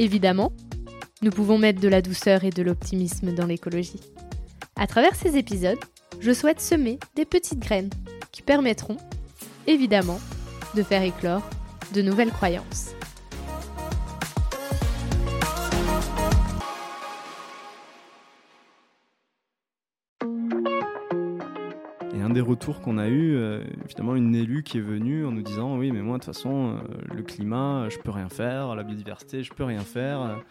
Évidemment, 0.00 0.50
nous 1.20 1.30
pouvons 1.30 1.58
mettre 1.58 1.78
de 1.78 1.86
la 1.86 2.00
douceur 2.00 2.44
et 2.44 2.48
de 2.48 2.62
l'optimisme 2.62 3.34
dans 3.34 3.44
l'écologie. 3.44 4.00
À 4.74 4.86
travers 4.86 5.14
ces 5.14 5.36
épisodes, 5.36 5.78
je 6.20 6.32
souhaite 6.32 6.62
semer 6.62 6.98
des 7.16 7.26
petites 7.26 7.58
graines 7.58 7.90
qui 8.32 8.40
permettront, 8.40 8.96
évidemment, 9.66 10.18
de 10.74 10.82
faire 10.82 11.02
éclore 11.02 11.42
de 11.92 12.00
nouvelles 12.00 12.30
croyances. 12.30 12.94
Retours 22.60 22.82
qu'on 22.82 22.98
a 22.98 23.08
eu, 23.08 23.36
euh, 23.36 23.64
évidemment, 23.86 24.14
une 24.14 24.34
élue 24.34 24.62
qui 24.62 24.76
est 24.76 24.82
venue 24.82 25.24
en 25.24 25.32
nous 25.32 25.40
disant 25.40 25.78
Oui, 25.78 25.92
mais 25.92 26.02
moi, 26.02 26.18
de 26.18 26.24
toute 26.24 26.34
façon, 26.34 26.74
euh, 26.74 27.14
le 27.14 27.22
climat, 27.22 27.88
je 27.88 27.96
peux 27.96 28.10
rien 28.10 28.28
faire, 28.28 28.74
la 28.74 28.82
biodiversité, 28.82 29.42
je 29.42 29.50
peux 29.50 29.64
rien 29.64 29.80
faire. 29.80 30.42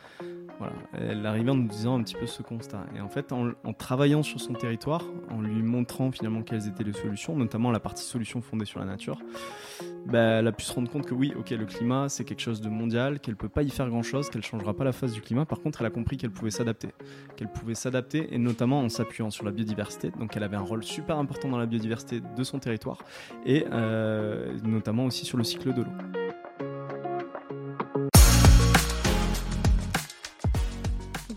Voilà. 0.60 0.74
Elle 0.94 1.26
arrivait 1.26 1.52
en 1.52 1.56
nous 1.56 1.68
disant 1.68 1.98
un 1.98 2.04
petit 2.04 2.16
peu 2.16 2.28
ce 2.28 2.42
constat. 2.44 2.86
Et 2.96 3.00
en 3.00 3.08
fait, 3.08 3.32
en, 3.32 3.54
travaillant 3.74 4.24
sur 4.24 4.42
son 4.42 4.54
territoire, 4.54 5.04
en 5.30 5.42
lui 5.42 5.64
montrant 5.64 6.12
finalement 6.12 6.42
quelles 6.42 6.68
étaient 6.68 6.84
les 6.84 6.94
solutions, 6.94 7.36
notamment 7.36 7.72
la 7.72 7.80
partie 7.80 8.04
solution 8.04 8.42
fondée 8.42 8.66
sur 8.66 8.80
la 8.80 8.86
nature, 8.86 9.20
bah, 10.06 10.40
elle 10.40 10.48
a 10.48 10.52
pu 10.52 10.66
se 10.66 10.74
rendre 10.74 10.90
compte 10.90 11.06
que 11.06 11.14
oui, 11.14 11.34
ok, 11.38 11.52
le 11.52 11.66
climat, 11.66 12.10
c'est 12.10 12.26
quelque 12.26 12.42
chose 12.42 12.60
de 12.60 12.70
mondial, 12.70 13.20
qu'elle 13.20 13.38
peut 13.38 13.50
pas 13.50 13.64
y 13.64 13.70
faire 13.70 13.90
grand-chose, 13.90 14.30
qu'elle 14.30 14.44
changera 14.44 14.74
pas 14.74 14.84
la 14.84 14.92
face 14.92 15.14
du 15.14 15.22
climat. 15.22 15.46
Par 15.46 15.62
contre, 15.62 15.82
elle 15.82 15.88
a 15.88 15.92
compris 15.92 16.18
qu'elle 16.18 16.32
pouvait 16.32 16.52
s'adapter. 16.52 16.90
Qu'elle 17.38 17.52
pouvait 17.52 17.76
s'adapter, 17.76 18.34
et 18.34 18.38
notamment 18.38 18.82
en 18.82 18.90
s'appuyant 18.90 19.30
sur 19.30 19.46
la 19.46 19.52
biodiversité. 19.52 20.12
Donc, 20.20 20.36
elle 20.36 20.44
avait 20.44 20.58
un 20.58 20.62
rôle 20.62 20.84
super 20.84 21.18
important 21.18 21.48
dans 21.48 21.58
la 21.58 21.68
biodiversité 21.68 22.22
de 22.22 22.44
son 22.44 22.60
territoire, 22.60 22.98
et 23.46 23.66
euh, 23.72 24.58
notamment 24.64 25.06
aussi 25.06 25.26
sur 25.26 25.38
le 25.38 25.46
cycle 25.46 25.74
de 25.74 25.84
l'eau. 25.84 26.19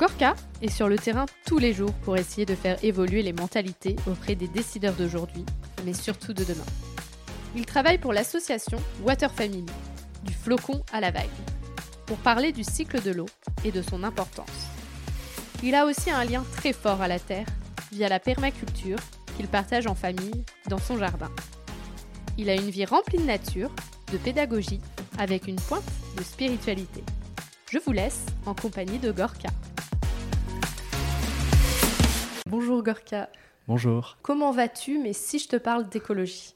Gorka 0.02 0.34
est 0.60 0.68
sur 0.68 0.88
le 0.88 0.98
terrain 0.98 1.26
tous 1.46 1.58
les 1.58 1.72
jours 1.72 1.92
pour 2.02 2.16
essayer 2.16 2.44
de 2.44 2.56
faire 2.56 2.76
évoluer 2.82 3.22
les 3.22 3.32
mentalités 3.32 3.94
auprès 4.08 4.34
des 4.34 4.48
décideurs 4.48 4.94
d'aujourd'hui, 4.94 5.46
mais 5.84 5.92
surtout 5.92 6.32
de 6.32 6.42
demain. 6.42 6.64
Il 7.54 7.66
travaille 7.66 7.98
pour 7.98 8.12
l'association 8.12 8.78
Water 9.04 9.32
Family, 9.32 9.64
du 10.24 10.32
flocon 10.32 10.82
à 10.92 11.00
la 11.00 11.12
vague, 11.12 11.28
pour 12.04 12.16
parler 12.16 12.50
du 12.50 12.64
cycle 12.64 13.00
de 13.00 13.12
l'eau 13.12 13.28
et 13.64 13.70
de 13.70 13.80
son 13.80 14.02
importance. 14.02 14.66
Il 15.62 15.76
a 15.76 15.86
aussi 15.86 16.10
un 16.10 16.24
lien 16.24 16.44
très 16.56 16.72
fort 16.72 17.00
à 17.00 17.06
la 17.06 17.20
terre 17.20 17.46
via 17.92 18.08
la 18.08 18.18
permaculture 18.18 18.98
qu'il 19.36 19.46
partage 19.46 19.86
en 19.86 19.94
famille 19.94 20.44
dans 20.66 20.78
son 20.78 20.98
jardin. 20.98 21.30
Il 22.38 22.50
a 22.50 22.56
une 22.56 22.70
vie 22.70 22.86
remplie 22.86 23.18
de 23.18 23.24
nature, 23.24 23.70
de 24.10 24.18
pédagogie, 24.18 24.80
avec 25.16 25.46
une 25.46 25.60
pointe 25.60 25.84
de 26.18 26.24
spiritualité. 26.24 27.04
Je 27.70 27.78
vous 27.78 27.92
laisse 27.92 28.26
en 28.46 28.54
compagnie 28.56 28.98
de 28.98 29.12
Gorka. 29.12 29.50
Bonjour 32.52 32.82
Gorka. 32.82 33.30
Bonjour. 33.66 34.18
Comment 34.20 34.50
vas-tu, 34.52 34.98
mais 34.98 35.14
si 35.14 35.38
je 35.38 35.48
te 35.48 35.56
parle 35.56 35.88
d'écologie 35.88 36.52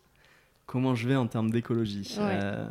Comment 0.66 0.94
je 0.94 1.09
vais 1.09 1.16
en 1.16 1.26
termes 1.26 1.50
d'écologie 1.50 2.16
euh, 2.19 2.69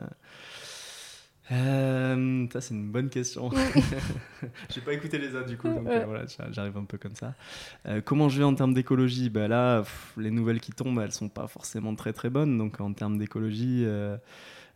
euh, 1.51 2.45
Ça, 2.53 2.61
c'est 2.61 2.75
une 2.75 2.91
bonne 2.91 3.09
question. 3.09 3.49
J'ai 4.69 4.81
pas 4.81 4.93
écouté 4.93 5.17
les 5.17 5.33
autres 5.33 5.47
du 5.47 5.57
coup, 5.57 5.69
donc 5.69 5.87
euh, 5.87 6.05
voilà, 6.05 6.25
j'arrive 6.51 6.77
un 6.77 6.83
peu 6.83 6.99
comme 6.99 7.15
ça. 7.15 7.33
comment 8.03 8.29
je 8.29 8.37
vais 8.37 8.43
en 8.43 8.53
termes 8.53 8.75
d'écologie? 8.75 9.31
Ben 9.31 9.47
Là, 9.47 9.83
les 10.17 10.29
nouvelles 10.29 10.61
qui 10.61 10.71
tombent, 10.71 10.99
elles 10.99 11.11
sont 11.11 11.29
pas 11.29 11.47
forcément 11.47 11.95
très 11.95 12.13
très 12.13 12.29
bonnes. 12.29 12.59
Donc 12.59 12.79
en 12.79 12.93
termes 12.93 13.17
d'écologie, 13.17 13.87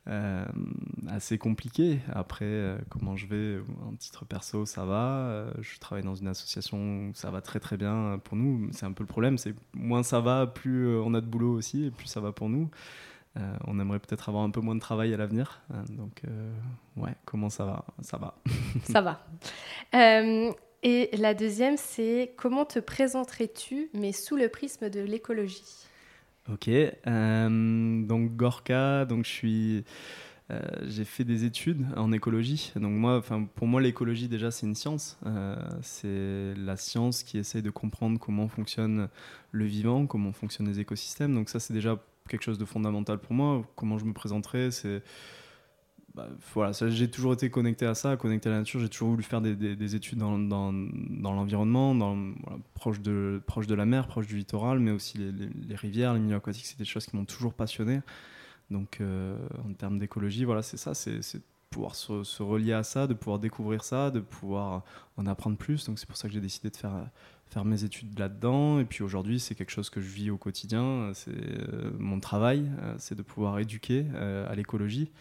euh, 0.09 0.43
assez 1.07 1.37
compliqué. 1.37 1.99
Après, 2.11 2.45
euh, 2.45 2.77
comment 2.89 3.15
je 3.15 3.27
vais 3.27 3.59
En 3.87 3.95
titre 3.95 4.25
perso, 4.25 4.65
ça 4.65 4.83
va. 4.83 5.17
Euh, 5.27 5.51
je 5.61 5.77
travaille 5.77 6.03
dans 6.03 6.15
une 6.15 6.27
association 6.27 6.77
où 6.77 7.11
ça 7.13 7.29
va 7.29 7.41
très 7.41 7.59
très 7.59 7.77
bien 7.77 8.19
pour 8.23 8.35
nous. 8.35 8.69
C'est 8.71 8.85
un 8.85 8.91
peu 8.91 9.03
le 9.03 9.07
problème, 9.07 9.37
c'est 9.37 9.53
moins 9.73 10.01
ça 10.01 10.19
va, 10.19 10.47
plus 10.47 10.97
on 10.97 11.13
a 11.13 11.21
de 11.21 11.27
boulot 11.27 11.53
aussi, 11.53 11.85
et 11.85 11.91
plus 11.91 12.07
ça 12.07 12.21
va 12.21 12.31
pour 12.31 12.49
nous. 12.49 12.69
on 13.67 13.79
aimerait 13.79 13.99
peut-être 13.99 14.29
avoir 14.29 14.43
un 14.43 14.49
peu 14.49 14.61
moins 14.61 14.75
de 14.75 14.79
travail 14.79 15.13
à 15.13 15.17
l'avenir. 15.17 15.61
donc, 15.89 16.23
ouais, 16.97 17.15
comment 17.25 17.49
ça 17.49 17.65
va 17.65 17.85
Ça 18.01 18.17
va. 18.17 18.35
ça 18.83 19.01
va. 19.01 19.25
et 20.83 21.17
la 21.17 21.33
deuxième, 21.33 21.77
c'est 21.77 22.33
comment 22.35 22.65
te 22.65 22.79
présenterais-tu, 22.79 23.89
mais 23.93 24.11
sous 24.11 24.35
le 24.35 24.49
prisme 24.49 24.89
de 24.89 25.01
l'écologie? 25.01 25.88
Ok, 26.51 26.67
euh, 26.67 28.05
donc 28.07 28.35
Gorka, 28.35 29.05
donc 29.05 29.23
je 29.25 29.29
suis, 29.29 29.83
euh, 30.49 30.59
j'ai 30.87 31.05
fait 31.05 31.23
des 31.23 31.45
études 31.45 31.85
en 31.95 32.11
écologie. 32.11 32.71
Donc 32.75 32.91
moi, 32.93 33.17
enfin 33.17 33.47
pour 33.55 33.67
moi 33.67 33.81
l'écologie 33.81 34.27
déjà 34.27 34.49
c'est 34.49 34.65
une 34.65 34.73
science. 34.73 35.19
Euh, 35.27 35.55
c'est 35.83 36.53
la 36.57 36.75
science 36.75 37.21
qui 37.21 37.37
essaye 37.37 37.61
de 37.61 37.69
comprendre 37.69 38.19
comment 38.19 38.47
fonctionne 38.47 39.09
le 39.51 39.65
vivant, 39.65 40.07
comment 40.07 40.31
fonctionnent 40.31 40.67
les 40.67 40.79
écosystèmes. 40.79 41.35
Donc 41.35 41.49
ça 41.49 41.59
c'est 41.59 41.73
déjà 41.73 42.01
quelque 42.27 42.43
chose 42.43 42.57
de 42.57 42.65
fondamental 42.65 43.19
pour 43.19 43.33
moi. 43.33 43.63
Comment 43.75 43.99
je 43.99 44.05
me 44.05 44.13
présenterai, 44.13 44.71
c'est 44.71 45.03
bah, 46.55 46.71
j'ai 46.89 47.09
toujours 47.09 47.33
été 47.33 47.49
connecté 47.49 47.85
à 47.85 47.95
ça, 47.95 48.17
connecté 48.17 48.49
à 48.49 48.53
la 48.53 48.59
nature. 48.59 48.79
J'ai 48.79 48.89
toujours 48.89 49.09
voulu 49.09 49.23
faire 49.23 49.41
des, 49.41 49.95
études 49.95 50.19
dans, 50.19 50.71
l'environnement, 51.33 51.95
proche, 52.73 53.01
de, 53.01 53.41
la 53.69 53.85
mer, 53.85 54.07
proche 54.07 54.27
du 54.27 54.37
littoral, 54.37 54.79
mais 54.79 54.91
aussi 54.91 55.17
les, 55.17 55.75
rivières, 55.75 56.13
les 56.13 56.19
milieux 56.19 56.35
aquatiques. 56.35 56.65
C'est 56.65 56.79
des 56.79 56.85
choses 56.85 57.05
qui 57.05 57.15
m'ont 57.15 57.25
toujours 57.25 57.53
passionné. 57.53 58.01
Donc, 58.69 58.99
euh, 59.01 59.35
en 59.67 59.73
termes 59.73 59.99
d'écologie, 59.99 60.45
voilà, 60.45 60.61
c'est 60.61 60.77
ça, 60.77 60.93
c'est 60.93 61.41
pouvoir 61.69 61.95
se, 61.95 62.41
relier 62.41 62.73
à 62.73 62.83
ça, 62.83 63.05
de 63.05 63.13
pouvoir 63.13 63.39
découvrir 63.39 63.83
ça, 63.83 64.09
de 64.09 64.19
pouvoir 64.19 64.83
en 65.17 65.25
apprendre 65.27 65.57
plus. 65.57 65.85
Donc, 65.85 65.99
c'est 65.99 66.07
pour 66.07 66.17
ça 66.17 66.27
que 66.27 66.33
j'ai 66.33 66.41
décidé 66.41 66.69
de 66.69 66.77
faire, 66.77 67.09
faire 67.47 67.65
mes 67.65 67.83
études 67.83 68.17
là-dedans. 68.17 68.79
Et 68.79 68.85
puis 68.85 69.03
aujourd'hui, 69.03 69.39
c'est 69.39 69.55
quelque 69.55 69.71
chose 69.71 69.89
que 69.89 70.01
je 70.01 70.09
vis 70.09 70.31
au 70.31 70.37
quotidien. 70.37 71.11
C'est 71.13 71.31
euh, 71.31 71.91
mon 71.97 72.19
travail, 72.19 72.71
euh, 72.81 72.95
c'est 72.97 73.15
de 73.15 73.21
pouvoir 73.21 73.59
éduquer 73.59 74.05
à 74.47 74.55
l'écologie 74.55 75.11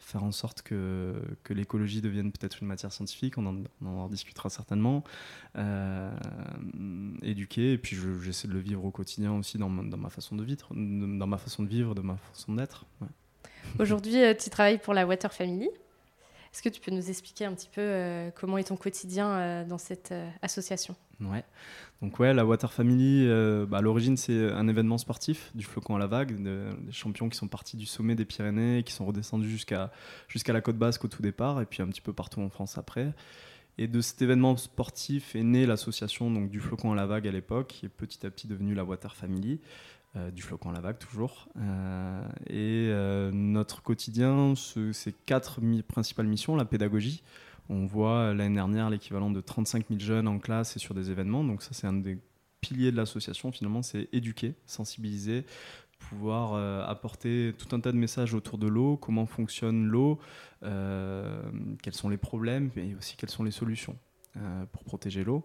faire 0.00 0.24
en 0.24 0.32
sorte 0.32 0.62
que, 0.62 1.14
que 1.44 1.52
l'écologie 1.52 2.00
devienne 2.00 2.32
peut-être 2.32 2.60
une 2.60 2.68
matière 2.68 2.92
scientifique, 2.92 3.38
on 3.38 3.64
en, 3.84 4.08
discutera 4.08 4.50
certainement, 4.50 5.04
euh, 5.56 6.10
éduquer, 7.22 7.72
et 7.72 7.78
puis 7.78 7.96
j'essaie 8.22 8.48
de 8.48 8.52
le 8.52 8.58
vivre 8.58 8.84
au 8.84 8.90
quotidien 8.90 9.32
aussi 9.32 9.58
dans 9.58 9.68
ma, 9.68 9.88
dans 9.88 9.98
ma 9.98 10.10
façon 10.10 10.34
de 10.34 10.42
vivre, 10.42 10.68
dans 10.70 11.26
ma 11.26 11.38
façon 11.38 11.62
de 11.62 11.68
vivre, 11.68 11.94
de 11.94 12.00
ma 12.00 12.16
façon 12.16 12.54
d'être. 12.54 12.86
Aujourd'hui, 13.78 14.22
euh, 14.22 14.34
tu 14.34 14.50
travailles 14.50 14.78
pour 14.78 14.94
la 14.94 15.06
Water 15.06 15.32
Family. 15.32 15.68
Est-ce 16.52 16.62
que 16.62 16.68
tu 16.68 16.80
peux 16.80 16.90
nous 16.90 17.08
expliquer 17.08 17.44
un 17.44 17.54
petit 17.54 17.68
peu 17.68 17.80
euh, 17.80 18.30
comment 18.34 18.58
est 18.58 18.64
ton 18.64 18.76
quotidien 18.76 19.64
dans 19.64 19.78
cette 19.78 20.12
association? 20.42 20.96
Ouais. 21.20 21.44
Donc 22.00 22.18
ouais, 22.18 22.32
la 22.32 22.46
Water 22.46 22.72
Family, 22.72 23.26
euh, 23.26 23.66
bah, 23.66 23.78
à 23.78 23.80
l'origine 23.82 24.16
c'est 24.16 24.50
un 24.52 24.68
événement 24.68 24.96
sportif 24.96 25.50
du 25.54 25.64
flocon 25.64 25.96
à 25.96 25.98
la 25.98 26.06
vague, 26.06 26.42
des 26.42 26.92
champions 26.92 27.28
qui 27.28 27.36
sont 27.36 27.48
partis 27.48 27.76
du 27.76 27.84
sommet 27.84 28.14
des 28.14 28.24
Pyrénées, 28.24 28.82
qui 28.84 28.92
sont 28.92 29.04
redescendus 29.04 29.50
jusqu'à 29.50 29.92
jusqu'à 30.28 30.52
la 30.52 30.62
côte 30.62 30.78
basque 30.78 31.04
au 31.04 31.08
tout 31.08 31.22
départ, 31.22 31.60
et 31.60 31.66
puis 31.66 31.82
un 31.82 31.88
petit 31.88 32.00
peu 32.00 32.12
partout 32.12 32.40
en 32.40 32.48
France 32.48 32.78
après. 32.78 33.12
Et 33.76 33.86
de 33.86 34.00
cet 34.00 34.20
événement 34.22 34.56
sportif 34.56 35.36
est 35.36 35.42
née 35.42 35.66
l'association 35.66 36.30
donc 36.30 36.50
du 36.50 36.60
flocon 36.60 36.92
à 36.92 36.96
la 36.96 37.06
vague 37.06 37.28
à 37.28 37.32
l'époque, 37.32 37.68
qui 37.68 37.86
est 37.86 37.90
petit 37.90 38.26
à 38.26 38.30
petit 38.30 38.46
devenue 38.46 38.74
la 38.74 38.84
Water 38.84 39.14
Family, 39.14 39.60
euh, 40.16 40.30
du 40.30 40.42
flocon 40.42 40.70
à 40.70 40.72
la 40.72 40.80
vague 40.80 40.98
toujours. 40.98 41.48
Euh, 41.58 42.22
et 42.48 42.90
notre 43.34 43.82
quotidien, 43.82 44.54
c'est 44.56 45.14
quatre 45.26 45.60
principales 45.86 46.26
missions 46.26 46.56
la 46.56 46.64
pédagogie 46.64 47.22
on 47.70 47.86
voit 47.86 48.34
l'année 48.34 48.56
dernière 48.56 48.90
l'équivalent 48.90 49.30
de 49.30 49.40
35 49.40 49.86
000 49.88 50.00
jeunes 50.00 50.28
en 50.28 50.38
classe 50.38 50.76
et 50.76 50.78
sur 50.80 50.94
des 50.94 51.10
événements. 51.10 51.44
Donc 51.44 51.62
ça, 51.62 51.70
c'est 51.72 51.86
un 51.86 51.92
des 51.92 52.18
piliers 52.60 52.90
de 52.92 52.96
l'association, 52.96 53.52
finalement, 53.52 53.82
c'est 53.82 54.08
éduquer, 54.12 54.54
sensibiliser, 54.66 55.46
pouvoir 55.98 56.54
euh, 56.54 56.84
apporter 56.84 57.54
tout 57.56 57.74
un 57.74 57.80
tas 57.80 57.92
de 57.92 57.96
messages 57.96 58.34
autour 58.34 58.58
de 58.58 58.66
l'eau, 58.66 58.96
comment 58.96 59.26
fonctionne 59.26 59.86
l'eau, 59.86 60.18
euh, 60.62 61.42
quels 61.82 61.94
sont 61.94 62.08
les 62.08 62.16
problèmes 62.16 62.70
et 62.76 62.94
aussi 62.96 63.16
quelles 63.16 63.30
sont 63.30 63.44
les 63.44 63.50
solutions 63.50 63.96
euh, 64.36 64.64
pour 64.72 64.84
protéger 64.84 65.24
l'eau. 65.24 65.44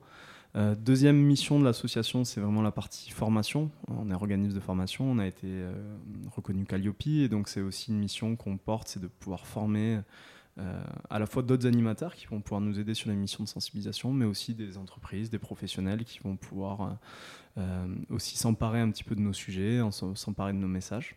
deuxième 0.77 1.17
mission 1.17 1.59
de 1.59 1.65
l'association, 1.65 2.23
c'est 2.23 2.41
vraiment 2.41 2.61
la 2.61 2.71
partie 2.71 3.11
formation. 3.11 3.69
On 3.87 4.09
est 4.09 4.13
organisme 4.13 4.55
de 4.55 4.59
formation, 4.59 5.05
on 5.11 5.19
a 5.19 5.27
été 5.27 5.47
reconnu 6.31 6.65
Calliope 6.65 7.07
et 7.07 7.29
donc 7.29 7.49
c'est 7.49 7.61
aussi 7.61 7.91
une 7.91 7.99
mission 7.99 8.35
qu'on 8.35 8.57
porte, 8.57 8.87
c'est 8.87 9.01
de 9.01 9.07
pouvoir 9.07 9.45
former 9.45 9.99
à 10.57 11.19
la 11.19 11.25
fois 11.25 11.43
d'autres 11.43 11.67
animateurs 11.67 12.15
qui 12.15 12.27
vont 12.27 12.39
pouvoir 12.41 12.61
nous 12.61 12.79
aider 12.79 12.93
sur 12.93 13.09
les 13.09 13.15
missions 13.15 13.43
de 13.43 13.49
sensibilisation, 13.49 14.13
mais 14.13 14.25
aussi 14.25 14.53
des 14.53 14.77
entreprises, 14.77 15.29
des 15.29 15.39
professionnels 15.39 16.05
qui 16.05 16.19
vont 16.19 16.37
pouvoir 16.37 16.97
aussi 18.09 18.37
s'emparer 18.37 18.79
un 18.79 18.89
petit 18.91 19.03
peu 19.03 19.15
de 19.15 19.21
nos 19.21 19.33
sujets, 19.33 19.81
s'emparer 20.15 20.53
de 20.53 20.57
nos 20.57 20.67
messages. 20.67 21.15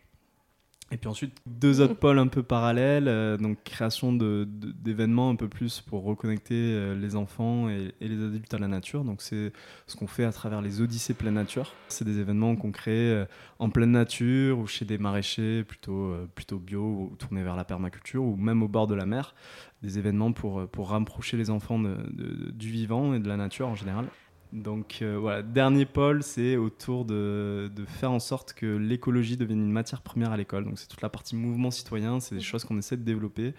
Et 0.91 0.97
puis 0.97 1.07
ensuite, 1.07 1.35
deux 1.45 1.81
autres 1.81 1.93
pôles 1.99 2.19
un 2.19 2.27
peu 2.27 2.41
parallèles, 2.41 3.07
euh, 3.07 3.37
donc 3.37 3.63
création 3.63 4.13
d'événements 4.13 5.29
un 5.29 5.35
peu 5.35 5.47
plus 5.47 5.81
pour 5.81 6.03
reconnecter 6.03 6.55
euh, 6.55 6.95
les 6.95 7.15
enfants 7.15 7.69
et, 7.69 7.93
les 8.01 8.23
adultes 8.23 8.53
à 8.53 8.57
la 8.57 8.67
nature. 8.67 9.03
Donc 9.03 9.21
c'est 9.21 9.53
ce 9.87 9.95
qu'on 9.95 10.07
fait 10.07 10.23
à 10.23 10.31
travers 10.31 10.61
les 10.61 10.81
Odyssées 10.81 11.13
pleine 11.13 11.35
nature. 11.35 11.73
C'est 11.89 12.05
des 12.05 12.19
événements 12.19 12.55
qu'on 12.55 12.71
crée 12.71 13.11
euh, 13.11 13.25
en 13.59 13.69
pleine 13.69 13.91
nature 13.91 14.57
ou 14.59 14.67
chez 14.67 14.85
des 14.85 14.97
maraîchers 14.97 15.63
plutôt, 15.63 16.15
plutôt 16.33 16.57
bio 16.57 16.81
ou 16.81 17.15
tournés 17.17 17.43
vers 17.43 17.55
la 17.55 17.65
permaculture 17.65 18.23
ou 18.23 18.35
même 18.35 18.63
au 18.63 18.67
bord 18.67 18.87
de 18.87 18.95
la 18.95 19.05
mer. 19.05 19.35
Des 19.81 19.97
événements 19.97 20.33
pour, 20.33 20.67
pour 20.67 20.89
rapprocher 20.89 21.37
les 21.37 21.49
enfants 21.49 21.79
du 21.79 22.69
vivant 22.69 23.13
et 23.13 23.19
de 23.19 23.29
la 23.29 23.37
nature 23.37 23.67
en 23.67 23.75
général. 23.75 24.07
Donc 24.51 24.99
euh, 25.01 25.17
voilà, 25.19 25.43
dernier 25.43 25.85
pôle, 25.85 26.23
c'est 26.23 26.57
autour 26.57 27.05
de, 27.05 27.71
faire 27.87 28.11
en 28.11 28.19
sorte 28.19 28.53
que 28.53 28.65
l'écologie 28.65 29.37
devienne 29.37 29.61
une 29.61 29.71
matière 29.71 30.01
première 30.01 30.31
à 30.31 30.37
l'école. 30.37 30.65
Donc 30.65 30.79
c'est 30.79 30.87
toute 30.87 31.01
la 31.01 31.09
partie 31.09 31.35
mouvement 31.35 31.69
citoyen, 31.69 32.19
c'est 32.19 32.35
des 32.35 32.41
choses 32.41 32.63
qu'on 32.63 32.77
essaie 32.77 32.97
de 32.97 33.03
développer, 33.03 33.53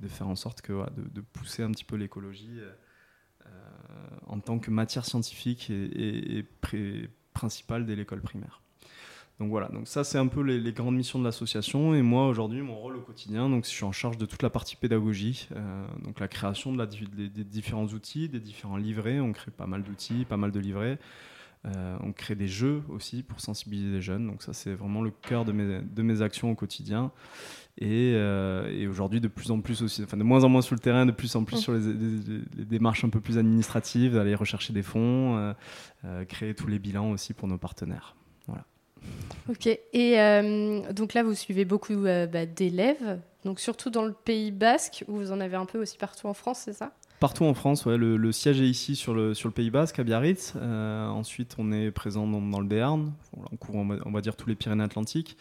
de 0.00 0.08
faire 0.08 0.28
en 0.28 0.36
sorte 0.36 0.62
que 0.62 0.72
de, 0.96 1.20
pousser 1.20 1.62
un 1.62 1.70
petit 1.70 1.84
peu 1.84 1.96
l'écologie 1.96 2.58
euh, 2.58 2.70
euh, 3.46 3.50
en 4.28 4.40
tant 4.40 4.58
que 4.58 4.70
matière 4.70 5.04
scientifique 5.04 5.68
et, 5.70 6.44
principale 7.34 7.84
dès 7.84 7.94
l'école 7.94 8.22
primaire. 8.22 8.62
Donc 9.40 9.48
voilà, 9.48 9.68
donc 9.68 9.88
ça 9.88 10.04
c'est 10.04 10.18
un 10.18 10.26
peu 10.26 10.42
les, 10.42 10.72
grandes 10.72 10.96
missions 10.96 11.18
de 11.18 11.24
l'association. 11.24 11.94
Et 11.94 12.02
moi 12.02 12.28
aujourd'hui, 12.28 12.60
mon 12.60 12.76
rôle 12.76 12.96
au 12.96 13.00
quotidien, 13.00 13.48
donc 13.48 13.64
je 13.64 13.70
suis 13.70 13.84
en 13.84 13.92
charge 13.92 14.18
de 14.18 14.26
toute 14.26 14.42
la 14.42 14.50
partie 14.50 14.76
pédagogie, 14.76 15.48
euh, 15.56 15.86
donc 16.04 16.20
la 16.20 16.28
création 16.28 16.72
de 16.72 16.78
la, 16.78 16.84
des, 16.84 17.44
différents 17.44 17.86
outils, 17.86 18.28
des 18.28 18.38
différents 18.38 18.76
livrets. 18.76 19.18
On 19.18 19.32
crée 19.32 19.50
pas 19.50 19.66
mal 19.66 19.82
d'outils, 19.82 20.26
pas 20.26 20.36
mal 20.36 20.50
de 20.50 20.60
livrets. 20.60 20.98
Euh, 21.66 21.96
on 22.02 22.12
crée 22.12 22.34
des 22.34 22.48
jeux 22.48 22.82
aussi 22.90 23.22
pour 23.22 23.40
sensibiliser 23.40 23.90
les 23.90 24.02
jeunes. 24.02 24.26
Donc 24.26 24.42
ça 24.42 24.52
c'est 24.52 24.74
vraiment 24.74 25.00
le 25.00 25.10
cœur 25.10 25.46
de 25.46 25.52
mes, 25.52 25.80
de 25.80 26.02
mes 26.02 26.20
actions 26.20 26.50
au 26.50 26.54
quotidien. 26.54 27.10
Et, 27.78 28.12
euh, 28.16 28.70
et 28.70 28.86
aujourd'hui 28.88 29.22
de 29.22 29.28
plus 29.28 29.50
en 29.50 29.62
plus 29.62 29.80
aussi, 29.80 30.02
enfin 30.02 30.18
de 30.18 30.22
moins 30.22 30.44
en 30.44 30.50
moins 30.50 30.60
sur 30.60 30.74
le 30.74 30.80
terrain, 30.80 31.06
de 31.06 31.12
plus 31.12 31.34
en 31.34 31.44
plus 31.44 31.56
sur 31.56 31.72
les, 31.72 31.80
les, 31.80 32.64
démarches 32.66 33.04
un 33.04 33.08
peu 33.08 33.20
plus 33.20 33.38
administratives, 33.38 34.18
aller 34.18 34.34
rechercher 34.34 34.74
des 34.74 34.82
fonds, 34.82 35.54
créer 36.28 36.54
tous 36.54 36.66
les 36.66 36.78
bilans 36.78 37.12
aussi 37.12 37.32
pour 37.32 37.48
nos 37.48 37.56
partenaires. 37.56 38.16
Ok, 39.50 39.66
et 39.66 40.20
euh, 40.20 40.92
donc 40.92 41.14
là, 41.14 41.24
vous 41.24 41.34
suivez 41.34 41.64
beaucoup 41.64 42.04
euh, 42.04 42.26
bah, 42.26 42.46
d'élèves, 42.46 43.18
donc 43.44 43.58
surtout 43.58 43.90
dans 43.90 44.04
le 44.04 44.12
Pays 44.12 44.52
Basque, 44.52 45.04
où 45.08 45.16
vous 45.16 45.32
en 45.32 45.40
avez 45.40 45.56
un 45.56 45.64
peu 45.64 45.80
aussi 45.80 45.96
partout 45.96 46.28
en 46.28 46.34
France, 46.34 46.62
c'est 46.66 46.72
ça? 46.72 46.92
Partout 47.18 47.44
en 47.44 47.52
France, 47.52 47.84
ouais. 47.84 47.98
Le, 47.98 48.32
siège 48.32 48.60
est 48.60 48.68
ici 48.68 48.94
sur 48.96 49.12
le, 49.12 49.34
sur 49.34 49.48
le 49.48 49.52
Pays 49.52 49.70
Basque, 49.70 49.98
à 49.98 50.04
Biarritz. 50.04 50.54
Euh, 50.56 51.06
ensuite, 51.08 51.56
on 51.58 51.72
est 51.72 51.90
présent 51.90 52.26
dans, 52.26 52.60
le 52.60 52.66
Béarn. 52.66 53.12
on 53.52 53.56
couvre, 53.56 53.78
on 53.78 54.10
va, 54.10 54.20
dire, 54.22 54.36
tous 54.36 54.48
les 54.48 54.54
Pyrénées-Atlantiques. 54.54 55.36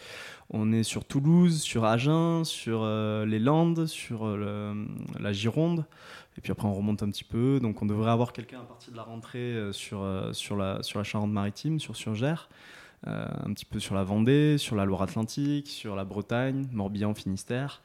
On 0.50 0.74
est 0.74 0.84
sur 0.84 1.06
Toulouse, 1.06 1.62
sur 1.62 1.86
Agen, 1.86 2.44
sur 2.44 2.86
les 2.86 3.40
Landes, 3.40 3.86
sur 3.86 4.28
la 4.28 5.32
Gironde. 5.32 5.86
Et 6.38 6.42
puis 6.42 6.52
après, 6.52 6.68
on 6.68 6.74
remonte 6.74 7.02
un 7.02 7.10
petit 7.10 7.24
peu. 7.24 7.62
Donc, 7.62 7.82
on 7.82 7.86
devrait 7.86 8.12
avoir 8.12 8.34
quelqu'un 8.34 8.60
à 8.60 8.64
partir 8.64 8.92
de 8.92 8.98
la 8.98 9.04
rentrée 9.04 9.56
sur, 9.72 10.06
sur, 10.34 10.58
la, 10.58 10.84
sur 10.84 11.00
la 11.00 11.06
Charente-Maritime, 11.06 11.80
sur 11.80 11.96
Surgère. 11.96 12.50
Un 13.06 13.54
petit 13.54 13.66
peu 13.66 13.80
sur 13.80 13.96
la 13.96 14.04
Vendée, 14.04 14.58
sur 14.58 14.76
la 14.76 14.86
Loire-Atlantique, 14.86 15.68
sur 15.68 15.96
la 15.96 16.06
Bretagne, 16.06 16.68
Morbihan, 16.72 17.14
Finistère. 17.14 17.82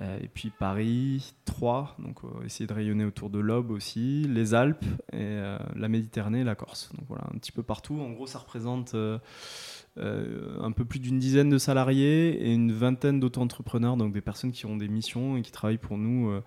Euh, 0.00 0.18
et 0.22 0.28
puis 0.28 0.50
Paris, 0.50 1.34
Troyes, 1.44 1.94
donc 1.98 2.22
on 2.22 2.38
va 2.38 2.44
essayer 2.44 2.66
de 2.66 2.72
rayonner 2.72 3.04
autour 3.04 3.30
de 3.30 3.40
l'Aube 3.40 3.70
aussi, 3.70 4.26
les 4.28 4.54
Alpes, 4.54 4.84
et 5.12 5.16
euh, 5.16 5.58
la 5.74 5.88
Méditerranée 5.88 6.44
la 6.44 6.54
Corse. 6.54 6.90
Donc 6.96 7.06
voilà, 7.08 7.24
un 7.34 7.38
petit 7.38 7.52
peu 7.52 7.62
partout. 7.62 8.00
En 8.00 8.10
gros, 8.10 8.26
ça 8.26 8.38
représente 8.38 8.94
un 8.94 10.72
peu 10.72 10.84
plus 10.84 11.00
d'une 11.00 11.18
dizaine 11.18 11.50
de 11.50 11.58
salariés 11.58 12.46
et 12.46 12.52
une 12.52 12.72
vingtaine 12.72 13.18
d'auto-entrepreneurs, 13.18 13.96
donc 13.96 14.12
des 14.12 14.20
personnes 14.20 14.52
qui 14.52 14.66
ont 14.66 14.76
des 14.76 14.88
missions 14.88 15.36
et 15.36 15.42
qui 15.42 15.50
travaillent 15.50 15.78
pour 15.78 15.98
nous 15.98 16.40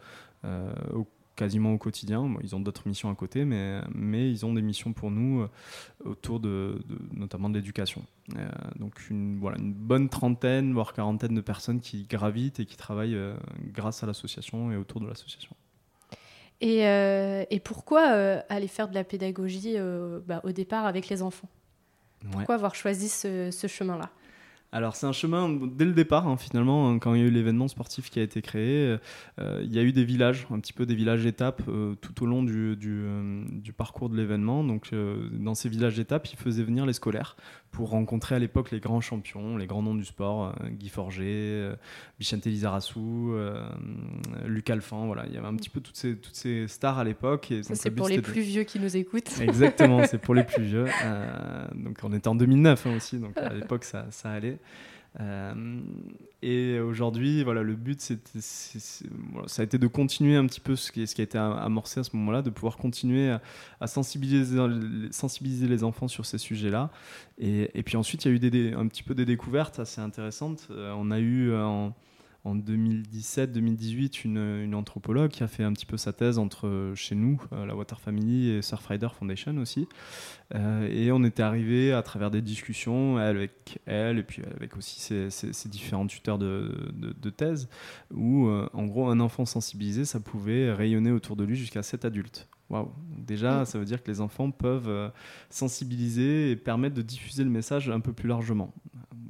au 0.94 1.08
quasiment 1.42 1.74
au 1.74 1.80
quotidien. 1.80 2.36
ils 2.44 2.56
ont 2.56 2.60
d'autres 2.60 2.88
missions 2.88 3.10
à 3.10 3.16
côté, 3.16 3.46
mais, 3.46 3.82
mais 3.96 4.30
ils 4.30 4.46
ont 4.46 4.54
des 4.54 4.62
missions 4.62 4.94
pour 4.94 5.10
nous 5.10 5.42
euh, 5.42 5.48
autour 6.06 6.40
de, 6.40 6.80
notamment 7.14 7.50
de 7.50 7.56
l'éducation. 7.56 8.04
Euh, 8.38 8.48
donc 8.76 9.10
une, 9.10 9.40
voilà, 9.40 9.58
une 9.58 9.74
bonne 9.74 10.08
trentaine, 10.08 10.72
voire 10.72 10.94
quarantaine 10.94 11.34
de 11.34 11.42
personnes 11.42 11.80
qui 11.80 12.04
gravitent 12.04 12.60
et 12.60 12.66
qui 12.68 12.78
travaillent 12.78 13.16
euh, 13.16 13.34
grâce 13.74 14.04
à 14.04 14.06
l'association 14.06 14.72
et 14.72 14.78
autour 14.78 15.02
de 15.02 15.08
l'association. 15.08 15.56
Et, 16.64 16.82
et, 17.50 17.60
pourquoi 17.60 18.02
aller 18.48 18.68
faire 18.68 18.88
de 18.88 18.94
la 18.94 19.04
pédagogie 19.04 19.78
bah, 20.28 20.42
au 20.44 20.52
départ 20.52 20.86
avec 20.86 21.10
les 21.10 21.24
enfants? 21.24 21.50
Pourquoi 22.32 22.54
avoir 22.54 22.76
choisi 22.76 23.10
ce, 23.10 23.50
ce 23.50 23.66
chemin-là? 23.66 24.12
Alors 24.74 24.96
c'est 24.96 25.06
un 25.06 25.12
chemin 25.12 25.50
dès 25.50 25.84
le 25.84 25.92
départ 25.92 26.28
hein, 26.28 26.38
finalement 26.38 26.90
hein, 26.90 27.00
quand 27.00 27.14
il 27.14 27.22
y 27.22 27.24
a 27.24 27.28
eu 27.28 27.32
l'événement 27.32 27.68
sportif 27.68 28.10
qui 28.10 28.20
a 28.20 28.24
été 28.24 28.42
créé, 28.42 28.98
euh, 29.40 29.62
il 29.64 29.74
y 29.74 29.80
a 29.80 29.82
eu 29.82 29.92
des 29.92 30.06
villages, 30.06 30.48
un 30.50 30.60
petit 30.60 30.74
peu 30.74 30.86
des 30.86 30.96
villages 30.96 31.26
étapes 31.26 31.62
euh, 31.68 31.96
tout 31.96 32.24
au 32.24 32.26
long 32.26 32.44
du, 32.44 32.76
du, 32.78 33.02
euh, 33.04 33.44
parcours 33.76 34.10
de 34.10 34.16
l'événement. 34.16 34.64
Donc 34.64 34.92
dans 35.32 35.56
ces 35.56 35.70
villages 35.70 36.00
étapes, 36.00 36.28
ils 36.32 36.38
faisaient 36.38 36.64
venir 36.64 36.86
les 36.86 36.94
scolaires 36.94 37.36
pour 37.72 37.90
rencontrer 37.90 38.36
à 38.36 38.40
l'époque 38.40 38.72
les 38.72 38.80
grands 38.80 39.02
champions, 39.02 39.58
les 39.58 39.66
grands 39.66 39.82
noms 39.82 39.96
du 39.96 40.04
sport, 40.04 40.54
Guy 40.72 40.90
Forger, 40.90 41.72
Vicente 42.20 42.46
Lizarazu, 42.46 43.00
Luc 44.46 44.70
Alphand, 44.70 45.06
voilà, 45.06 45.26
il 45.28 45.34
y 45.34 45.38
avait 45.38 45.48
un 45.48 45.56
petit 45.56 45.70
peu 45.70 45.80
toutes 45.80 45.96
ces, 45.96 46.18
toutes 46.18 46.36
ces 46.36 46.68
stars 46.68 47.00
à 47.00 47.04
l'époque. 47.06 47.54
C'est 47.62 47.92
pour 47.92 48.10
les 48.10 48.22
plus 48.22 48.42
vieux 48.42 48.64
qui 48.64 48.80
nous 48.80 48.98
écoutent. 48.98 49.40
Exactement, 49.40 50.06
c'est 50.06 50.18
pour 50.18 50.36
les 50.36 50.44
plus 50.46 50.64
vieux. 50.64 50.86
donc 51.76 51.98
on 52.04 52.12
était 52.14 52.28
en 52.28 52.36
2009 52.36 52.88
hein, 52.88 52.96
aussi, 52.98 53.18
donc 53.18 53.38
à 53.38 53.54
l'époque 53.54 53.86
ça, 53.86 54.06
ça 54.12 54.32
allait. 54.32 54.60
Euh, 55.20 55.82
et 56.42 56.80
aujourd'hui, 56.80 57.44
voilà, 57.44 57.64
le 57.64 57.76
but, 57.76 58.02
ça 58.02 59.62
a 59.62 59.64
été 59.64 59.78
de 59.78 59.88
continuer 59.88 60.36
un 60.36 60.46
petit 60.46 60.60
peu 60.60 60.76
ce 60.76 60.92
qui, 60.92 61.02
a 61.02 61.24
été 61.24 61.38
amorcé 61.38 62.00
à 62.00 62.04
ce 62.04 62.16
moment-là, 62.16 62.42
de 62.42 62.50
pouvoir 62.50 62.78
continuer 62.78 63.36
à, 63.80 63.88
sensibiliser, 63.88 65.68
les 65.68 65.84
enfants 65.84 66.08
sur 66.08 66.26
ces 66.26 66.38
sujets-là. 66.38 66.90
Et, 67.38 67.84
puis 67.84 67.98
ensuite, 67.98 68.26
il 68.26 68.32
y 68.32 68.32
a 68.32 68.50
eu 68.50 68.76
un 68.76 68.88
petit 68.88 69.04
peu 69.04 69.14
des 69.14 69.26
découvertes 69.26 69.80
assez 69.80 70.02
intéressantes. 70.02 70.68
Euh, 70.72 70.94
on 70.96 71.12
a 71.12 71.20
eu 71.20 71.54
en 71.54 71.94
en 72.44 72.56
2017-2018 72.56 74.26
une, 74.26 74.74
anthropologue 74.74 75.30
qui 75.30 75.44
a 75.44 75.48
fait 75.48 75.64
un 75.64 75.74
petit 75.74 75.86
peu 75.86 75.98
sa 75.98 76.12
thèse 76.12 76.40
entre 76.40 76.68
euh, 76.68 76.96
chez 76.96 77.14
nous, 77.14 77.42
euh, 77.54 77.66
la 77.66 77.76
Water 77.76 78.00
Family 78.00 78.50
et 78.50 78.62
Surfrider 78.62 79.10
Foundation 79.14 79.58
aussi. 79.58 79.88
Euh, 80.56 80.88
et 80.90 81.12
on 81.12 81.24
était 81.24 81.44
arrivé 81.44 81.94
à 81.94 82.02
travers 82.02 82.32
des 82.32 82.42
discussions 82.42 83.18
avec 83.18 83.80
elle 83.86 84.18
et 84.18 84.24
puis 84.24 84.42
avec 84.56 84.76
aussi 84.76 85.00
ses, 85.00 85.70
différents 85.70 86.08
tuteurs 86.08 86.40
de, 86.40 86.92
de, 86.94 87.30
thèse 87.30 87.70
où 88.14 88.50
en 88.50 88.86
gros 88.86 89.08
un 89.08 89.22
enfant 89.22 89.46
sensibilisé 89.46 90.04
ça 90.04 90.20
pouvait 90.20 90.74
rayonner 90.74 91.12
autour 91.12 91.38
de 91.38 91.46
lui 91.46 91.56
jusqu'à 91.56 91.84
7 91.84 92.04
adultes. 92.04 92.50
Waouh 92.72 92.92
Déjà, 93.18 93.62
mm. 93.62 93.66
ça 93.66 93.78
veut 93.78 93.86
dire 93.86 94.02
que 94.02 94.10
les 94.10 94.20
enfants 94.20 94.50
peuvent 94.50 95.12
sensibiliser 95.52 96.52
et 96.52 96.56
permettre 96.56 96.96
de 96.96 97.04
diffuser 97.04 97.44
le 97.44 97.52
message 97.52 97.90
un 97.90 98.00
peu 98.00 98.14
plus 98.14 98.28
largement. 98.28 98.74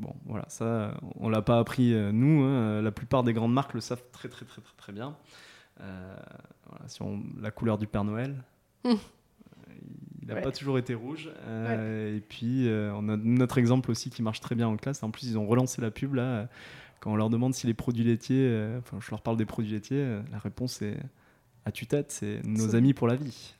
Bon, 0.01 0.15
voilà, 0.25 0.45
ça, 0.47 0.95
on 1.19 1.29
l'a 1.29 1.43
pas 1.43 1.59
appris 1.59 1.93
euh, 1.93 2.11
nous. 2.11 2.41
Hein. 2.43 2.81
La 2.81 2.91
plupart 2.91 3.23
des 3.23 3.33
grandes 3.33 3.53
marques 3.53 3.75
le 3.75 3.81
savent 3.81 4.03
très 4.11 4.29
très 4.29 4.45
très 4.45 4.59
très, 4.59 4.73
très 4.75 4.91
bien. 4.91 5.15
Euh, 5.79 6.15
si 6.87 7.03
on, 7.03 7.21
la 7.39 7.51
couleur 7.51 7.77
du 7.77 7.85
Père 7.85 8.03
Noël, 8.03 8.43
hum. 8.83 8.97
il 10.23 10.27
n'a 10.27 10.41
pas 10.41 10.51
toujours 10.51 10.79
été 10.79 10.95
rouge. 10.95 11.29
Euh, 11.45 12.17
et 12.17 12.19
puis, 12.19 12.67
on 12.67 13.09
a 13.09 13.17
notre 13.17 13.59
exemple 13.59 13.91
aussi 13.91 14.09
qui 14.09 14.23
marche 14.23 14.39
très 14.39 14.55
bien 14.55 14.67
en 14.67 14.75
classe. 14.75 15.03
En 15.03 15.11
plus, 15.11 15.27
ils 15.27 15.37
ont 15.37 15.45
relancé 15.45 15.81
la 15.81 15.91
pub 15.91 16.15
là. 16.15 16.47
Quand 16.99 17.11
on 17.11 17.15
leur 17.15 17.29
demande 17.29 17.53
si 17.53 17.67
les 17.67 17.73
produits 17.75 18.03
laitiers, 18.03 18.69
enfin, 18.79 18.97
je 18.99 19.11
leur 19.11 19.21
parle 19.21 19.37
des 19.37 19.45
produits 19.45 19.71
laitiers, 19.71 20.19
la 20.31 20.39
réponse 20.39 20.81
est 20.81 20.97
à 21.65 21.71
tue-tête, 21.71 22.11
c'est 22.11 22.41
nos 22.43 22.75
amis 22.75 22.93
pour 22.93 23.07
la 23.07 23.15
vie. 23.15 23.53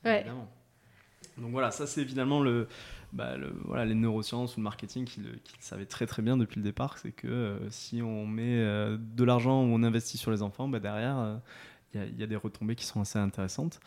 Donc 1.37 1.51
voilà, 1.51 1.71
ça 1.71 1.87
c'est 1.87 2.05
finalement 2.05 2.41
le, 2.41 2.67
bah, 3.13 3.35
voilà, 3.65 3.85
les 3.85 3.95
neurosciences 3.95 4.55
ou 4.55 4.59
le 4.59 4.63
marketing 4.63 5.05
qui 5.05 5.21
le, 5.21 5.39
savaient 5.59 5.85
très 5.85 6.05
très 6.05 6.21
bien 6.21 6.37
depuis 6.37 6.57
le 6.57 6.63
départ, 6.63 6.97
c'est 6.97 7.11
que 7.11 7.27
euh, 7.27 7.69
si 7.69 8.01
on 8.01 8.25
met 8.25 8.57
euh, 8.57 8.97
de 8.99 9.23
l'argent 9.23 9.63
ou 9.63 9.67
on 9.67 9.83
investit 9.83 10.17
sur 10.17 10.31
les 10.31 10.41
enfants, 10.41 10.67
bah, 10.67 10.79
derrière, 10.79 11.17
euh, 11.17 11.37
il 11.93 12.17
y, 12.17 12.23
a 12.23 12.27
des 12.27 12.37
retombées 12.37 12.75
qui 12.75 12.85
sont 12.85 13.01
assez 13.01 13.19
intéressantes. 13.19 13.81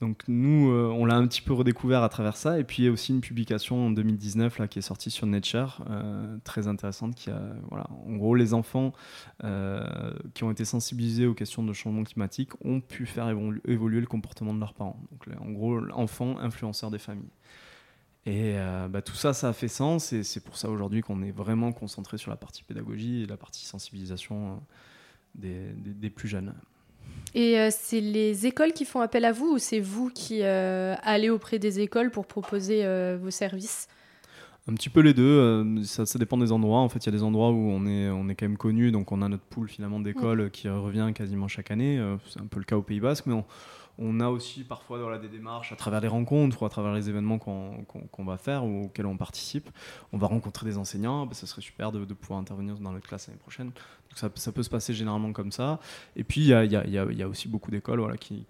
Donc 0.00 0.24
nous, 0.28 0.68
on 0.70 1.06
l'a 1.06 1.16
un 1.16 1.26
petit 1.26 1.40
peu 1.40 1.54
redécouvert 1.54 2.02
à 2.02 2.08
travers 2.10 2.36
ça. 2.36 2.58
Et 2.58 2.64
puis 2.64 2.82
il 2.82 2.84
y 2.86 2.88
a 2.88 2.92
aussi 2.92 3.12
une 3.12 3.22
publication 3.22 3.86
en 3.86 3.90
2019 3.90 4.58
là, 4.58 4.68
qui 4.68 4.78
est 4.78 4.82
sortie 4.82 5.10
sur 5.10 5.26
Nature, 5.26 5.82
très 6.44 6.68
intéressante, 6.68 7.14
qui 7.14 7.30
a, 7.30 7.40
voilà, 7.70 7.86
en 8.06 8.16
gros, 8.16 8.34
les 8.34 8.52
enfants 8.52 8.92
qui 10.34 10.44
ont 10.44 10.50
été 10.50 10.66
sensibilisés 10.66 11.26
aux 11.26 11.32
questions 11.32 11.62
de 11.62 11.72
changement 11.72 12.04
climatique 12.04 12.50
ont 12.62 12.80
pu 12.80 13.06
faire 13.06 13.28
évoluer 13.66 14.00
le 14.00 14.06
comportement 14.06 14.52
de 14.52 14.60
leurs 14.60 14.74
parents. 14.74 15.00
Donc 15.10 15.34
en 15.40 15.50
gros, 15.50 15.80
enfants 15.92 16.38
influenceurs 16.40 16.90
des 16.90 16.98
familles. 16.98 17.30
Et 18.26 18.58
euh, 18.58 18.88
bah, 18.88 19.02
tout 19.02 19.14
ça, 19.14 19.32
ça 19.32 19.48
a 19.48 19.52
fait 19.52 19.68
sens 19.68 20.12
et 20.12 20.24
c'est 20.24 20.40
pour 20.40 20.56
ça 20.56 20.68
aujourd'hui 20.68 21.00
qu'on 21.00 21.22
est 21.22 21.30
vraiment 21.30 21.72
concentré 21.72 22.18
sur 22.18 22.30
la 22.30 22.36
partie 22.36 22.64
pédagogie 22.64 23.22
et 23.22 23.26
la 23.26 23.36
partie 23.36 23.64
sensibilisation 23.64 24.60
euh, 25.44 25.72
des, 25.76 26.10
plus 26.10 26.26
jeunes. 26.26 26.52
Et 27.34 27.58
euh, 27.58 27.68
c'est 27.70 28.00
les 28.00 28.46
écoles 28.46 28.72
qui 28.72 28.86
font 28.86 29.00
appel 29.00 29.26
à 29.26 29.32
vous 29.32 29.54
ou 29.54 29.58
c'est 29.58 29.78
vous 29.78 30.08
qui 30.08 30.40
euh, 30.42 30.94
allez 31.02 31.28
auprès 31.28 31.58
des 31.58 31.80
écoles 31.80 32.10
pour 32.10 32.26
proposer 32.26 32.84
euh, 32.84 33.18
vos 33.20 33.30
services? 33.30 33.88
Un 34.68 34.74
petit 34.74 34.88
peu 34.88 35.00
les 35.00 35.14
deux, 35.14 35.84
ça, 35.84 36.18
dépend 36.18 36.36
des 36.38 36.50
endroits. 36.50 36.80
En 36.80 36.88
fait, 36.88 36.98
il 36.98 37.06
y 37.06 37.08
a 37.10 37.12
des 37.12 37.22
endroits 37.22 37.50
où 37.50 37.70
on 37.70 37.86
est, 37.86 38.08
on 38.08 38.28
est 38.28 38.34
quand 38.34 38.46
même 38.46 38.56
connu, 38.56 38.90
donc 38.90 39.12
on 39.12 39.22
a 39.22 39.28
notre 39.28 39.44
pool 39.44 39.68
finalement 39.68 40.00
d'écoles 40.00 40.50
qui 40.50 40.68
revient 40.68 41.12
quasiment 41.14 41.46
chaque 41.46 41.70
année. 41.70 42.04
C'est 42.28 42.40
un 42.40 42.46
peu 42.46 42.58
le 42.58 42.64
cas 42.64 42.76
au 42.76 42.82
Pays 42.82 42.98
Basque, 42.98 43.26
mais 43.26 43.34
on, 43.34 43.44
on 43.98 44.20
a 44.20 44.28
aussi 44.28 44.64
parfois 44.64 45.18
des 45.18 45.28
démarches 45.28 45.72
à 45.72 45.76
travers 45.76 46.00
les 46.00 46.08
rencontres 46.08 46.62
ou 46.62 46.66
à 46.66 46.68
travers 46.68 46.92
les 46.92 47.08
événements 47.08 47.38
qu'on 47.38 48.24
va 48.24 48.36
faire 48.36 48.64
ou 48.64 48.84
auxquels 48.84 49.06
on 49.06 49.16
participe. 49.16 49.70
On 50.12 50.18
va 50.18 50.26
rencontrer 50.26 50.66
des 50.66 50.76
enseignants, 50.76 51.26
bah, 51.26 51.34
ça 51.34 51.46
serait 51.46 51.62
super 51.62 51.92
de, 51.92 52.04
pouvoir 52.14 52.38
intervenir 52.38 52.76
dans 52.78 52.92
notre 52.92 53.08
classe 53.08 53.28
l'année 53.28 53.38
prochaine. 53.38 53.66
Donc 53.66 54.32
ça, 54.36 54.52
peut 54.52 54.62
se 54.62 54.70
passer 54.70 54.94
généralement 54.94 55.32
comme 55.32 55.50
ça. 55.50 55.80
Et 56.14 56.24
puis 56.24 56.42
il 56.42 56.46
y 56.46 57.22
a, 57.22 57.28
aussi 57.28 57.48
beaucoup 57.48 57.70
d'écoles 57.70 58.00
voilà, 58.00 58.16
qui, 58.16 58.44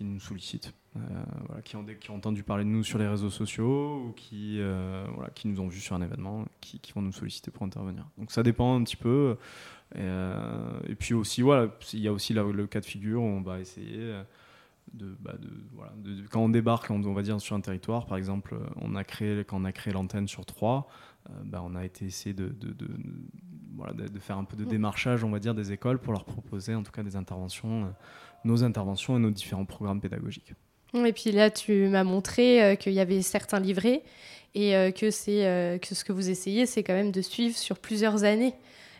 nous 0.00 0.20
sollicitent, 0.20 0.74
euh, 0.96 1.00
voilà, 1.46 1.62
qui, 1.62 1.76
ont 1.76 1.86
qui, 2.00 2.10
ont 2.10 2.16
entendu 2.16 2.42
parler 2.42 2.64
de 2.64 2.68
nous 2.68 2.82
sur 2.82 2.98
les 2.98 3.06
réseaux 3.06 3.30
sociaux 3.30 4.06
ou 4.06 4.12
qui, 4.12 4.58
euh, 4.60 5.06
voilà, 5.14 5.30
qui 5.30 5.46
nous 5.46 5.60
ont 5.60 5.68
vus 5.68 5.80
sur 5.80 5.94
un 5.94 6.02
événement, 6.02 6.44
qui, 6.60 6.80
vont 6.92 7.02
nous 7.02 7.12
solliciter 7.12 7.52
pour 7.52 7.64
intervenir. 7.64 8.04
Donc 8.18 8.32
ça 8.32 8.42
dépend 8.42 8.76
un 8.76 8.82
petit 8.82 8.96
peu. 8.96 9.36
Et, 9.94 9.98
euh, 10.00 10.80
puis 10.98 11.14
aussi, 11.14 11.42
voilà, 11.42 11.68
il 11.92 12.00
y 12.00 12.08
a 12.08 12.12
aussi 12.12 12.34
le 12.34 12.66
cas 12.66 12.80
de 12.80 12.86
figure 12.86 13.22
où 13.22 13.26
on 13.26 13.42
va 13.42 13.60
essayer 13.60 14.22
de, 14.92 15.16
bah 15.20 15.34
de, 15.40 15.48
voilà, 15.72 15.92
de, 15.96 16.26
quand 16.28 16.42
on 16.42 16.48
débarque, 16.48 16.90
on, 16.90 17.02
on, 17.04 17.14
va 17.14 17.22
dire 17.22 17.40
sur 17.40 17.56
un 17.56 17.60
territoire, 17.60 18.06
par 18.06 18.18
exemple, 18.18 18.56
on 18.80 18.94
a 18.94 19.04
créé, 19.04 19.44
quand 19.44 19.60
on 19.60 19.64
a 19.64 19.72
créé 19.72 19.92
l'antenne 19.92 20.28
sur 20.28 20.44
3, 20.44 20.88
euh, 21.30 21.32
bah, 21.44 21.62
on 21.64 21.74
a 21.74 21.84
été 21.84 22.04
essayé 22.04 22.34
de, 22.34 22.52
voilà, 23.76 23.92
de, 23.92 24.18
faire 24.18 24.38
un 24.38 24.44
peu 24.44 24.56
de 24.56 24.64
démarchage, 24.64 25.22
on 25.24 25.30
va 25.30 25.38
dire, 25.38 25.54
des 25.54 25.72
écoles 25.72 25.98
pour 25.98 26.12
leur 26.12 26.24
proposer 26.24 26.74
en 26.74 26.82
tout 26.82 26.92
cas 26.92 27.02
des 27.02 27.16
interventions, 27.16 27.84
euh, 27.84 27.88
nos 28.44 28.64
interventions 28.64 29.16
et 29.16 29.20
nos 29.20 29.30
différents 29.30 29.64
programmes 29.64 30.00
pédagogiques. 30.00 30.54
Et 30.94 31.12
puis 31.12 31.32
là, 31.32 31.50
tu 31.50 31.88
m'as 31.88 32.04
montré 32.04 32.62
euh, 32.62 32.74
qu'il 32.74 32.92
y 32.92 33.00
avait 33.00 33.22
certains 33.22 33.60
livrets 33.60 34.02
et 34.54 34.92
que, 34.92 35.10
c'est, 35.10 35.80
que 35.80 35.94
ce 35.94 36.04
que 36.04 36.12
vous 36.12 36.28
essayez, 36.28 36.66
c'est 36.66 36.82
quand 36.82 36.92
même 36.92 37.10
de 37.10 37.22
suivre 37.22 37.56
sur 37.56 37.78
plusieurs 37.78 38.24
années 38.24 38.52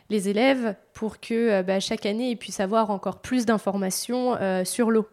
les 0.09 0.27
élèves 0.27 0.75
pour 0.93 1.19
que 1.19 1.61
bah, 1.61 1.79
chaque 1.79 2.07
année, 2.07 2.31
ils 2.31 2.37
puissent 2.37 2.59
avoir 2.59 2.89
encore 2.89 3.21
plus 3.21 3.45
d'informations 3.45 4.35
sur 4.65 4.89
l'eau 4.89 5.07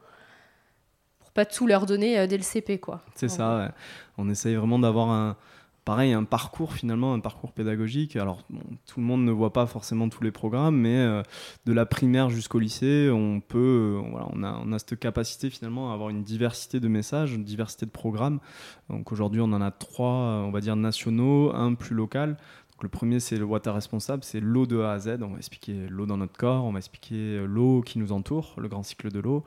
pas 1.35 1.45
tout 1.45 1.67
leur 1.67 1.87
donner 1.87 2.19
euh, 2.19 2.27
dès 2.27 2.37
le 2.37 2.43
CP, 2.43 2.79
quoi. 2.79 3.03
C'est 3.15 3.29
ça, 3.29 3.73
on 4.19 4.29
essaye 4.29 4.55
vraiment 4.55 4.79
d'avoir 4.79 5.11
un, 5.11 5.37
pareil, 5.85 6.13
un 6.13 6.25
parcours 6.25 6.75
finalement, 6.75 7.15
un 7.15 7.21
parcours 7.21 7.53
pédagogique. 7.53 8.17
Alors, 8.17 8.45
tout 8.87 9.01
le 9.01 9.07
monde 9.07 9.25
ne 9.25 9.33
voit 9.33 9.53
pas 9.53 9.67
forcément 9.67 10.09
tous 10.09 10.23
les 10.23 10.31
programmes, 10.31 10.77
mais 10.77 10.97
euh, 10.97 11.23
de 11.67 11.73
la 11.73 11.87
primaire 11.87 12.31
jusqu'au 12.31 12.59
lycée, 12.59 13.11
on 13.11 13.41
peut, 13.41 13.99
euh, 13.99 14.03
voilà, 14.11 14.29
on 14.33 14.43
a, 14.43 14.61
on 14.65 14.73
a 14.73 14.79
cette 14.79 14.99
capacité 14.99 15.51
finalement 15.51 15.91
à 15.91 15.95
avoir 15.95 16.11
une 16.11 16.23
diversité 16.23 16.81
de 16.81 16.89
messages, 16.89 17.33
une 17.33 17.45
diversité 17.45 17.87
de 17.87 17.91
programmes. 17.91 18.41
Donc 18.89 19.11
aujourd'hui, 19.13 19.41
on 19.41 19.53
en 19.53 19.61
a 19.61 19.71
trois, 19.71 20.07
on 20.07 20.51
va 20.51 20.61
dire 20.61 20.77
nationaux, 20.77 21.53
un 21.55 21.75
plus 21.75 21.95
local. 21.95 22.37
Le 22.83 22.89
premier, 22.89 23.21
c'est 23.21 23.37
le 23.37 23.45
water 23.45 23.75
responsable, 23.75 24.25
c'est 24.25 24.41
l'eau 24.41 24.67
de 24.67 24.81
A 24.81 24.93
à 24.93 24.99
Z. 24.99 25.19
On 25.23 25.33
va 25.33 25.37
expliquer 25.37 25.87
l'eau 25.89 26.07
dans 26.07 26.17
notre 26.17 26.39
corps, 26.39 26.65
on 26.65 26.73
va 26.73 26.79
expliquer 26.79 27.45
l'eau 27.47 27.83
qui 27.83 27.99
nous 27.99 28.13
entoure, 28.13 28.55
le 28.57 28.69
grand 28.69 28.83
cycle 28.83 29.11
de 29.11 29.21
l'eau. 29.21 29.45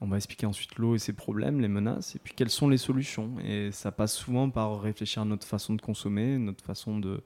On 0.00 0.06
va 0.06 0.16
expliquer 0.16 0.46
ensuite 0.46 0.76
l'eau 0.76 0.94
et 0.94 0.98
ses 0.98 1.12
problèmes, 1.12 1.60
les 1.60 1.68
menaces, 1.68 2.16
et 2.16 2.18
puis 2.18 2.34
quelles 2.34 2.50
sont 2.50 2.68
les 2.68 2.76
solutions. 2.76 3.36
Et 3.44 3.70
ça 3.72 3.92
passe 3.92 4.14
souvent 4.14 4.50
par 4.50 4.80
réfléchir 4.80 5.22
à 5.22 5.24
notre 5.24 5.46
façon 5.46 5.74
de 5.74 5.80
consommer, 5.80 6.36
notre 6.36 6.64
façon 6.64 6.98
de, 6.98 7.22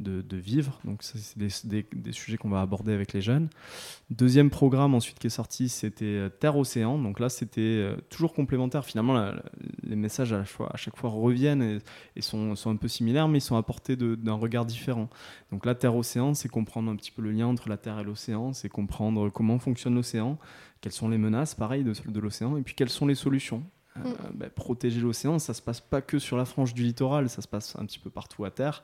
de, 0.00 0.36
vivre. 0.36 0.80
Donc, 0.84 1.02
c'est 1.02 1.36
des, 1.36 2.12
sujets 2.12 2.36
qu'on 2.36 2.48
va 2.48 2.60
aborder 2.60 2.92
avec 2.92 3.12
les 3.12 3.20
jeunes. 3.20 3.48
Deuxième 4.10 4.50
programme 4.50 4.94
ensuite 4.94 5.18
qui 5.18 5.26
est 5.26 5.30
sorti, 5.30 5.68
c'était 5.68 6.04
euh, 6.04 6.28
Terre-Océan. 6.28 6.98
Donc 6.98 7.20
là, 7.20 7.28
c'était 7.28 7.60
euh, 7.60 7.96
toujours 8.08 8.32
complémentaire. 8.32 8.84
Finalement, 8.84 9.32
les 9.82 9.96
messages 9.96 10.32
à, 10.32 10.40
à, 10.40 10.76
chaque 10.76 10.96
fois 10.96 11.10
reviennent 11.10 11.80
et, 12.16 12.22
sont, 12.22 12.56
sont, 12.56 12.70
un 12.70 12.76
peu 12.76 12.88
similaires, 12.88 13.28
mais 13.28 13.38
ils 13.38 13.42
sont 13.42 13.56
apportés 13.56 13.96
d'un 13.96 14.34
regard 14.34 14.64
différent. 14.64 15.08
Donc 15.52 15.66
là, 15.66 15.74
Terre-Océan, 15.74 16.34
c'est 16.34 16.48
comprendre 16.48 16.90
un 16.90 16.96
petit 16.96 17.10
peu 17.10 17.22
le 17.22 17.32
lien 17.32 17.46
entre 17.46 17.68
la 17.68 17.76
Terre 17.76 17.98
et 17.98 18.04
l'océan, 18.04 18.52
c'est 18.52 18.68
comprendre 18.68 19.28
comment 19.28 19.58
fonctionne 19.58 19.94
l'océan, 19.94 20.38
quelles 20.80 20.92
sont 20.92 21.08
les 21.08 21.18
menaces, 21.18 21.54
pareil, 21.54 21.84
de, 21.84 21.92
de 21.92 22.20
l'océan, 22.20 22.56
et 22.56 22.62
puis 22.62 22.74
quelles 22.74 22.90
sont 22.90 23.06
les 23.06 23.14
solutions. 23.14 23.64
Euh, 24.04 24.08
mm. 24.08 24.14
bah, 24.34 24.50
protéger 24.50 25.00
l'océan, 25.00 25.38
ça 25.38 25.54
se 25.54 25.62
passe 25.62 25.80
pas 25.80 26.00
que 26.00 26.18
sur 26.18 26.36
la 26.36 26.44
frange 26.44 26.74
du 26.74 26.82
littoral, 26.82 27.28
ça 27.28 27.42
se 27.42 27.48
passe 27.48 27.76
un 27.76 27.86
petit 27.86 27.98
peu 27.98 28.10
partout 28.10 28.44
à 28.44 28.50
terre. 28.50 28.82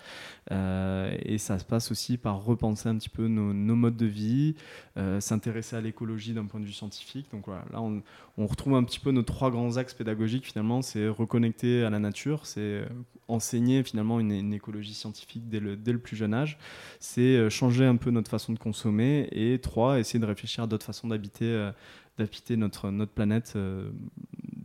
Euh, 0.52 1.16
et 1.22 1.38
ça 1.38 1.58
se 1.58 1.64
passe 1.64 1.90
aussi 1.90 2.16
par 2.16 2.44
repenser 2.44 2.88
un 2.88 2.96
petit 2.96 3.08
peu 3.08 3.28
nos, 3.28 3.76
modes 3.76 3.96
de 3.96 4.06
vie, 4.06 4.54
euh, 4.96 5.20
s'intéresser 5.20 5.76
à 5.76 5.80
l'écologie 5.80 6.32
d'un 6.32 6.46
point 6.46 6.60
de 6.60 6.66
vue 6.66 6.72
scientifique. 6.72 7.26
Donc 7.32 7.46
voilà, 7.46 7.64
là 7.72 7.80
on, 7.80 8.02
retrouve 8.46 8.74
un 8.74 8.84
petit 8.84 9.00
peu 9.00 9.10
nos 9.10 9.22
trois 9.22 9.50
grands 9.50 9.76
axes 9.76 9.94
pédagogiques 9.94 10.46
finalement, 10.46 10.82
c'est 10.82 11.08
reconnecter 11.08 11.84
à 11.84 11.90
la 11.90 11.98
nature, 11.98 12.46
c'est 12.46 12.84
enseigner 13.28 13.82
finalement 13.82 14.20
une, 14.20 14.52
écologie 14.52 14.94
scientifique 14.94 15.48
dès 15.48 15.58
le, 15.58 15.76
dès 15.76 15.92
le, 15.92 15.98
plus 15.98 16.16
jeune 16.16 16.34
âge, 16.34 16.58
c'est 17.00 17.48
changer 17.50 17.86
un 17.86 17.96
peu 17.96 18.10
notre 18.10 18.30
façon 18.30 18.52
de 18.52 18.58
consommer 18.58 19.28
et 19.32 19.58
trois, 19.58 19.98
essayer 19.98 20.20
de 20.20 20.26
réfléchir 20.26 20.64
à 20.64 20.66
d'autres 20.66 20.86
façons 20.86 21.08
d'habiter 21.08 21.70
d'habiter 22.18 22.56
notre, 22.56 22.90
notre 22.90 23.12
planète 23.12 23.54
euh, 23.56 23.90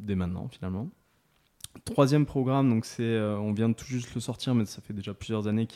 dès 0.01 0.15
maintenant 0.15 0.47
finalement. 0.49 0.89
Troisième 1.85 2.25
programme, 2.25 2.69
donc 2.69 2.85
c'est, 2.85 3.01
euh, 3.01 3.37
on 3.37 3.53
vient 3.53 3.69
de 3.69 3.73
tout 3.73 3.85
juste 3.85 4.13
le 4.13 4.19
sortir, 4.19 4.53
mais 4.53 4.65
ça 4.65 4.81
fait 4.81 4.93
déjà 4.93 5.13
plusieurs 5.13 5.47
années 5.47 5.67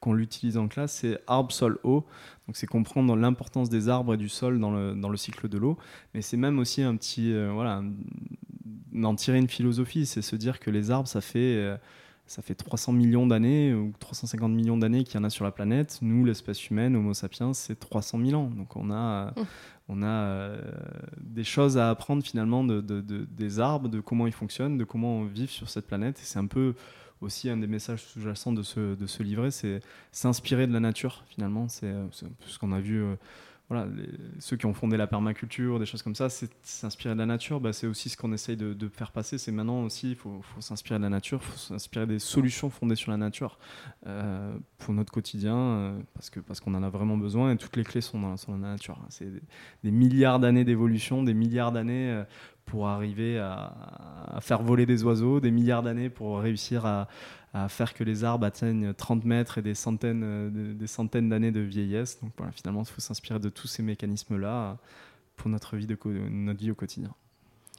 qu'on 0.00 0.14
l'utilise 0.14 0.56
en 0.56 0.68
classe, 0.68 0.92
c'est 1.02 1.20
arbre, 1.26 1.52
sol, 1.52 1.78
eau. 1.84 2.06
Donc 2.46 2.56
c'est 2.56 2.66
comprendre 2.66 3.14
l'importance 3.14 3.68
des 3.68 3.90
arbres 3.90 4.14
et 4.14 4.16
du 4.16 4.30
sol 4.30 4.58
dans 4.58 4.70
le, 4.70 4.94
dans 4.94 5.10
le 5.10 5.18
cycle 5.18 5.48
de 5.48 5.58
l'eau. 5.58 5.76
Mais 6.14 6.22
c'est 6.22 6.38
même 6.38 6.58
aussi 6.58 6.82
un 6.82 6.96
petit, 6.96 7.30
euh, 7.30 7.50
voilà, 7.52 7.82
d'en 8.92 9.14
tirer 9.14 9.36
une 9.36 9.48
philosophie, 9.48 10.06
c'est 10.06 10.22
se 10.22 10.34
dire 10.34 10.60
que 10.60 10.70
les 10.70 10.90
arbres, 10.90 11.08
ça 11.08 11.20
fait 11.20 11.78
ça 12.26 12.40
fait 12.40 12.54
300 12.54 12.92
millions 12.92 13.26
d'années 13.26 13.74
ou 13.74 13.92
350 13.98 14.50
millions 14.50 14.78
d'années 14.78 15.04
qu'il 15.04 15.16
y 15.16 15.18
en 15.18 15.24
a 15.24 15.30
sur 15.30 15.44
la 15.44 15.50
planète. 15.50 15.98
Nous, 16.00 16.24
l'espèce 16.24 16.70
humaine, 16.70 16.96
Homo 16.96 17.12
sapiens, 17.12 17.52
c'est 17.52 17.78
300 17.78 18.18
000 18.24 18.40
ans. 18.40 18.50
Donc 18.50 18.76
on 18.76 18.90
a, 18.90 19.32
mmh. 19.32 19.44
On 19.88 20.02
a 20.02 20.06
euh, 20.06 20.60
des 21.20 21.44
choses 21.44 21.76
à 21.76 21.90
apprendre 21.90 22.22
finalement 22.22 22.64
de, 22.64 22.80
des 22.80 23.60
arbres, 23.60 23.88
de 23.88 24.00
comment 24.00 24.26
ils 24.26 24.32
fonctionnent, 24.32 24.78
de 24.78 24.84
comment 24.84 25.18
on 25.18 25.24
vit 25.24 25.46
sur 25.46 25.68
cette 25.68 25.86
planète. 25.86 26.18
C'est 26.18 26.38
un 26.38 26.46
peu 26.46 26.74
aussi 27.20 27.48
un 27.50 27.56
des 27.56 27.66
messages 27.66 28.02
sous-jacents 28.02 28.52
de 28.52 28.62
ce, 28.62 28.94
de 28.94 29.06
ce 29.06 29.22
livret, 29.22 29.50
c'est 29.50 29.80
s'inspirer 30.12 30.66
de 30.66 30.72
la 30.72 30.80
nature 30.80 31.24
finalement. 31.28 31.68
C'est 31.68 31.92
ce 32.12 32.58
qu'on 32.58 32.72
a 32.72 32.80
vu. 32.80 33.04
Voilà, 33.70 33.86
ceux 34.40 34.58
qui 34.58 34.66
ont 34.66 34.74
fondé 34.74 34.98
la 34.98 35.06
permaculture, 35.06 35.78
des 35.78 35.86
choses 35.86 36.02
comme 36.02 36.14
ça, 36.14 36.28
c'est 36.28 36.50
s'inspirer 36.62 37.14
de 37.14 37.18
la 37.18 37.24
nature. 37.24 37.60
Bah, 37.60 37.72
c'est 37.72 37.86
aussi 37.86 38.10
ce 38.10 38.16
qu'on 38.16 38.32
essaye 38.34 38.58
de, 38.58 38.88
faire 38.88 39.10
passer. 39.10 39.38
C'est 39.38 39.52
maintenant 39.52 39.84
aussi, 39.84 40.10
il 40.10 40.16
faut, 40.16 40.42
s'inspirer 40.60 40.98
de 40.98 41.04
la 41.04 41.08
nature, 41.08 41.40
il 41.42 41.50
faut 41.50 41.56
s'inspirer 41.56 42.06
des 42.06 42.18
solutions 42.18 42.68
fondées 42.68 42.94
sur 42.94 43.10
la 43.10 43.16
nature 43.16 43.58
euh, 44.06 44.54
pour 44.76 44.92
notre 44.92 45.12
quotidien, 45.12 45.56
euh, 45.56 45.98
parce 46.12 46.28
que 46.28 46.40
parce 46.40 46.60
qu'on 46.60 46.74
en 46.74 46.82
a 46.82 46.90
vraiment 46.90 47.16
besoin 47.16 47.52
et 47.52 47.56
toutes 47.56 47.76
les 47.76 47.84
clés 47.84 48.02
sont 48.02 48.20
dans, 48.20 48.36
la 48.48 48.56
nature. 48.56 48.98
C'est 49.08 49.28
des, 49.82 49.90
milliards 49.90 50.40
d'années 50.40 50.64
d'évolution, 50.64 51.22
des 51.22 51.34
milliards 51.34 51.72
d'années 51.72 52.10
euh, 52.10 52.24
pour 52.66 52.88
arriver 52.88 53.38
à, 53.38 54.38
faire 54.40 54.62
voler 54.62 54.86
des 54.86 55.04
oiseaux, 55.04 55.40
des 55.40 55.50
milliards 55.50 55.82
d'années 55.82 56.10
pour 56.10 56.38
réussir 56.38 56.86
à, 56.86 57.08
faire 57.68 57.94
que 57.94 58.02
les 58.02 58.24
arbres 58.24 58.46
atteignent 58.46 58.92
30 58.92 59.24
mètres 59.24 59.58
et 59.58 59.62
des 59.62 59.74
centaines, 59.74 60.22
euh, 60.24 60.74
des 60.74 60.88
centaines 60.88 61.28
d'années 61.28 61.52
de 61.52 61.60
vieillesse. 61.60 62.18
Donc 62.20 62.32
voilà, 62.36 62.50
finalement, 62.50 62.82
il 62.82 62.88
faut 62.88 63.00
s'inspirer 63.00 63.38
de 63.38 63.48
tous 63.48 63.68
ces 63.68 63.80
mécanismes-là 63.84 64.76
pour 65.36 65.50
notre 65.50 65.76
vie, 65.76 65.86
de, 65.86 65.96
notre 66.04 66.58
vie 66.58 66.72
au 66.72 66.74
quotidien. 66.74 67.14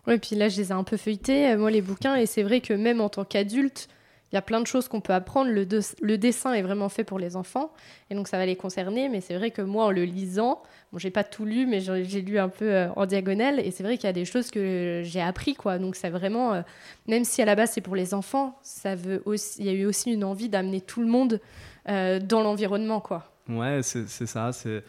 Oui, 0.07 0.17
puis 0.17 0.37
là, 0.37 0.47
je 0.47 0.61
les 0.61 0.69
ai 0.69 0.71
un 0.71 0.85
peu 0.85 0.95
feuilletés, 0.95 1.51
euh, 1.51 1.57
moi, 1.57 1.71
les 1.71 1.81
bouquins, 1.81 2.15
et 2.15 2.25
c'est 2.25 2.43
vrai 2.43 2.61
que 2.61 2.73
même 2.73 3.01
en 3.01 3.09
tant 3.09 3.25
qu'adulte, 3.25 3.89
il 4.35 4.37
y 4.37 4.39
a 4.39 4.41
plein 4.41 4.59
de 4.59 4.67
choses 4.67 4.89
qu'on 4.89 4.99
peut 4.99 5.13
apprendre. 5.13 5.49
Le, 5.49 6.17
dessin 6.17 6.51
est 6.51 6.61
vraiment 6.61 6.89
fait 6.89 7.05
pour 7.05 7.19
les 7.19 7.37
enfants, 7.37 7.71
et 8.09 8.15
donc 8.15 8.27
ça 8.27 8.37
va 8.37 8.45
les 8.45 8.57
concerner. 8.57 9.07
Mais 9.07 9.21
c'est 9.21 9.33
vrai 9.33 9.49
que 9.49 9.61
moi, 9.61 9.85
en 9.85 9.91
le 9.91 10.03
lisant, 10.03 10.61
bon, 10.91 10.99
j'ai 10.99 11.09
pas 11.09 11.23
tout 11.23 11.45
lu, 11.45 11.65
mais 11.65 11.79
j'ai 11.79 12.21
lu 12.21 12.37
un 12.37 12.49
peu 12.49 12.65
euh, 12.65 12.89
en 12.97 13.05
diagonale, 13.05 13.61
et 13.61 13.71
c'est 13.71 13.83
vrai 13.83 13.95
qu'il 13.95 14.07
y 14.07 14.09
a 14.09 14.13
des 14.13 14.25
choses 14.25 14.51
que 14.51 15.03
j'ai 15.05 15.21
appris, 15.21 15.55
quoi. 15.55 15.79
Donc 15.79 15.95
c'est 15.95 16.09
vraiment, 16.09 16.53
euh, 16.53 16.61
même 17.07 17.23
si 17.23 17.41
à 17.41 17.45
la 17.45 17.55
base 17.55 17.71
c'est 17.71 17.79
pour 17.79 17.95
les 17.95 18.13
enfants, 18.13 18.59
ça 18.61 18.93
veut 18.93 19.23
aussi, 19.23 19.61
il 19.61 19.67
y 19.67 19.69
a 19.69 19.71
eu 19.73 19.85
aussi 19.85 20.11
une 20.11 20.25
envie 20.25 20.49
d'amener 20.49 20.81
tout 20.81 20.99
le 20.99 21.07
monde 21.07 21.39
euh, 21.87 22.19
dans 22.19 22.41
l'environnement, 22.41 22.99
quoi. 22.99 23.31
Ouais, 23.47 23.79
c'est 23.83 24.05
ça. 24.25 24.51
C'est 24.51 24.83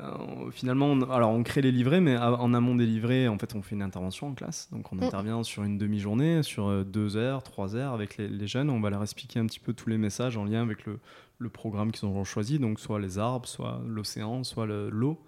euh, 0.00 0.50
finalement, 0.52 0.86
on, 0.86 1.02
alors 1.10 1.30
on 1.30 1.42
crée 1.42 1.62
les 1.62 1.72
livrets, 1.72 2.00
mais 2.00 2.16
en 2.16 2.54
amont 2.54 2.74
des 2.74 2.86
livrets, 2.86 3.28
en 3.28 3.38
fait, 3.38 3.54
on 3.54 3.62
fait 3.62 3.74
une 3.74 3.82
intervention 3.82 4.28
en 4.28 4.34
classe. 4.34 4.68
Donc 4.72 4.92
on 4.92 4.96
mm. 4.96 5.02
intervient 5.02 5.42
sur 5.42 5.64
une 5.64 5.78
demi-journée, 5.78 6.42
sur 6.42 6.68
euh, 6.68 6.84
deux 6.84 7.16
heures, 7.16 7.42
trois 7.42 7.76
heures 7.76 7.92
avec 7.92 8.16
les, 8.16 8.46
jeunes. 8.46 8.70
On 8.70 8.80
va 8.80 8.90
leur 8.90 9.02
expliquer 9.02 9.40
un 9.40 9.46
petit 9.46 9.60
peu 9.60 9.72
tous 9.72 9.88
les 9.88 9.98
messages 9.98 10.36
en 10.36 10.44
lien 10.44 10.62
avec 10.62 10.86
le, 10.86 10.98
le 11.38 11.48
programme 11.48 11.90
qu'ils 11.92 12.08
auront 12.08 12.24
choisi, 12.24 12.58
donc 12.58 12.80
soit 12.80 13.00
les 13.00 13.18
arbres, 13.18 13.48
soit 13.48 13.82
l'océan, 13.86 14.44
soit 14.44 14.66
l'eau. 14.66 15.18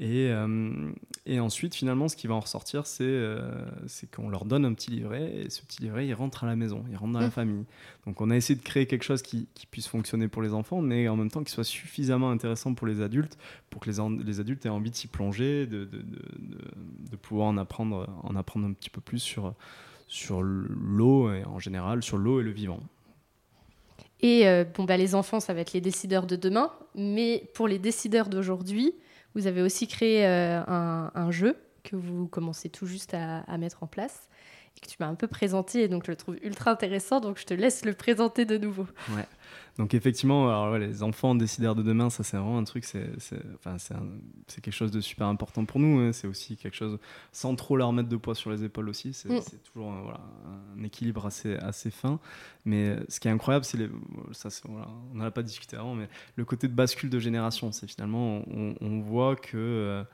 Et, 0.00 0.28
euh, 0.30 0.92
et, 1.26 1.40
ensuite, 1.40 1.74
finalement, 1.74 2.06
ce 2.06 2.14
qui 2.14 2.28
va 2.28 2.34
en 2.34 2.40
ressortir, 2.40 2.86
c'est 2.86 3.02
euh, 3.02 3.66
qu'on 4.14 4.28
leur 4.28 4.44
donne 4.44 4.64
un 4.64 4.72
petit 4.72 4.92
livret, 4.92 5.34
et 5.34 5.50
ce 5.50 5.62
petit 5.62 5.82
livret, 5.82 6.06
il 6.06 6.14
rentre 6.14 6.44
à 6.44 6.46
la 6.46 6.54
maison, 6.54 6.84
il 6.88 6.96
rentre 6.96 7.14
dans 7.14 7.20
la 7.20 7.26
mmh. 7.26 7.32
famille. 7.32 7.64
Donc 8.06 8.20
on 8.20 8.30
a 8.30 8.36
essayé 8.36 8.56
de 8.56 8.62
créer 8.62 8.86
quelque 8.86 9.02
chose 9.02 9.22
qui, 9.22 9.48
qui, 9.54 9.66
puisse 9.66 9.88
fonctionner 9.88 10.28
pour 10.28 10.40
les 10.40 10.54
enfants, 10.54 10.80
mais 10.80 11.08
en 11.08 11.16
même 11.16 11.32
temps 11.32 11.42
qui 11.42 11.50
soit 11.50 11.64
suffisamment 11.64 12.30
intéressant 12.30 12.74
pour 12.74 12.86
les 12.86 13.02
adultes, 13.02 13.36
pour 13.70 13.80
que 13.80 13.90
les, 13.90 13.96
les 14.24 14.38
adultes 14.38 14.64
aient 14.66 14.70
envie 14.70 14.90
de 14.90 14.94
s'y 14.94 15.08
plonger, 15.08 15.66
de, 15.66 15.84
de, 15.84 16.04
de, 17.10 17.16
pouvoir 17.16 17.48
en 17.48 17.56
apprendre, 17.56 18.08
en 18.22 18.36
apprendre 18.36 18.66
un 18.66 18.72
petit 18.72 18.90
peu 18.90 19.00
plus 19.00 19.18
sur, 19.18 19.52
sur 20.06 20.42
l'eau 20.42 21.32
et 21.32 21.44
en 21.44 21.58
général 21.58 22.04
sur 22.04 22.18
l'eau 22.18 22.40
et 22.40 22.44
le 22.44 22.52
vivant. 22.52 22.80
Et 24.20 24.44
bon, 24.76 24.84
bah, 24.84 24.96
les 24.96 25.14
enfants, 25.14 25.40
ça 25.40 25.54
va 25.54 25.60
être 25.60 25.72
les 25.72 25.80
décideurs 25.80 26.26
de 26.26 26.36
demain, 26.36 26.72
mais 26.94 27.50
pour 27.54 27.68
les 27.68 27.78
décideurs 27.78 28.28
d'aujourd'hui, 28.28 28.94
vous 29.38 29.46
avez 29.46 29.62
aussi 29.62 29.86
créé 29.86 30.26
un, 30.26 31.10
un, 31.14 31.30
jeu 31.30 31.56
que 31.84 31.96
vous 31.96 32.26
commencez 32.26 32.68
tout 32.68 32.86
juste 32.86 33.14
à 33.14 33.58
mettre 33.58 33.82
en 33.82 33.86
place 33.86 34.28
et 34.78 34.80
que 34.80 34.90
tu 34.90 34.96
m'as 35.00 35.08
un 35.08 35.14
peu 35.14 35.26
présenté, 35.26 35.82
et 35.82 35.88
donc 35.88 36.04
je 36.06 36.12
le 36.12 36.16
trouve 36.16 36.36
ultra 36.42 36.70
intéressant, 36.70 37.20
donc 37.20 37.38
je 37.38 37.44
te 37.44 37.54
laisse 37.54 37.84
le 37.84 37.94
présenter 37.94 38.44
de 38.44 38.56
nouveau. 38.56 38.86
Ouais. 39.10 39.26
Donc 39.76 39.94
effectivement, 39.94 40.48
alors, 40.48 40.76
les 40.78 41.02
enfants 41.04 41.36
décideurs 41.36 41.76
de 41.76 41.82
demain, 41.82 42.10
ça 42.10 42.24
c'est 42.24 42.36
vraiment 42.36 42.58
un 42.58 42.64
truc, 42.64 42.84
c'est 42.84 43.10
enfin, 43.54 43.76
quelque 44.48 44.72
chose 44.72 44.90
de 44.90 45.00
super 45.00 45.28
important 45.28 45.64
pour 45.64 45.78
nous. 45.78 46.00
Hein. 46.00 46.12
C'est 46.12 46.26
aussi 46.26 46.56
quelque 46.56 46.74
chose, 46.74 46.98
sans 47.30 47.54
trop 47.54 47.76
leur 47.76 47.92
mettre 47.92 48.08
de 48.08 48.16
poids 48.16 48.34
sur 48.34 48.50
les 48.50 48.64
épaules 48.64 48.88
aussi, 48.88 49.12
c'est 49.12 49.28
mm. 49.28 49.40
toujours 49.64 49.92
voilà, 49.92 50.20
un 50.76 50.82
équilibre 50.82 51.26
assez, 51.26 51.54
assez 51.56 51.90
fin. 51.90 52.18
Mais 52.64 52.96
ce 53.08 53.20
qui 53.20 53.28
est 53.28 53.30
incroyable, 53.30 53.64
c'est 53.64 53.78
les, 53.78 53.88
ça, 54.32 54.48
voilà, 54.64 54.88
on 55.12 55.16
n'en 55.16 55.24
a 55.24 55.30
pas 55.30 55.42
discuté 55.42 55.76
avant, 55.76 55.94
mais 55.94 56.08
le 56.34 56.44
côté 56.44 56.66
de 56.68 56.74
bascule 56.74 57.10
de 57.10 57.18
génération, 57.20 57.70
c'est 57.70 57.88
finalement, 57.88 58.42
on, 58.50 58.74
on, 58.80 59.00
voit 59.00 59.36
que, 59.36 59.56
euh, 59.56 60.04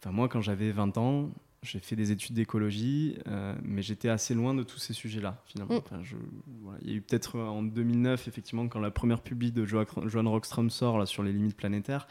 enfin 0.00 0.12
moi 0.12 0.28
quand 0.28 0.40
j'avais 0.40 0.70
20 0.70 0.96
ans, 0.96 1.30
j'ai 1.62 1.80
fait 1.80 1.96
des 1.96 2.12
études 2.12 2.34
d'écologie, 2.34 3.18
euh, 3.26 3.54
mais 3.62 3.82
j'étais 3.82 4.08
assez 4.08 4.34
loin 4.34 4.54
de 4.54 4.62
tous 4.62 4.78
ces 4.78 4.92
sujets-là, 4.92 5.42
finalement. 5.46 5.76
Mm. 5.76 6.02
je, 6.02 6.16
il 6.82 6.90
y 6.90 6.92
a 6.92 6.96
eu 6.96 7.00
peut-être 7.00 7.36
euh, 7.36 7.46
en 7.46 7.62
2009, 7.62 8.28
effectivement, 8.28 8.68
quand 8.68 8.80
la 8.80 8.90
première 8.90 9.20
publi 9.20 9.50
de 9.50 9.64
Johan 9.64 10.30
Rockström 10.30 10.70
sort 10.70 10.98
là, 10.98 11.06
sur 11.06 11.22
les 11.22 11.32
limites 11.32 11.56
planétaires, 11.56 12.06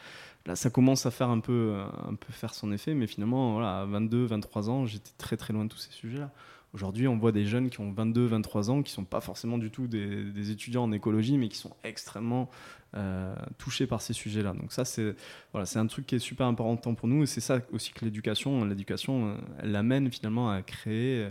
là, 0.46 0.54
ça 0.54 0.70
commence 0.70 1.06
à 1.06 1.10
faire 1.10 1.30
un 1.30 1.40
peu, 1.40 1.82
un 2.06 2.14
peu 2.14 2.32
faire 2.32 2.54
son 2.54 2.72
effet, 2.72 2.94
mais 2.94 3.06
finalement, 3.06 3.54
voilà, 3.54 3.80
à 3.80 3.84
22, 3.86 4.26
23 4.26 4.70
ans, 4.70 4.86
j'étais 4.86 5.12
très 5.16 5.36
très 5.36 5.52
loin 5.52 5.64
de 5.64 5.70
tous 5.70 5.78
ces 5.78 5.92
sujets-là. 5.92 6.30
Aujourd'hui, 6.74 7.08
on 7.08 7.16
voit 7.16 7.32
des 7.32 7.46
jeunes 7.46 7.70
qui 7.70 7.80
ont 7.80 7.90
22, 7.92 8.26
23 8.26 8.70
ans, 8.70 8.82
qui 8.82 8.92
ne 8.92 8.96
sont 8.96 9.04
pas 9.04 9.22
forcément 9.22 9.56
du 9.56 9.70
tout 9.70 9.86
des, 9.86 10.50
étudiants 10.50 10.84
en 10.84 10.92
écologie, 10.92 11.38
mais 11.38 11.48
qui 11.48 11.56
sont 11.56 11.74
extrêmement 11.82 12.50
euh, 12.94 13.34
touchés 13.56 13.86
par 13.86 14.02
ces 14.02 14.12
sujets-là. 14.12 14.52
Donc 14.52 14.72
ça, 14.72 14.84
c'est 14.84 15.14
voilà, 15.52 15.66
un 15.76 15.86
truc 15.86 16.06
qui 16.06 16.16
est 16.16 16.18
super 16.18 16.46
important 16.46 16.94
pour 16.94 17.08
nous, 17.08 17.22
et 17.22 17.26
c'est 17.26 17.40
ça 17.40 17.60
aussi 17.72 17.92
que 17.92 18.04
l'éducation, 18.04 18.64
l'éducation, 18.66 19.30
euh, 19.30 19.34
elle 19.62 19.76
amène 19.76 20.10
finalement 20.10 20.50
à 20.50 20.62
créer... 20.62 21.24
Euh, 21.24 21.30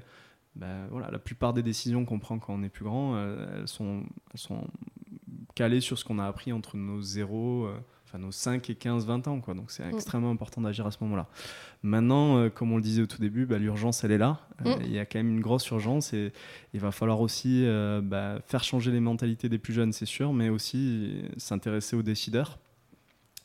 ben, 0.56 0.88
voilà, 0.90 1.12
la 1.12 1.20
plupart 1.20 1.54
des 1.54 1.62
décisions 1.62 2.04
qu'on 2.04 2.18
prend 2.18 2.40
quand 2.40 2.52
on 2.52 2.64
est 2.64 2.70
plus 2.70 2.84
grand, 2.84 3.16
elles, 3.16 3.68
sont, 3.68 4.02
calées 5.54 5.82
sur 5.82 6.00
ce 6.00 6.04
qu'on 6.04 6.18
a 6.18 6.26
appris 6.26 6.52
entre 6.52 6.78
nos 6.78 7.00
zéros 7.00 7.70
nos 8.18 8.32
5 8.32 8.70
et 8.70 8.76
15, 8.76 9.06
20 9.06 9.28
ans. 9.28 9.40
Quoi. 9.40 9.54
Donc 9.54 9.72
c'est 9.72 9.86
mm. 9.86 9.94
extrêmement 9.94 10.32
important 10.32 10.62
d'agir 10.62 10.86
à 10.86 10.92
ce 10.92 10.98
moment-là. 11.02 11.28
Maintenant, 11.84 12.38
euh, 12.38 12.50
comme 12.50 12.72
on 12.72 12.78
le 12.78 12.82
disait 12.82 13.02
au 13.02 13.06
tout 13.06 13.20
début, 13.20 13.46
bah, 13.46 13.58
l'urgence, 13.58 14.04
elle 14.04 14.12
est 14.12 14.18
là. 14.18 14.40
Euh, 14.66 14.76
mm. 14.76 14.82
Il 14.86 14.92
y 14.92 15.00
a 15.00 15.06
quand 15.06 15.20
même 15.20 15.30
une 15.30 15.42
grosse 15.42 15.68
urgence 15.70 16.14
et 16.14 16.32
il 16.74 16.80
va 16.80 16.92
falloir 16.92 17.22
aussi 17.22 17.66
euh, 17.66 18.02
bah, 18.02 18.40
faire 18.46 18.64
changer 18.64 18.92
les 18.92 19.00
mentalités 19.00 19.50
des 19.50 19.58
plus 19.58 19.74
jeunes, 19.74 19.94
c'est 19.94 20.06
sûr, 20.06 20.34
mais 20.34 20.50
aussi 20.50 21.24
s'intéresser 21.38 21.96
aux 21.96 22.04
décideurs. 22.04 22.60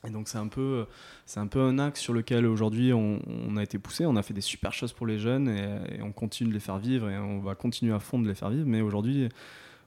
Et 0.04 0.10
donc 0.10 0.26
c'est 0.26 0.38
un 0.38 0.48
peu, 0.48 0.86
c'est 1.26 1.38
un 1.38 1.46
peu 1.46 1.60
un 1.60 1.78
axe 1.78 2.00
sur 2.00 2.12
lequel 2.12 2.44
aujourd'hui 2.44 2.92
on, 2.92 3.20
a 3.56 3.62
été 3.62 3.78
poussé. 3.78 4.04
On 4.04 4.16
a 4.16 4.22
fait 4.24 4.34
des 4.34 4.40
super 4.40 4.72
choses 4.72 4.92
pour 4.92 5.06
les 5.06 5.16
jeunes 5.16 5.48
et, 5.48 5.98
et, 5.98 6.02
on 6.02 6.10
continue 6.10 6.48
de 6.48 6.54
les 6.54 6.60
faire 6.60 6.78
vivre 6.78 7.08
et 7.08 7.16
on 7.16 7.38
va 7.38 7.54
continuer 7.54 7.94
à 7.94 8.00
fond 8.00 8.18
de 8.18 8.26
les 8.26 8.34
faire 8.34 8.50
vivre. 8.50 8.66
Mais 8.66 8.80
aujourd'hui, 8.80 9.28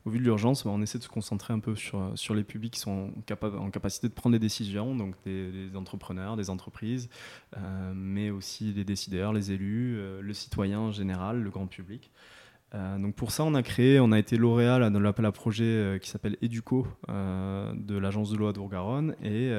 au 0.05 0.11
vu 0.11 0.19
de 0.19 0.23
l'urgence, 0.23 0.65
on 0.65 0.81
essaie 0.83 0.99
de 0.99 1.03
se 1.03 1.09
concentrer 1.09 1.53
un 1.53 1.59
peu 1.59 1.75
sur, 1.75 2.11
sur 2.13 2.35
les 2.35 2.43
publics 2.43 2.73
qui 2.75 2.79
sont 2.79 3.11
en 3.41 3.69
capacité 3.71 4.07
de 4.07 4.13
prendre 4.13 4.35
des 4.35 4.39
décisions, 4.39 4.95
donc 4.95 5.15
des, 5.25 5.75
entrepreneurs, 5.75 6.37
des 6.37 6.51
entreprises, 6.51 7.09
euh, 7.57 7.91
mais 7.95 8.29
aussi 8.29 8.71
les 8.71 8.83
décideurs, 8.83 9.33
les 9.33 9.51
élus, 9.51 9.97
euh, 9.97 10.21
le 10.21 10.33
citoyen 10.33 10.79
en 10.79 10.91
général, 10.91 11.41
le 11.41 11.49
grand 11.49 11.65
public. 11.65 12.11
Euh, 12.75 12.99
donc 12.99 13.15
pour 13.15 13.31
ça, 13.31 13.43
on 13.43 13.55
a 13.55 13.63
créé, 13.63 13.99
on 13.99 14.11
a 14.11 14.19
été 14.19 14.37
lauréat 14.37 14.91
dans 14.91 14.99
l'appel 14.99 15.25
à 15.25 15.31
projet 15.31 15.97
qui 16.01 16.09
s'appelle 16.09 16.37
Educo 16.43 16.87
de 17.07 17.97
l'agence 17.97 18.29
de 18.29 18.37
l'eau 18.37 18.47
à 18.47 18.53
Dourgaronne 18.53 19.15
et 19.23 19.51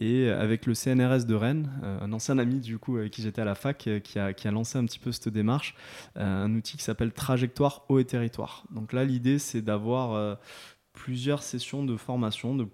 et 0.00 0.28
avec 0.28 0.66
le 0.66 0.74
CNRS 0.74 1.24
de 1.24 1.34
Rennes, 1.34 1.70
euh, 1.82 2.00
un 2.00 2.12
ancien 2.12 2.38
ami 2.38 2.60
du 2.60 2.78
coup 2.78 2.96
avec 2.98 3.12
qui 3.12 3.22
j'étais 3.22 3.40
à 3.40 3.44
la 3.44 3.54
fac, 3.54 3.86
euh, 3.86 4.00
qui, 4.00 4.18
a, 4.18 4.32
qui, 4.32 4.46
a, 4.46 4.50
lancé 4.50 4.78
un 4.78 4.84
petit 4.84 4.98
peu 4.98 5.12
cette 5.12 5.28
démarche, 5.28 5.74
euh, 6.16 6.44
un 6.44 6.54
outil 6.54 6.76
qui 6.76 6.82
s'appelle 6.82 7.12
Trajectoire 7.12 7.84
eau 7.88 7.98
et 7.98 8.04
territoire. 8.04 8.64
Donc 8.70 8.92
là, 8.92 9.04
l'idée, 9.04 9.38
c'est 9.38 9.62
d'avoir 9.62 10.38
plusieurs 10.92 11.42
sessions 11.42 11.84
de 11.84 11.96
formation, 11.96 12.54
de, 12.54 12.66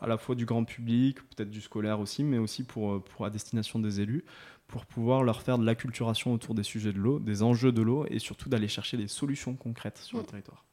à 0.00 0.06
la 0.06 0.18
fois 0.18 0.34
du 0.34 0.44
grand 0.44 0.64
public, 0.64 1.18
peut-être 1.20 1.50
du 1.50 1.60
scolaire 1.60 2.00
aussi, 2.00 2.24
mais 2.24 2.38
aussi 2.38 2.64
pour, 2.64 3.02
pour 3.02 3.24
la 3.24 3.30
destination 3.30 3.78
des 3.78 4.00
élus, 4.00 4.24
pour 4.66 4.86
pouvoir 4.86 5.22
leur 5.22 5.42
faire 5.42 5.58
de 5.58 5.64
l'acculturation 5.64 6.32
autour 6.32 6.54
des 6.54 6.62
sujets 6.62 6.92
de 6.92 6.98
l'eau, 6.98 7.18
des 7.18 7.42
enjeux 7.42 7.72
de 7.72 7.82
l'eau, 7.82 8.06
et 8.08 8.18
surtout 8.18 8.48
d'aller 8.48 8.68
chercher 8.68 8.96
des 8.96 9.08
solutions 9.08 9.54
concrètes 9.54 9.98
sur 9.98 10.18
le 10.18 10.24
territoire. 10.24 10.64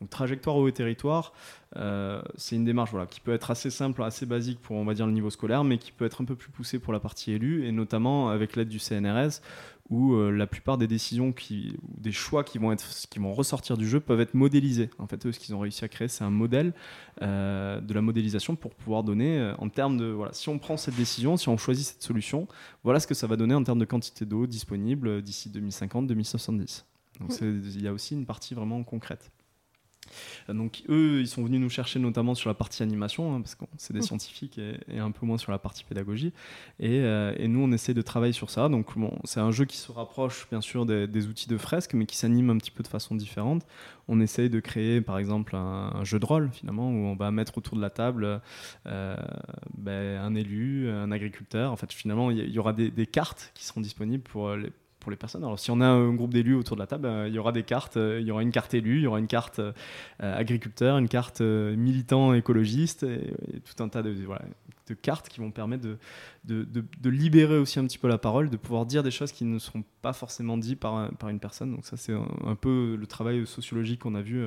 Donc 0.00 0.10
trajectoire 0.10 0.66
et 0.68 0.72
territoire, 0.72 1.32
euh, 1.76 2.20
c'est 2.36 2.56
une 2.56 2.66
démarche 2.66 2.90
voilà, 2.90 3.06
qui 3.06 3.20
peut 3.20 3.32
être 3.32 3.50
assez 3.50 3.70
simple, 3.70 4.02
assez 4.02 4.26
basique 4.26 4.60
pour 4.60 4.76
on 4.76 4.84
va 4.84 4.92
dire 4.92 5.06
le 5.06 5.12
niveau 5.12 5.30
scolaire, 5.30 5.64
mais 5.64 5.78
qui 5.78 5.90
peut 5.90 6.04
être 6.04 6.20
un 6.20 6.26
peu 6.26 6.34
plus 6.34 6.50
poussée 6.50 6.78
pour 6.78 6.92
la 6.92 7.00
partie 7.00 7.32
élue, 7.32 7.66
et 7.66 7.72
notamment 7.72 8.28
avec 8.28 8.56
l'aide 8.56 8.68
du 8.68 8.78
CNRS, 8.78 9.40
où 9.88 10.14
euh, 10.14 10.30
la 10.30 10.46
plupart 10.46 10.76
des 10.76 10.86
décisions, 10.86 11.32
qui, 11.32 11.78
ou 11.82 11.98
des 11.98 12.12
choix 12.12 12.44
qui 12.44 12.58
vont, 12.58 12.72
être, 12.72 12.84
qui 13.08 13.18
vont 13.18 13.32
ressortir 13.32 13.78
du 13.78 13.88
jeu 13.88 13.98
peuvent 13.98 14.20
être 14.20 14.34
modélisés. 14.34 14.90
En 14.98 15.06
fait, 15.06 15.24
eux, 15.24 15.32
ce 15.32 15.38
qu'ils 15.40 15.54
ont 15.54 15.60
réussi 15.60 15.82
à 15.82 15.88
créer, 15.88 16.08
c'est 16.08 16.24
un 16.24 16.30
modèle 16.30 16.74
euh, 17.22 17.80
de 17.80 17.94
la 17.94 18.02
modélisation 18.02 18.54
pour 18.54 18.74
pouvoir 18.74 19.02
donner, 19.02 19.54
en 19.58 19.70
termes 19.70 19.96
de, 19.96 20.06
voilà, 20.06 20.34
si 20.34 20.50
on 20.50 20.58
prend 20.58 20.76
cette 20.76 20.96
décision, 20.96 21.38
si 21.38 21.48
on 21.48 21.56
choisit 21.56 21.86
cette 21.86 22.02
solution, 22.02 22.48
voilà 22.84 23.00
ce 23.00 23.06
que 23.06 23.14
ça 23.14 23.26
va 23.26 23.36
donner 23.36 23.54
en 23.54 23.64
termes 23.64 23.78
de 23.78 23.86
quantité 23.86 24.26
d'eau 24.26 24.46
disponible 24.46 25.22
d'ici 25.22 25.48
2050-2070. 25.48 26.84
Donc 27.20 27.30
il 27.40 27.82
y 27.82 27.88
a 27.88 27.94
aussi 27.94 28.12
une 28.12 28.26
partie 28.26 28.54
vraiment 28.54 28.82
concrète. 28.84 29.30
Donc 30.48 30.82
eux, 30.88 31.20
ils 31.20 31.28
sont 31.28 31.44
venus 31.44 31.60
nous 31.60 31.70
chercher 31.70 31.98
notamment 31.98 32.34
sur 32.34 32.48
la 32.48 32.54
partie 32.54 32.82
animation, 32.82 33.34
hein, 33.34 33.40
parce 33.40 33.54
que 33.54 33.64
c'est 33.76 33.92
des 33.92 34.00
mmh. 34.00 34.02
scientifiques 34.02 34.58
et, 34.58 34.98
un 34.98 35.10
peu 35.10 35.26
moins 35.26 35.38
sur 35.38 35.52
la 35.52 35.58
partie 35.58 35.84
pédagogie. 35.84 36.32
Euh, 36.82 37.34
et, 37.38 37.48
nous, 37.48 37.60
on 37.60 37.72
essaie 37.72 37.94
de 37.94 38.02
travailler 38.02 38.32
sur 38.32 38.50
ça. 38.50 38.68
Donc 38.68 38.96
bon, 38.96 39.12
c'est 39.24 39.40
un 39.40 39.50
jeu 39.50 39.64
qui 39.64 39.76
se 39.76 39.92
rapproche 39.92 40.46
bien 40.50 40.60
sûr 40.60 40.86
des, 40.86 41.26
outils 41.26 41.48
de 41.48 41.56
fresque, 41.56 41.94
mais 41.94 42.06
qui 42.06 42.16
s'anime 42.16 42.50
un 42.50 42.58
petit 42.58 42.70
peu 42.70 42.82
de 42.82 42.88
façon 42.88 43.14
différente. 43.14 43.66
On 44.08 44.20
essaye 44.20 44.48
de 44.48 44.60
créer 44.60 45.00
par 45.00 45.18
exemple 45.18 45.56
un, 45.56 46.04
jeu 46.04 46.18
de 46.18 46.26
rôle 46.26 46.50
finalement, 46.52 46.88
où 46.90 47.06
on 47.06 47.16
va 47.16 47.30
mettre 47.30 47.58
autour 47.58 47.76
de 47.76 47.82
la 47.82 47.90
table 47.90 48.40
euh, 48.86 49.16
ben, 49.76 50.20
un 50.20 50.34
élu, 50.34 50.88
un 50.90 51.10
agriculteur. 51.10 51.72
En 51.72 51.76
fait, 51.76 51.92
finalement, 51.92 52.30
il 52.30 52.50
y, 52.50 52.58
aura 52.58 52.72
des, 52.72 52.90
des, 52.90 53.06
cartes 53.06 53.50
qui 53.54 53.64
seront 53.64 53.80
disponibles 53.80 54.22
pour 54.22 54.54
les 54.54 54.70
pour 55.06 55.12
les 55.12 55.16
personnes. 55.16 55.44
Alors 55.44 55.56
si 55.56 55.70
on 55.70 55.80
a 55.80 55.86
un 55.86 56.12
groupe 56.14 56.34
d'élus 56.34 56.56
autour 56.56 56.74
de 56.74 56.80
la 56.80 56.88
table, 56.88 57.06
euh, 57.06 57.28
il 57.28 57.34
y 57.34 57.38
aura 57.38 57.52
des 57.52 57.62
cartes, 57.62 57.96
euh, 57.96 58.18
il 58.20 58.26
y 58.26 58.32
aura 58.32 58.42
une 58.42 58.50
carte 58.50 58.74
élu, 58.74 58.96
il 58.96 59.02
y 59.02 59.06
aura 59.06 59.20
une 59.20 59.28
carte 59.28 59.60
euh, 59.60 59.72
agriculteur, 60.18 60.98
une 60.98 61.06
carte 61.06 61.40
militant 61.40 62.34
écologiste 62.34 63.04
et, 63.04 63.32
tout 63.64 63.84
un 63.84 63.88
tas 63.88 64.02
de, 64.02 64.12
cartes 65.00 65.28
qui 65.28 65.38
vont 65.38 65.52
permettre 65.52 65.86
de, 66.44 67.08
libérer 67.08 67.56
aussi 67.56 67.78
un 67.78 67.86
petit 67.86 67.98
peu 67.98 68.08
la 68.08 68.18
parole, 68.18 68.50
de 68.50 68.56
pouvoir 68.56 68.84
dire 68.84 69.04
des 69.04 69.12
choses 69.12 69.30
qui 69.30 69.44
ne 69.44 69.60
seront 69.60 69.84
pas 70.02 70.12
forcément 70.12 70.58
dites 70.58 70.80
par, 70.80 71.08
par 71.18 71.28
une 71.28 71.38
personne. 71.38 71.70
Donc 71.70 71.86
ça 71.86 71.96
c'est 71.96 72.12
un, 72.12 72.56
peu 72.56 72.96
le 72.98 73.06
travail 73.06 73.46
sociologique 73.46 74.00
qu'on 74.00 74.16
a 74.16 74.22
vu 74.22 74.44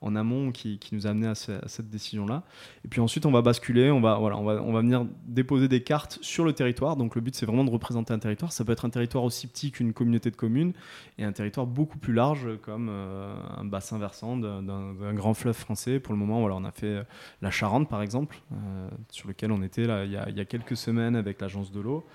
en 0.00 0.16
amont 0.16 0.52
qui, 0.52 0.78
nous 0.92 1.06
a 1.06 1.10
amené 1.10 1.26
à, 1.26 1.34
cette 1.34 1.88
décision-là. 1.88 2.42
Et 2.84 2.88
puis 2.88 3.00
ensuite 3.00 3.26
on 3.26 3.30
va 3.30 3.42
basculer, 3.42 3.90
on 3.90 4.00
va, 4.00 4.16
voilà, 4.16 4.36
on, 4.36 4.44
va, 4.44 4.62
on 4.62 4.72
va 4.72 4.80
venir 4.80 5.06
déposer 5.26 5.68
des 5.68 5.82
cartes 5.82 6.18
sur 6.22 6.44
le 6.44 6.52
territoire. 6.52 6.96
Donc 6.96 7.14
le 7.14 7.20
but 7.20 7.34
c'est 7.34 7.46
vraiment 7.46 7.64
de 7.64 7.70
représenter 7.70 8.12
un 8.12 8.18
territoire. 8.18 8.52
Ça 8.52 8.64
peut 8.64 8.72
être 8.72 8.84
un 8.84 8.90
territoire 8.90 9.24
aussi 9.24 9.46
petit 9.46 9.70
qu'une 9.70 9.92
communauté 9.92 10.30
de 10.30 10.36
communes 10.36 10.72
et 11.18 11.24
un 11.24 11.32
territoire 11.32 11.66
beaucoup 11.66 11.98
plus 11.98 12.12
large 12.12 12.48
comme 12.62 12.88
euh, 12.90 13.34
un 13.56 13.64
bassin 13.64 13.98
versant 13.98 14.36
d'un 14.36 15.14
grand 15.14 15.34
fleuve 15.34 15.56
français. 15.56 16.00
Pour 16.00 16.12
le 16.12 16.18
moment, 16.18 16.40
voilà, 16.40 16.56
on 16.56 16.64
a 16.64 16.72
fait 16.72 17.02
la 17.42 17.50
Charente 17.50 17.88
par 17.88 18.02
exemple, 18.02 18.40
euh, 18.52 18.88
sur 19.10 19.28
lequel 19.28 19.52
on 19.52 19.62
était 19.62 19.86
là 19.86 20.04
il 20.04 20.12
y 20.12 20.40
a, 20.40 20.44
quelques 20.44 20.76
semaines 20.76 21.16
avec 21.16 21.40
l'agence 21.40 21.72
de 21.72 21.80
l'eau. 21.80 22.06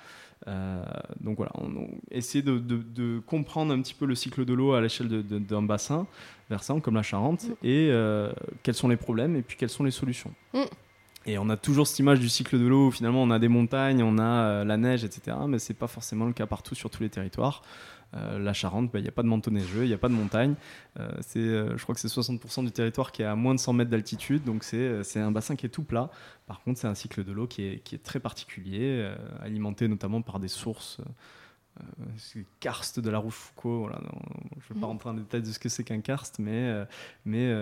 Euh, 0.47 0.83
donc 1.19 1.37
voilà, 1.37 1.51
on, 1.55 1.87
essaie 2.09 2.41
de, 2.41 3.19
comprendre 3.25 3.73
un 3.73 3.81
petit 3.81 3.93
peu 3.93 4.05
le 4.05 4.15
cycle 4.15 4.45
de 4.45 4.53
l'eau 4.53 4.73
à 4.73 4.81
l'échelle 4.81 5.07
d'un 5.23 5.61
bassin 5.61 6.07
versant 6.51 6.79
comme 6.79 6.95
la 6.95 7.01
Charente 7.01 7.45
mm. 7.45 7.53
et 7.63 7.89
euh, 7.89 8.31
quels 8.61 8.75
sont 8.75 8.87
les 8.87 8.97
problèmes 8.97 9.35
et 9.35 9.41
puis 9.41 9.57
quelles 9.57 9.69
sont 9.69 9.83
les 9.83 9.91
solutions. 9.91 10.31
Mm. 10.53 10.65
Et 11.25 11.37
on 11.37 11.49
a 11.49 11.57
toujours 11.57 11.85
cette 11.85 11.99
image 11.99 12.19
du 12.19 12.29
cycle 12.29 12.57
de 12.57 12.65
l'eau 12.65 12.87
où 12.87 12.91
finalement 12.91 13.21
on 13.21 13.29
a 13.29 13.37
des 13.37 13.47
montagnes, 13.47 14.01
on 14.01 14.17
a 14.17 14.23
euh, 14.23 14.63
la 14.63 14.77
neige, 14.77 15.03
etc. 15.03 15.37
Mais 15.47 15.59
c'est 15.59 15.75
pas 15.75 15.87
forcément 15.87 16.25
le 16.25 16.33
cas 16.33 16.47
partout 16.47 16.73
sur 16.73 16.89
tous 16.89 17.03
les 17.03 17.09
territoires. 17.09 17.61
Euh, 18.15 18.39
la 18.39 18.53
Charente, 18.53 18.91
bah, 18.91 18.99
il 18.99 19.03
n'y 19.03 19.07
a 19.07 19.11
pas 19.11 19.21
de 19.21 19.27
manteau 19.27 19.51
neigeux, 19.51 19.83
il 19.83 19.87
n'y 19.87 19.93
a 19.93 19.99
pas 19.99 20.09
de 20.09 20.13
montagne. 20.13 20.55
Euh, 20.99 21.77
je 21.77 21.83
crois 21.83 21.95
que 21.95 22.01
c'est 22.01 22.07
60% 22.07 22.65
du 22.65 22.71
territoire 22.71 23.11
qui 23.11 23.21
est 23.21 23.25
à 23.25 23.35
moins 23.35 23.53
de 23.53 23.59
100 23.59 23.73
mètres 23.73 23.91
d'altitude, 23.91 24.43
donc 24.43 24.63
c'est, 24.63 25.03
c'est 25.03 25.19
un 25.19 25.31
bassin 25.31 25.55
qui 25.55 25.67
est 25.67 25.69
tout 25.69 25.83
plat. 25.83 26.09
Par 26.47 26.61
contre, 26.61 26.79
c'est 26.79 26.87
un 26.87 26.95
cycle 26.95 27.23
de 27.23 27.31
l'eau 27.31 27.47
qui 27.47 27.63
est, 27.63 27.79
qui 27.83 27.95
est 27.95 28.03
très 28.03 28.19
particulier, 28.19 29.09
alimenté 29.41 29.87
notamment 29.87 30.21
par 30.21 30.39
des 30.39 30.49
sources. 30.49 30.99
Euh, 31.79 32.41
karst 32.59 32.99
de 32.99 33.09
la 33.09 33.17
Rochefoucauld. 33.17 33.79
Voilà, 33.79 34.01
je 34.59 34.73
ne 34.73 34.75
vais 34.75 34.81
pas 34.81 34.87
mm. 34.87 34.89
rentrer 34.89 35.09
en 35.09 35.13
détail 35.13 35.41
de 35.41 35.51
ce 35.51 35.59
que 35.59 35.69
c'est 35.69 35.83
qu'un 35.83 36.01
karst, 36.01 36.39
mais, 36.39 36.85
mais 37.25 37.53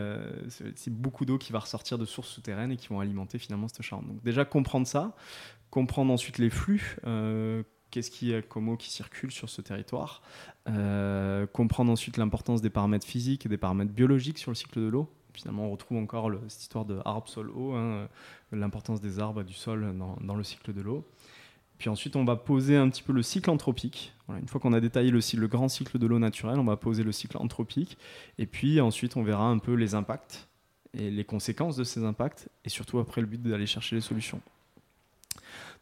c'est 0.76 0.94
beaucoup 0.94 1.26
d'eau 1.26 1.38
qui 1.38 1.52
va 1.52 1.60
ressortir 1.60 1.98
de 1.98 2.06
sources 2.06 2.30
souterraines 2.30 2.72
et 2.72 2.78
qui 2.78 2.88
vont 2.88 3.00
alimenter 3.00 3.38
finalement 3.38 3.68
cette 3.68 3.82
Charente. 3.82 4.08
Donc 4.08 4.24
déjà 4.24 4.46
comprendre 4.46 4.88
ça, 4.88 5.16
comprendre 5.70 6.12
ensuite 6.12 6.38
les 6.40 6.50
flux, 6.50 6.98
qu'est-ce 7.92 8.12
qui 8.12 8.32
est 8.34 8.48
comme 8.48 8.70
eau 8.70 8.78
qui 8.78 8.90
circule 8.90 9.32
sur 9.32 9.50
ce 9.50 9.62
territoire, 9.62 10.24
comprendre 11.54 11.92
ensuite 11.92 12.18
l'importance 12.18 12.62
des 12.62 12.72
paramètres 12.72 13.08
physiques 13.08 13.46
et 13.46 13.50
des 13.50 13.58
paramètres 13.58 13.92
biologiques 13.92 14.40
sur 14.40 14.52
le 14.52 14.56
cycle 14.56 14.80
de 14.80 14.88
l'eau. 14.88 15.10
Finalement, 15.34 15.68
on 15.68 15.72
retrouve 15.72 15.98
encore 15.98 16.32
cette 16.48 16.62
histoire 16.62 16.86
de 16.86 17.00
arbre, 17.06 17.30
sol, 17.30 17.50
eau, 17.52 17.74
hein, 17.74 18.10
l'importance 18.52 19.00
des 19.00 19.20
arbres 19.20 19.42
et 19.42 19.44
du 19.44 19.54
sol 19.54 19.96
dans, 20.22 20.36
le 20.36 20.44
cycle 20.44 20.74
de 20.74 20.82
l'eau. 20.82 21.06
Puis 21.80 21.90
ensuite, 21.90 22.18
on 22.18 22.26
va 22.26 22.36
poser 22.36 22.76
un 22.76 22.90
petit 22.90 23.02
peu 23.02 23.14
le 23.14 23.24
cycle 23.24 23.50
anthropique. 23.50 24.14
une 24.30 24.48
fois 24.48 24.60
qu'on 24.60 24.74
a 24.74 24.82
détaillé 24.82 25.12
le, 25.12 25.48
grand 25.48 25.70
cycle 25.70 25.98
de 25.98 26.06
l'eau 26.06 26.20
naturelle, 26.20 26.60
on 26.60 26.66
va 26.66 26.76
poser 26.76 27.04
le 27.04 27.14
cycle 27.14 27.38
anthropique. 27.38 27.98
Et 28.38 28.46
puis 28.46 28.82
ensuite, 28.82 29.16
on 29.16 29.24
verra 29.24 29.46
un 29.46 29.58
peu 29.58 29.74
les 29.74 29.96
impacts 29.96 30.50
et 30.94 31.10
les 31.10 31.24
conséquences 31.24 31.78
de 31.78 31.86
ces 31.86 32.04
impacts. 32.04 32.50
Et 32.66 32.70
surtout, 32.70 33.00
après, 33.00 33.22
le 33.22 33.28
but 33.28 33.42
d'aller 33.42 33.66
chercher 33.66 33.96
les 33.96 34.02
solutions. 34.02 34.42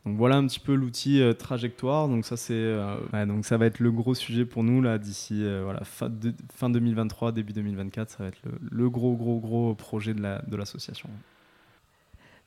Donc 0.05 0.15
voilà 0.15 0.37
un 0.37 0.47
petit 0.47 0.59
peu 0.59 0.75
l'outil 0.75 1.19
euh, 1.19 1.33
trajectoire. 1.33 2.07
Donc 2.07 2.23
ça 2.25 2.37
c'est 2.37 2.53
euh, 2.53 3.25
donc 3.25 3.45
ça 3.45 3.57
va 3.57 3.65
être 3.65 3.79
le 3.79 3.91
gros 3.91 4.15
sujet 4.15 4.45
pour 4.45 4.63
nous 4.63 4.81
là 4.81 4.99
d'ici 4.99 5.43
euh, 5.43 5.77
fin, 5.83 6.09
fin, 6.53 6.69
2023 6.69 7.33
début 7.33 7.51
2024 7.51 8.11
ça 8.11 8.17
va 8.19 8.29
être 8.29 8.39
le, 8.71 8.89
gros 8.89 9.17
gros 9.17 9.39
gros 9.39 9.75
projet 9.75 10.13
de 10.13 10.55
l'association. 10.55 11.09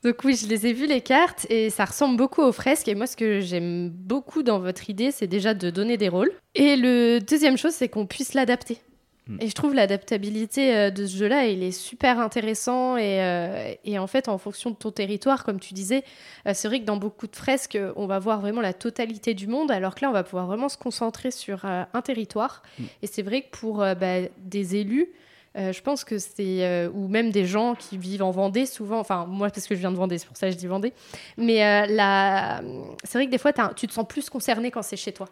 Donc 0.03 0.23
oui, 0.23 0.35
je 0.35 0.47
les 0.47 0.65
ai 0.65 0.73
vus 0.73 0.87
les 0.87 1.01
cartes 1.01 1.45
et 1.49 1.69
ça 1.69 1.85
ressemble 1.85 2.17
beaucoup 2.17 2.41
aux 2.41 2.51
fresques. 2.51 2.87
Et 2.87 2.95
moi, 2.95 3.05
ce 3.05 3.15
que 3.15 3.39
j'aime 3.39 3.89
beaucoup 3.89 4.41
dans 4.41 4.59
votre 4.59 4.89
idée, 4.89 5.11
c'est 5.11 5.27
déjà 5.27 5.53
de 5.53 5.69
donner 5.69 5.97
des 5.97 6.09
rôles. 6.09 6.31
Et 6.55 6.75
le 6.75 7.19
deuxième 7.19 7.57
chose, 7.57 7.73
c'est 7.73 7.87
qu'on 7.87 8.07
puisse 8.07 8.33
l'adapter. 8.33 8.79
Mm. 9.27 9.37
Et 9.41 9.47
je 9.47 9.53
trouve 9.53 9.73
l'adaptabilité 9.73 10.75
euh, 10.75 10.89
de 10.89 11.05
ce 11.05 11.17
jeu-là, 11.17 11.45
il 11.45 11.61
est 11.63 11.71
super 11.71 12.19
intéressant. 12.19 12.97
Et, 12.97 13.21
euh, 13.21 13.73
et, 13.85 13.99
en 13.99 14.07
fait, 14.07 14.27
en 14.27 14.37
fonction 14.37 14.71
de 14.71 14.75
ton 14.75 14.91
territoire, 14.91 15.43
comme 15.43 15.59
tu 15.59 15.73
disais, 15.73 16.03
euh, 16.47 16.51
c'est 16.55 16.67
vrai 16.67 16.79
que 16.79 16.85
dans 16.85 16.97
beaucoup 16.97 17.27
de 17.27 17.35
fresques, 17.35 17.77
on 17.95 18.07
va 18.07 18.19
voir 18.19 18.41
vraiment 18.41 18.61
la 18.61 18.73
totalité 18.73 19.33
du 19.33 19.47
monde, 19.47 19.71
alors 19.71 19.95
que 19.95 20.01
là, 20.01 20.09
on 20.09 20.13
va 20.13 20.23
pouvoir 20.23 20.47
vraiment 20.47 20.69
se 20.69 20.77
concentrer 20.77 21.31
sur 21.31 21.65
un 21.65 22.01
territoire. 22.03 22.63
Mm. 22.79 22.83
Et 23.03 23.07
c'est 23.07 23.21
vrai 23.21 23.41
que 23.43 23.49
pour 23.51 23.77
bah, 23.77 24.21
des 24.39 24.75
élus, 24.75 25.09
euh, 25.57 25.73
je 25.73 25.81
pense 25.81 26.03
que 26.03 26.17
c'est. 26.17 26.63
Euh, 26.63 26.89
ou 26.93 27.07
même 27.07 27.31
des 27.31 27.45
gens 27.45 27.75
qui 27.75 27.97
vivent 27.97 28.23
en 28.23 28.31
Vendée, 28.31 28.65
souvent. 28.65 28.99
Enfin, 28.99 29.25
moi, 29.25 29.49
parce 29.49 29.67
que 29.67 29.75
je 29.75 29.79
viens 29.79 29.91
de 29.91 29.97
Vendée, 29.97 30.17
c'est 30.17 30.27
pour 30.27 30.37
ça 30.37 30.47
que 30.47 30.53
je 30.53 30.57
dis 30.57 30.67
Vendée. 30.67 30.93
Mais 31.37 31.65
euh, 31.65 32.85
c'est 33.03 33.17
vrai 33.17 33.25
que 33.25 33.31
des 33.31 33.37
fois, 33.37 33.51
tu 33.75 33.87
te 33.87 33.93
sens 33.93 34.07
plus 34.07 34.29
concerné 34.29 34.71
quand 34.71 34.81
c'est 34.81 34.97
chez 34.97 35.11
toi. 35.11 35.27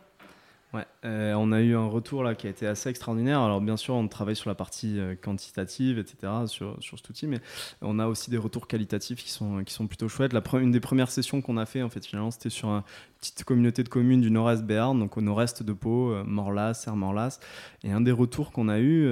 Ouais, 0.71 0.86
euh, 1.03 1.34
on 1.34 1.51
a 1.51 1.62
eu 1.62 1.75
un 1.75 1.88
retour 1.88 2.23
là 2.23 2.36
qui 2.36 2.45
a 2.45 2.49
été 2.51 2.67
assez 2.67 2.89
extraordinaire. 2.89 3.39
Alors 3.39 3.60
bien 3.60 3.75
sûr, 3.75 3.95
on 3.95 4.08
travaille 4.08 4.36
sur 4.36 4.51
la 4.51 4.55
partie 4.55 4.99
euh, 4.99 5.15
quantitative, 5.15 5.97
etc. 5.97 6.32
sur, 6.45 6.77
sur 6.79 6.99
cet 6.99 7.10
outil, 7.10 7.25
mais 7.25 7.39
on 7.82 7.97
a 7.97 8.05
aussi 8.05 8.29
des 8.29 8.38
retours 8.38 8.67
qualitatifs 8.67 9.23
qui 9.23 9.32
sont, 9.32 9.63
qui 9.63 9.73
sont 9.73 9.88
plutôt 9.88 10.08
chouettes. 10.08 10.32
La 10.32 10.43
une 10.60 10.69
des 10.69 10.79
premières 10.79 11.10
sessions 11.10 11.41
qu'on 11.41 11.58
a 11.58 11.65
fait, 11.65 11.82
en 11.82 11.89
fait, 11.89 12.05
finalement, 12.05 12.29
c'était 12.29 12.51
sur 12.51 12.69
une 12.69 12.84
petite 13.19 13.43
communauté 13.45 13.84
de 13.84 13.89
communes 13.89 14.21
du 14.21 14.29
nord-est 14.29 14.63
Béarn, 14.63 14.99
donc 14.99 15.17
au 15.17 15.21
nord-est 15.21 15.63
de 15.63 15.73
Pau, 15.73 16.12
euh, 16.12 16.23
Morlas, 16.23 16.75
Serre-Morlas. 16.75 17.39
Et 17.84 17.91
un 17.91 18.01
des 18.01 18.12
retours 18.12 18.51
qu'on 18.51 18.69
a 18.69 18.79
eu, 18.79 19.10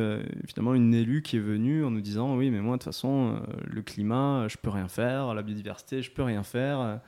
finalement, 0.48 0.76
une 0.76 0.94
élue 0.94 1.24
qui 1.24 1.38
est 1.38 1.42
venue 1.42 1.84
en 1.84 1.90
nous 1.90 2.02
disant, 2.02 2.36
oui, 2.36 2.52
mais 2.52 2.60
moi, 2.60 2.78
de 2.78 2.84
toute 2.84 2.94
façon, 2.94 3.42
le 3.66 3.82
climat, 3.82 4.48
je 4.48 4.58
peux 4.58 4.70
rien 4.70 4.88
faire, 4.88 5.34
la 5.34 5.42
biodiversité, 5.42 6.04
je 6.04 6.12
peux 6.12 6.24
rien 6.24 6.44
faire. 6.44 7.00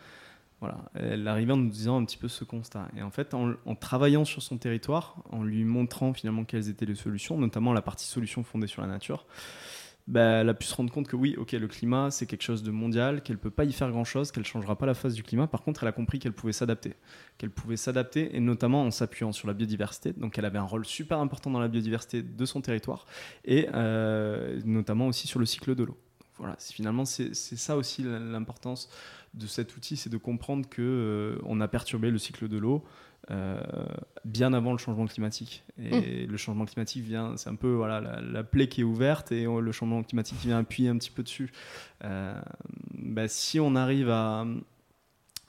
Voilà, 0.62 0.92
elle 0.94 1.26
arrivait 1.28 1.54
en 1.54 1.58
nous 1.58 1.70
disant 1.70 2.02
un 2.02 2.06
petit 2.06 2.18
peu 2.18 2.28
ce 2.28 2.44
constat. 2.44 2.90
Et 2.98 3.02
en 3.02 3.12
fait, 3.12 3.34
en, 3.34 3.76
travaillant 3.76 4.26
sur 4.26 4.42
son 4.42 4.58
territoire, 4.58 5.24
en 5.32 5.44
lui 5.44 5.64
montrant 5.64 6.14
finalement 6.14 6.44
quelles 6.44 6.68
étaient 6.68 6.86
les 6.86 6.96
solutions, 6.96 7.38
notamment 7.38 7.72
la 7.72 7.82
partie 7.82 8.06
solution 8.06 8.44
fondée 8.44 8.68
sur 8.68 8.82
la 8.82 8.90
nature, 8.90 9.26
bah, 10.08 10.42
elle 10.42 10.50
a 10.50 10.54
pu 10.54 10.66
se 10.66 10.76
rendre 10.76 10.92
compte 10.92 11.08
que 11.08 11.16
oui, 11.16 11.36
ok, 11.38 11.52
le 11.54 11.68
climat, 11.68 12.12
c'est 12.12 12.26
quelque 12.26 12.42
chose 12.42 12.64
de 12.64 12.72
mondial, 12.72 13.22
qu'elle 13.22 13.36
ne 13.36 13.42
peut 13.42 13.52
pas 13.52 13.64
y 13.64 13.72
faire 13.72 13.90
grand-chose, 13.92 14.32
qu'elle 14.32 14.42
ne 14.42 14.48
changera 14.48 14.76
pas 14.76 14.88
la 14.88 14.96
phase 14.96 15.14
du 15.14 15.24
climat. 15.24 15.48
Par 15.48 15.62
contre, 15.62 15.84
elle 15.84 15.90
a 15.90 15.92
compris 15.94 16.20
qu'elle 16.20 16.34
pouvait 16.34 16.52
s'adapter. 16.52 16.96
Qu'elle 17.38 17.52
pouvait 17.52 17.78
s'adapter, 17.78 18.36
et 18.36 18.40
notamment 18.40 18.84
en 18.84 18.92
s'appuyant 18.92 19.32
sur 19.32 19.48
la 19.48 19.54
biodiversité. 19.54 20.12
Donc, 20.12 20.38
elle 20.40 20.46
avait 20.46 20.58
un 20.58 20.64
rôle 20.64 20.84
super 20.84 21.20
important 21.20 21.52
dans 21.52 21.60
la 21.60 21.68
biodiversité 21.68 22.24
de 22.24 22.46
son 22.46 22.60
territoire, 22.60 23.06
et 23.46 23.70
euh, 23.74 24.60
notamment 24.66 25.08
aussi 25.08 25.28
sur 25.28 25.40
le 25.40 25.46
cycle 25.46 25.76
de 25.76 25.84
l'eau. 25.84 25.98
Voilà, 26.40 26.56
finalement, 26.60 27.06
c'est 27.06 27.34
ça 27.34 27.78
aussi 27.78 28.04
l'importance 28.04 28.90
de 29.34 29.46
cet 29.46 29.76
outil, 29.76 29.98
c'est 29.98 30.10
de 30.10 30.18
comprendre 30.18 30.68
que 30.68 30.82
euh, 30.82 31.42
on 31.46 31.62
a 31.62 31.68
perturbé 31.68 32.10
le 32.10 32.18
cycle 32.18 32.48
de 32.48 32.58
l'eau 32.58 32.84
euh, 33.32 33.62
bien 34.26 34.54
avant 34.54 34.72
le 34.72 34.80
changement 34.80 35.06
climatique. 35.06 35.64
Et 35.78 36.26
mmh. 36.26 36.32
le 36.32 36.38
changement 36.38 36.66
climatique 36.66 37.04
vient, 37.04 37.38
c'est 37.38 37.50
un 37.50 37.56
peu 37.56 37.72
voilà 37.72 38.22
la, 38.22 38.44
plaie 38.44 38.68
qui 38.68 38.82
est 38.82 38.84
ouverte 38.84 39.32
et 39.32 39.44
le 39.46 39.72
changement 39.72 40.02
climatique 40.02 40.40
vient 40.40 40.58
appuyer 40.58 40.90
un 40.90 40.98
petit 40.98 41.12
peu 41.12 41.22
dessus. 41.22 41.52
Euh, 42.04 42.40
bah, 42.94 43.28
si 43.28 43.60
on 43.60 43.76
arrive 43.76 44.10
à 44.10 44.46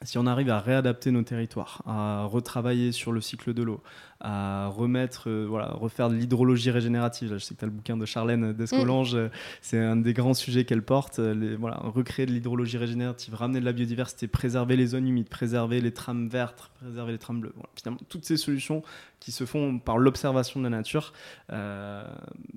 si 0.02 0.16
on 0.16 0.26
arrive 0.26 0.48
à 0.48 0.60
réadapter 0.60 1.10
nos 1.10 1.22
territoires, 1.22 1.82
à 1.86 2.24
retravailler 2.24 2.90
sur 2.90 3.12
le 3.12 3.20
cycle 3.20 3.52
de 3.52 3.62
l'eau, 3.62 3.82
à 4.20 4.68
remettre, 4.68 5.28
euh, 5.28 5.46
voilà, 5.46 5.68
refaire 5.72 6.08
de 6.08 6.14
l'hydrologie 6.14 6.70
régénérative. 6.70 7.34
je 7.34 7.38
sais 7.38 7.54
que 7.54 7.60
tu 7.60 7.64
as 7.64 7.68
le 7.68 7.72
bouquin 7.72 7.98
de 7.98 8.06
Charlène 8.06 8.54
Descolange, 8.54 9.14
mm. 9.14 9.30
c'est 9.60 9.78
un 9.78 9.96
des 9.96 10.14
grands 10.14 10.32
sujets 10.32 10.64
qu'elle 10.64 10.82
porte. 10.82 11.18
Les, 11.18 11.54
voilà, 11.54 11.76
recréer 11.82 12.24
de 12.24 12.32
l'hydrologie 12.32 12.78
régénérative, 12.78 13.34
ramener 13.34 13.60
de 13.60 13.64
la 13.66 13.72
biodiversité, 13.72 14.26
préserver 14.26 14.76
les 14.76 14.86
zones 14.86 15.06
humides, 15.06 15.28
préserver 15.28 15.82
les 15.82 15.92
trames 15.92 16.28
vertes, 16.28 16.70
préserver 16.80 17.12
les 17.12 17.18
trames 17.18 17.40
bleues. 17.40 17.54
finalement, 17.76 18.00
toutes 18.08 18.24
ces 18.24 18.38
solutions 18.38 18.82
qui 19.20 19.32
se 19.32 19.44
font 19.44 19.78
par 19.78 19.98
l'observation 19.98 20.60
de 20.60 20.64
la 20.64 20.70
nature, 20.70 21.12
euh, 21.52 22.04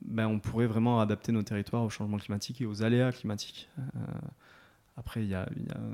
ben, 0.06 0.28
on 0.28 0.40
pourrait 0.40 0.68
vraiment 0.68 1.02
adapter 1.02 1.34
nos 1.34 1.44
territoires 1.44 1.84
au 1.84 1.90
changement 1.90 2.18
climatique 2.18 2.62
et 2.62 2.66
aux 2.66 2.84
aléas 2.84 3.12
climatiques. 3.12 3.70
Euh, 3.80 4.00
après, 4.96 5.22
il 5.22 5.30
y, 5.30 5.34
a, 5.36 5.48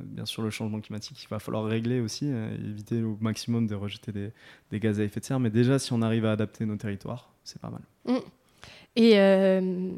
bien 0.04 0.26
sûr 0.26 0.44
le 0.44 0.50
changement 0.50 0.82
climatique 0.82 1.18
qu'il 1.18 1.30
va 1.30 1.40
falloir 1.40 1.64
régler 1.64 2.02
aussi, 2.02 2.26
euh, 2.26 2.54
éviter 2.56 3.02
au 3.02 3.18
maximum 3.22 3.66
de 3.66 3.76
rejeter 3.76 4.12
des, 4.12 4.80
gaz 4.80 5.00
à 5.00 5.04
effet 5.04 5.22
de 5.22 5.26
serre. 5.26 5.40
Mais 5.40 5.50
déjà, 5.50 5.80
si 5.80 5.94
on 5.94 6.02
arrive 6.02 6.26
à 6.26 6.34
adapter 6.34 6.66
nos 6.66 6.76
territoires, 6.76 7.32
c'est 7.44 7.62
pas 7.62 7.70
mal. 7.70 7.82
Mm. 8.06 8.18
Et 8.98 9.20
euh, 9.20 9.92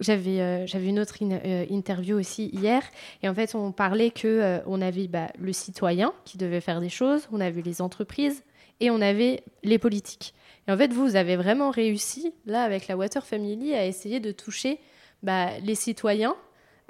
j'avais 0.00 0.40
euh, 0.40 0.66
j'avais 0.66 0.86
une 0.86 0.98
autre 0.98 1.20
interview 1.20 2.16
aussi 2.16 2.46
hier, 2.46 2.82
et 3.22 3.28
en 3.28 3.34
fait, 3.34 3.54
on 3.54 3.72
parlait 3.72 4.10
que 4.10 4.60
on 4.66 4.80
avait 4.80 5.08
bah, 5.08 5.28
le 5.38 5.52
citoyen 5.52 6.14
qui 6.24 6.38
devait 6.38 6.62
faire 6.62 6.80
des 6.80 6.88
choses, 6.88 7.28
on 7.32 7.40
avait 7.40 7.62
les 7.62 7.82
entreprises 7.82 8.44
et 8.80 8.90
on 8.90 9.02
avait 9.02 9.42
les 9.62 9.78
politiques. 9.78 10.32
Et 10.66 10.72
en 10.72 10.78
fait, 10.78 10.92
vous 10.92 11.16
avez 11.16 11.36
vraiment 11.36 11.70
réussi, 11.70 12.32
là, 12.46 12.62
avec 12.62 12.88
la 12.88 12.96
Water 12.96 13.26
Family, 13.26 13.74
à 13.74 13.84
essayer 13.84 14.20
de 14.20 14.32
toucher 14.32 14.78
bah, 15.22 15.58
les 15.58 15.74
citoyens 15.74 16.36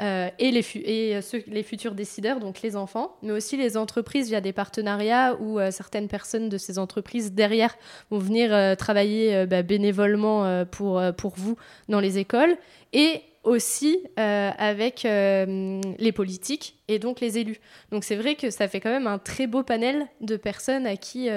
euh, 0.01 0.31
et, 0.39 0.53
euh, 0.55 1.21
les 1.49 1.63
futurs 1.65 1.95
décideurs, 1.95 2.39
donc 2.39 2.63
les 2.63 2.77
enfants, 2.77 3.17
mais 3.23 3.33
aussi 3.33 3.57
les 3.57 3.77
entreprises 3.77 4.29
via 4.29 4.41
des 4.41 4.53
partenariats 4.53 5.37
où 5.41 5.59
euh, 5.59 5.73
certaines 5.73 6.07
personnes 6.07 6.49
de 6.49 6.57
ces 6.57 6.79
entreprises 6.79 7.33
derrière 7.33 7.77
vont 8.11 8.19
venir 8.19 8.77
travailler 8.77 9.47
bah, 9.47 9.63
bénévolement 9.63 10.65
pour, 10.67 11.03
pour 11.17 11.35
vous 11.37 11.57
dans 11.89 12.01
les 12.01 12.19
écoles, 12.19 12.57
et 12.93 13.23
aussi 13.45 13.99
avec 14.17 15.03
les 15.05 16.13
politiques 16.13 16.79
et 16.89 16.99
donc 16.99 17.21
les 17.21 17.39
élus. 17.39 17.61
Donc 17.91 18.05
c'est 18.05 18.17
vrai 18.17 18.35
que 18.35 18.51
ça 18.51 18.69
fait 18.69 18.81
quand 18.81 18.91
même 18.91 19.07
un 19.07 19.19
très 19.19 19.47
beau 19.47 19.63
panel 19.63 20.07
de 20.21 20.37
personnes 20.37 20.87
à 20.87 20.97
qui 20.97 21.29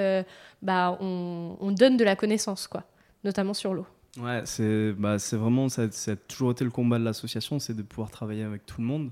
bah, 0.62 0.96
on, 1.00 1.56
on 1.60 1.70
donne 1.70 1.96
de 1.96 2.04
la 2.04 2.16
connaissance, 2.16 2.66
quoi, 2.66 2.84
notamment 3.24 3.54
sur 3.54 3.74
l'eau. 3.74 3.86
Ouais, 4.18 4.42
c'est 4.44 4.92
bah, 4.92 5.16
vraiment, 5.32 5.68
ça, 5.68 5.84
a 5.84 6.16
toujours 6.16 6.50
été 6.50 6.64
le 6.64 6.70
combat 6.70 6.98
de 6.98 7.04
l'association, 7.04 7.58
c'est 7.58 7.74
de 7.74 7.82
pouvoir 7.82 8.10
travailler 8.10 8.42
avec 8.42 8.66
tout 8.66 8.80
le 8.80 8.86
monde. 8.86 9.10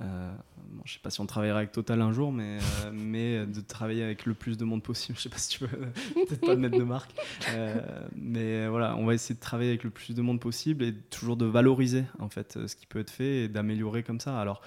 Euh, 0.00 0.32
bon, 0.70 0.82
je 0.84 0.92
sais 0.92 1.00
pas 1.02 1.10
si 1.10 1.20
on 1.20 1.26
travaillera 1.26 1.58
avec 1.58 1.72
Total 1.72 2.00
un 2.00 2.12
jour, 2.12 2.30
mais, 2.30 2.58
euh, 2.58 2.90
mais 2.92 3.46
de 3.46 3.60
travailler 3.60 4.04
avec 4.04 4.26
le 4.26 4.34
plus 4.34 4.56
de 4.56 4.64
monde 4.64 4.80
possible. 4.80 5.16
Je 5.18 5.24
sais 5.24 5.28
pas 5.28 5.38
si 5.38 5.48
tu 5.48 5.64
veux 5.64 5.90
peut-être 6.14 6.46
pas 6.46 6.54
mettre 6.54 6.78
de 6.78 6.84
marque. 6.84 7.10
Euh, 7.50 8.06
mais 8.14 8.68
voilà, 8.68 8.94
on 8.96 9.06
va 9.06 9.14
essayer 9.14 9.34
de 9.34 9.40
travailler 9.40 9.70
avec 9.70 9.82
le 9.82 9.90
plus 9.90 10.14
de 10.14 10.22
monde 10.22 10.38
possible 10.38 10.84
et 10.84 10.94
toujours 10.94 11.36
de 11.36 11.46
valoriser 11.46 12.04
en 12.20 12.28
fait 12.28 12.58
ce 12.66 12.76
qui 12.76 12.86
peut 12.86 13.00
être 13.00 13.10
fait 13.10 13.44
et 13.44 13.48
d'améliorer 13.48 14.04
comme 14.04 14.20
ça. 14.20 14.40
Alors, 14.40 14.62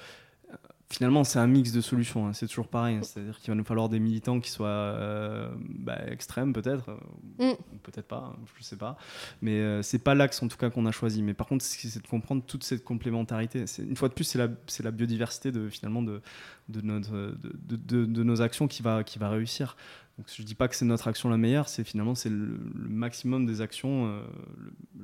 finalement, 0.92 1.24
c'est 1.24 1.40
un 1.40 1.48
mix 1.48 1.72
de 1.72 1.82
solutions. 1.82 2.28
Hein. 2.28 2.34
C'est 2.34 2.48
toujours 2.48 2.68
pareil. 2.68 2.98
Hein. 2.98 3.04
C'est-à-dire 3.04 3.40
qu'il 3.40 3.52
va 3.52 3.56
nous 3.56 3.64
falloir 3.64 3.90
des 3.90 4.00
militants 4.00 4.40
qui 4.40 4.52
soient 4.52 4.68
euh, 4.68 5.50
bah, 5.60 5.98
extrêmes, 6.08 6.54
peut-être, 6.54 6.90
euh, 6.90 7.54
mm. 7.54 7.58
peut-être 7.84 8.08
pas, 8.08 8.34
hein, 8.34 8.40
je 8.56 8.60
ne 8.60 8.64
sais 8.64 8.76
pas. 8.76 8.98
Mais 9.42 9.60
euh, 9.60 9.82
c'est 9.82 10.00
pas 10.00 10.16
l'axe, 10.16 10.42
en 10.44 10.48
tout 10.48 10.58
cas, 10.58 10.70
qu'on 10.70 10.86
a 10.86 10.92
choisi. 10.92 11.24
Mais 11.24 11.34
par 11.34 11.48
contre, 11.48 11.64
c'est 11.64 12.02
de 12.02 12.08
comprendre 12.08 12.44
toute 12.46 12.64
cette 12.64 12.84
complémentarité. 12.84 13.66
Une 13.80 13.96
fois 13.96 14.10
de 14.10 14.14
plus, 14.14 14.26
c'est 14.26 14.38
la, 14.38 14.50
la, 14.84 14.92
biodiversité 14.92 15.52
de, 15.52 15.70
finalement 15.70 16.02
de, 16.02 16.22
de, 16.70 16.82
notre, 16.82 17.12
de, 17.12 18.06
de, 18.06 18.24
nos 18.24 18.42
actions 18.42 18.68
qui 18.68 18.82
va, 18.82 19.04
qui 19.04 19.20
va 19.20 19.30
réussir. 19.30 19.76
Je 20.28 20.42
ne 20.42 20.48
dis 20.48 20.56
pas 20.56 20.68
que 20.68 20.76
c'est 20.76 20.86
notre 20.86 21.08
action 21.08 21.30
la 21.30 21.38
meilleure, 21.38 21.68
c'est 21.70 21.84
finalement 21.84 22.16
c'est 22.16 22.30
le, 22.30 22.58
maximum 22.76 23.46
des 23.46 23.62
actions, 23.62 24.08
euh, 24.08 24.24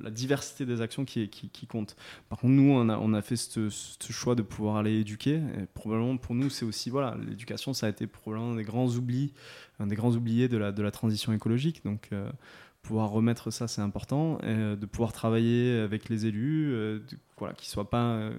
la 0.00 0.10
diversité 0.10 0.66
des 0.66 0.80
actions 0.80 1.04
qui, 1.04 1.28
qui, 1.28 1.66
compte. 1.66 1.96
Par 2.28 2.38
contre, 2.38 2.54
nous, 2.54 2.72
on 2.72 3.14
a, 3.14 3.22
fait 3.22 3.36
ce, 3.36 3.68
choix 4.10 4.34
de 4.34 4.42
pouvoir 4.42 4.76
aller 4.76 5.00
éduquer. 5.00 5.36
Et 5.36 5.66
probablement 5.74 6.16
pour 6.16 6.34
nous, 6.34 6.50
c'est 6.50 6.64
aussi, 6.64 6.90
voilà, 6.90 7.16
l'éducation, 7.26 7.72
ça 7.74 7.86
a 7.86 7.88
été 7.88 8.06
probablement 8.06 8.52
un 8.52 8.56
des 8.56 8.64
grands 8.64 8.88
oubliés 8.88 10.48
de 10.48 10.56
la, 10.56 10.90
transition 10.90 11.32
écologique. 11.32 11.84
Donc, 11.84 12.08
euh, 12.12 12.30
pouvoir 12.82 13.10
remettre 13.10 13.50
ça, 13.50 13.68
c'est 13.68 13.82
important. 13.82 14.38
Euh, 14.44 14.76
de 14.76 14.86
pouvoir 14.86 15.12
travailler 15.12 15.78
avec 15.78 16.08
les 16.08 16.26
élus, 16.26 16.70
de, 16.70 17.02
voilà, 17.36 17.54
qu'ils 17.54 17.68
soient 17.68 17.90
pas. 17.90 18.30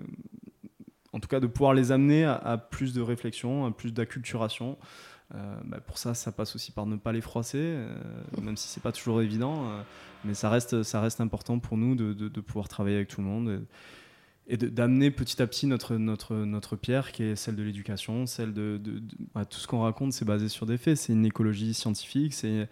en 1.13 1.19
tout 1.19 1.27
cas, 1.27 1.39
de 1.39 1.47
pouvoir 1.47 1.73
les 1.73 1.91
amener 1.91 2.25
à 2.25 2.57
plus 2.57 2.93
de 2.93 3.01
réflexion, 3.01 3.65
à 3.65 3.71
plus 3.71 3.93
d'acculturation. 3.93 4.77
Bah, 5.31 5.79
pour 5.85 5.97
ça, 5.97 6.13
ça 6.13 6.31
passe 6.31 6.55
aussi 6.55 6.71
par 6.71 6.85
ne 6.85 6.95
pas 6.95 7.11
les 7.11 7.21
froisser, 7.21 7.77
même 8.41 8.57
si 8.57 8.67
c'est 8.67 8.81
pas 8.81 8.91
toujours 8.91 9.21
évident. 9.21 9.69
mais 10.25 10.33
ça 10.33 10.49
reste, 10.49 10.83
ça 10.83 11.01
reste 11.01 11.21
important 11.21 11.59
pour 11.59 11.77
nous 11.77 11.95
de, 11.95 12.41
pouvoir 12.41 12.67
travailler 12.67 12.95
avec 12.95 13.09
tout 13.09 13.21
le 13.21 13.27
monde 13.27 13.61
d'amener 14.57 15.11
petit 15.11 15.41
à 15.41 15.47
petit 15.47 15.67
notre, 15.67 15.95
notre, 15.95 16.35
notre 16.35 16.75
pierre, 16.75 17.11
qui 17.11 17.23
est 17.23 17.35
celle 17.35 17.55
de 17.55 17.63
l'éducation, 17.63 18.25
celle 18.25 18.53
de, 18.53 18.79
bah, 19.35 19.45
tout 19.45 19.59
ce 19.59 19.67
qu'on 19.67 19.81
raconte, 19.81 20.13
c'est 20.13 20.25
basé 20.25 20.49
sur 20.49 20.65
des 20.65 20.77
faits. 20.77 20.97
C'est 20.97 21.13
une 21.13 21.25
écologie 21.25 21.73
scientifique. 21.73 22.33
C'est 22.33 22.67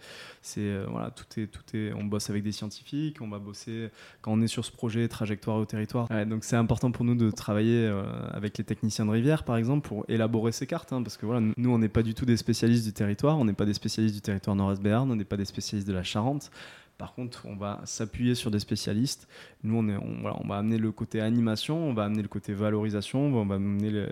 euh, 0.58 0.86
voilà, 0.90 1.10
tout 1.10 1.40
est, 1.40 1.46
tout 1.46 1.76
est. 1.76 1.92
On 1.92 2.04
bosse 2.04 2.30
avec 2.30 2.42
des 2.42 2.52
scientifiques. 2.52 3.20
On 3.20 3.28
va 3.28 3.38
bosser 3.38 3.90
quand 4.22 4.32
on 4.32 4.40
est 4.40 4.48
sur 4.48 4.64
ce 4.64 4.72
projet 4.72 5.06
trajectoire 5.08 5.56
au 5.56 5.64
territoire. 5.64 6.08
donc 6.26 6.44
c'est 6.44 6.56
important 6.56 6.90
pour 6.90 7.04
nous 7.04 7.14
de 7.14 7.30
travailler 7.30 7.86
euh, 7.86 8.02
avec 8.32 8.58
les 8.58 8.64
techniciens 8.64 9.06
de 9.06 9.10
rivière, 9.10 9.44
par 9.44 9.56
exemple, 9.56 9.86
pour 9.86 10.04
élaborer 10.08 10.52
ces 10.52 10.66
cartes, 10.66 10.92
hein, 10.92 11.02
parce 11.02 11.16
que 11.16 11.26
voilà, 11.26 11.46
nous 11.56 11.70
on 11.70 11.78
n'est 11.78 11.88
pas 11.88 12.02
du 12.02 12.14
tout 12.14 12.24
des 12.24 12.36
spécialistes 12.36 12.84
du 12.84 12.92
territoire. 12.92 13.38
On 13.38 13.44
n'est 13.44 13.52
pas 13.52 13.66
des 13.66 13.74
spécialistes 13.74 14.14
du 14.14 14.20
territoire 14.20 14.56
Nord-Est 14.56 14.82
Béarn. 14.82 15.10
On 15.10 15.16
n'est 15.16 15.24
pas 15.24 15.36
des 15.36 15.44
spécialistes 15.44 15.88
de 15.88 15.92
la 15.92 16.02
Charente. 16.02 16.50
Par 16.98 17.14
contre, 17.14 17.46
on 17.46 17.54
va 17.54 17.80
s'appuyer 17.84 18.34
sur 18.34 18.50
des 18.50 18.58
spécialistes. 18.58 19.28
Nous, 19.62 19.78
on, 19.78 20.48
va 20.48 20.56
amener 20.56 20.78
le 20.78 20.90
côté 20.90 21.20
animation, 21.20 21.78
on 21.78 21.94
va 21.94 22.02
amener 22.02 22.22
le 22.22 22.28
côté 22.28 22.52
valorisation, 22.52 23.20
on 23.20 23.46
va 23.46 23.54
amener 23.54 24.06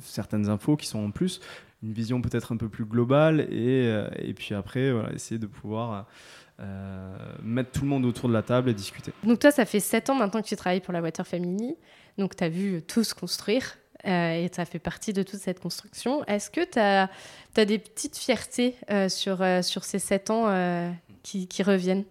certaines 0.00 0.48
infos 0.48 0.76
qui 0.76 0.86
sont 0.86 1.00
en 1.00 1.10
plus, 1.10 1.40
une 1.82 1.92
vision 1.92 2.22
peut-être 2.22 2.52
un 2.52 2.56
peu 2.56 2.68
plus 2.68 2.84
globale, 2.84 3.40
et, 3.52 3.88
euh, 3.88 4.08
puis 4.36 4.54
après, 4.54 4.92
essayer 5.12 5.40
de 5.40 5.48
pouvoir 5.48 6.06
euh, 6.60 7.16
mettre 7.42 7.72
tout 7.72 7.82
le 7.82 7.88
monde 7.88 8.04
autour 8.04 8.28
de 8.28 8.34
la 8.34 8.42
table 8.42 8.70
et 8.70 8.74
discuter. 8.74 9.12
Donc 9.24 9.40
toi, 9.40 9.50
ça 9.50 9.64
fait 9.64 9.80
7 9.80 10.10
ans 10.10 10.14
maintenant 10.14 10.40
que 10.40 10.46
tu 10.46 10.56
travailles 10.56 10.80
pour 10.80 10.92
la 10.92 11.02
Water 11.02 11.26
Family, 11.26 11.74
donc 12.18 12.36
tu 12.36 12.44
as 12.44 12.48
vu 12.48 12.82
tout 12.82 13.02
se 13.02 13.14
construire. 13.14 13.78
Euh, 14.06 14.44
et 14.44 14.48
ça 14.52 14.64
fait 14.64 14.78
partie 14.78 15.12
de 15.12 15.24
toute 15.24 15.40
cette 15.40 15.58
construction. 15.58 16.24
Est-ce 16.26 16.50
que 16.50 16.64
tu 16.64 16.78
as, 16.78 17.10
des 17.64 17.80
petites 17.80 18.16
fiertés 18.16 18.76
sur, 19.08 19.42
ces 19.82 19.98
7 19.98 20.30
ans 20.30 20.94
qui 21.24 21.62
reviennent? 21.64 22.04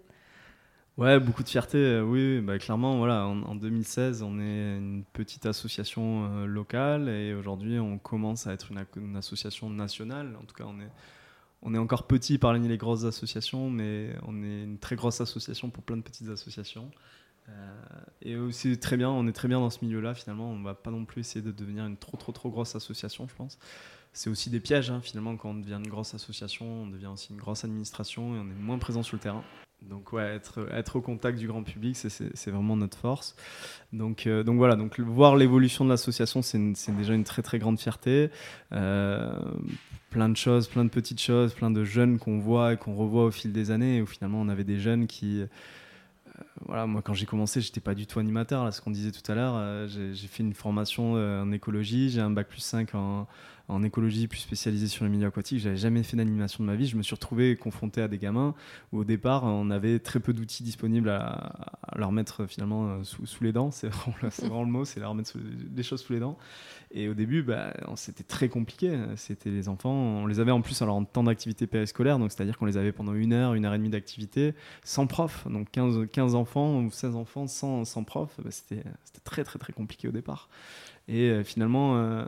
Ouais, 0.98 1.20
beaucoup 1.20 1.44
de 1.44 1.50
fierté, 1.50 1.78
euh, 1.78 2.02
oui, 2.02 2.42
bah, 2.42 2.58
clairement, 2.58 2.98
voilà, 2.98 3.28
en, 3.28 3.54
2016, 3.54 4.24
on 4.24 4.40
est 4.40 4.78
une 4.78 5.04
petite 5.14 5.46
association 5.46 6.26
euh, 6.26 6.46
locale 6.48 7.08
et 7.08 7.36
aujourd'hui, 7.36 7.78
on 7.78 8.00
commence 8.00 8.48
à 8.48 8.54
être 8.54 8.72
une, 8.72 9.16
association 9.16 9.70
nationale. 9.70 10.36
En 10.42 10.46
tout 10.46 10.56
cas, 10.56 10.64
on 10.66 10.80
est, 10.80 10.90
on 11.62 11.76
est 11.76 11.78
encore 11.78 12.08
petit 12.08 12.40
parmi 12.40 12.68
les 12.68 12.78
grosses 12.80 13.04
associations, 13.04 13.70
mais 13.70 14.16
on 14.28 14.42
est 14.44 14.64
une 14.64 14.80
très 14.80 14.96
grosse 14.96 15.22
association 15.22 15.70
pour 15.70 15.84
plein 15.84 15.98
de 15.98 16.02
petites 16.02 16.30
associations. 16.30 16.90
Euh, 17.50 17.82
et 18.24 18.36
aussi 18.36 18.80
très 18.80 18.98
bien, 18.98 19.12
on 19.12 19.28
est 19.28 19.34
très 19.34 19.48
bien 19.48 19.60
dans 19.60 19.70
ce 19.70 19.86
milieu-là. 19.86 20.16
Finalement, 20.16 20.50
on 20.50 20.64
va 20.64 20.74
pas 20.74 20.90
non 20.90 21.06
plus 21.06 21.20
essayer 21.20 21.44
de 21.44 21.52
devenir 21.52 21.86
une 21.86 21.98
trop 21.98 22.18
trop 22.18 22.32
trop 22.32 22.50
grosse 22.50 22.76
association, 22.76 23.28
je 23.28 23.36
pense. 23.36 23.60
C'est 24.14 24.32
aussi 24.32 24.50
des 24.50 24.60
pièges, 24.60 24.90
hein, 24.90 25.00
finalement, 25.04 25.38
quand 25.38 25.52
on 25.52 25.56
devient 25.56 25.80
une 25.80 25.90
grosse 25.90 26.16
association, 26.16 26.66
on 26.66 26.88
devient 26.88 27.08
aussi 27.08 27.34
une 27.34 27.40
grosse 27.40 27.64
administration 27.66 28.36
et 28.36 28.40
on 28.40 28.50
est 28.50 28.60
moins 28.60 28.80
présent 28.80 29.04
sur 29.04 29.16
le 29.16 29.22
terrain. 29.22 29.44
Donc 29.82 30.12
ouais, 30.12 30.24
être, 30.24 30.68
être 30.74 30.98
au 30.98 31.02
contact 31.02 31.38
du 31.38 31.48
grand 31.48 31.64
public, 31.64 31.96
c'est 31.96 32.52
vraiment 32.52 32.76
notre 32.76 32.98
force. 32.98 33.36
Donc, 33.94 34.28
euh, 34.28 34.44
donc 34.44 34.58
voilà, 34.58 34.76
donc 34.76 35.00
voir 35.00 35.36
l'évolution 35.36 35.86
de 35.86 35.90
l'association, 35.90 36.42
c'est 36.42 36.96
déjà 36.96 37.14
une 37.14 37.24
très 37.24 37.42
très 37.42 37.60
grande 37.60 37.80
fierté. 37.80 38.30
Euh, 38.74 39.32
plein 40.10 40.30
de 40.30 40.36
choses, 40.36 40.68
plein 40.68 40.84
de 40.84 40.90
petites 40.90 41.22
choses, 41.22 41.54
plein 41.54 41.72
de 41.72 41.84
jeunes 41.84 42.18
qu'on 42.18 42.40
voit 42.40 42.74
et 42.74 42.78
qu'on 42.78 42.96
revoit 42.96 43.26
au 43.26 43.32
fil 43.32 43.54
des 43.54 43.72
années. 43.72 44.02
Où 44.02 44.08
finalement, 44.08 44.42
on 44.42 44.50
avait 44.50 44.64
des 44.64 44.80
jeunes 44.80 45.08
qui... 45.08 45.42
Euh, 45.42 45.48
voilà, 46.66 46.86
moi 46.86 47.02
quand 47.02 47.14
j'ai 47.14 47.26
commencé, 47.26 47.62
j'étais 47.62 47.80
pas 47.80 47.96
du 47.96 48.06
tout 48.08 48.20
animateur, 48.20 48.64
là, 48.66 48.72
ce 48.72 48.82
qu'on 48.82 48.92
disait 48.92 49.12
tout 49.12 49.32
à 49.32 49.36
l'heure. 49.36 49.88
j'ai 49.88 50.28
fait 50.28 50.44
une 50.44 50.54
formation 50.54 51.14
en 51.14 51.52
écologie, 51.52 52.10
j'ai 52.10 52.22
un 52.22 52.30
bac 52.30 52.48
plus 52.48 52.60
5 52.60 52.94
en, 52.94 53.28
en 53.70 53.84
écologie 53.84 54.28
plus 54.28 54.40
spécialisée 54.40 54.88
sur 54.88 55.04
les 55.04 55.12
milieux 55.12 55.28
aquatiques. 55.28 55.60
J'avais 55.60 55.78
jamais 55.78 56.04
fait 56.04 56.16
d'animation 56.16 56.64
de 56.64 56.68
ma 56.68 56.76
vie. 56.76 56.88
Je 56.88 56.96
me 56.96 57.04
suis 57.04 57.16
retrouvé 57.16 57.56
confronté 57.56 58.02
à 58.02 58.08
des 58.08 58.18
gamins 58.18 58.56
où 58.92 59.00
au 59.00 59.04
départ 59.04 59.44
on 59.44 59.70
avait 59.70 60.00
très 60.00 60.20
peu 60.20 60.34
d'outils 60.34 60.64
disponibles 60.64 61.10
à, 61.10 61.72
leur 61.96 62.12
mettre 62.12 62.46
finalement 62.46 62.90
euh, 62.90 63.04
sous, 63.04 63.44
les 63.44 63.52
dents. 63.52 63.72
C'est 63.72 63.88
vraiment, 63.88 64.64
le 64.64 64.72
mot, 64.72 64.86
c'est 64.86 65.00
leur 65.00 65.16
mettre 65.16 65.34
des 65.38 65.84
choses 65.84 66.02
sous 66.02 66.14
les 66.14 66.20
dents. 66.20 66.38
Et 66.92 67.10
au 67.10 67.14
début, 67.14 67.44
bah, 67.44 67.74
c'était 67.96 68.24
très 68.24 68.48
compliqué. 68.48 68.98
C'était 69.16 69.50
les 69.50 69.68
enfants, 69.68 69.92
on 69.92 70.26
les 70.26 70.40
avait 70.40 70.52
en 70.52 70.62
plus 70.62 70.82
alors 70.82 70.96
en 70.96 71.04
temps 71.04 71.24
d'activité 71.24 71.68
périscolaire, 71.68 72.18
donc 72.18 72.32
c'est-à-dire 72.32 72.58
qu'on 72.58 72.66
les 72.66 72.78
avait 72.78 72.94
pendant 72.94 73.14
une 73.14 73.34
heure, 73.34 73.54
une 73.56 73.66
heure 73.66 73.74
et 73.74 73.78
demie 73.78 73.90
d'activité, 73.90 74.54
sans 74.84 75.06
prof. 75.08 75.46
Donc 75.50 75.70
15, 75.72 76.08
15 76.12 76.36
enfants 76.36 76.80
ou 76.80 76.92
16 76.92 77.16
enfants 77.16 77.48
sans, 77.48 77.84
sans 77.84 78.04
prof, 78.04 78.34
bah, 78.42 78.52
c'était 78.52 78.84
très 79.24 79.44
très 79.44 79.60
très 79.60 79.74
compliqué 79.74 80.08
au 80.08 80.12
départ. 80.12 80.50
Et 81.08 81.30
euh, 81.30 81.44
finalement, 81.44 81.98
euh, 81.98 82.26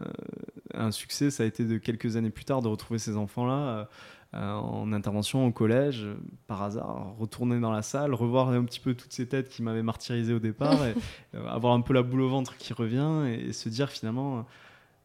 un 0.74 0.92
succès, 0.92 1.32
ça 1.32 1.44
a 1.44 1.46
été 1.46 1.66
de 1.66 1.78
quelques 1.78 2.16
années 2.16 2.30
plus 2.30 2.46
tard 2.46 2.62
de 2.62 2.68
retrouver 2.68 3.00
ces 3.00 3.18
enfants-là 3.18 3.90
euh, 4.36 4.54
en 4.54 4.94
intervention 4.94 5.46
au 5.46 5.52
collège, 5.52 6.08
par 6.48 6.62
hasard, 6.62 7.16
retourner 7.18 7.60
dans 7.60 7.72
la 7.72 7.82
salle, 7.82 8.14
revoir 8.14 8.50
un 8.50 8.64
petit 8.64 8.80
peu 8.80 8.94
toutes 8.94 9.12
ces 9.12 9.28
têtes 9.28 9.50
qui 9.50 9.64
m'avaient 9.64 9.84
martyrisé 9.84 10.34
au 10.34 10.40
départ, 10.40 10.78
et 10.86 10.94
avoir 11.48 11.74
un 11.74 11.82
peu 11.82 11.94
la 11.94 12.04
boule 12.04 12.22
au 12.22 12.30
ventre 12.30 12.56
qui 12.58 12.72
revient, 12.74 13.26
et, 13.28 13.52
se 13.54 13.70
dire 13.70 13.90
finalement 13.90 14.46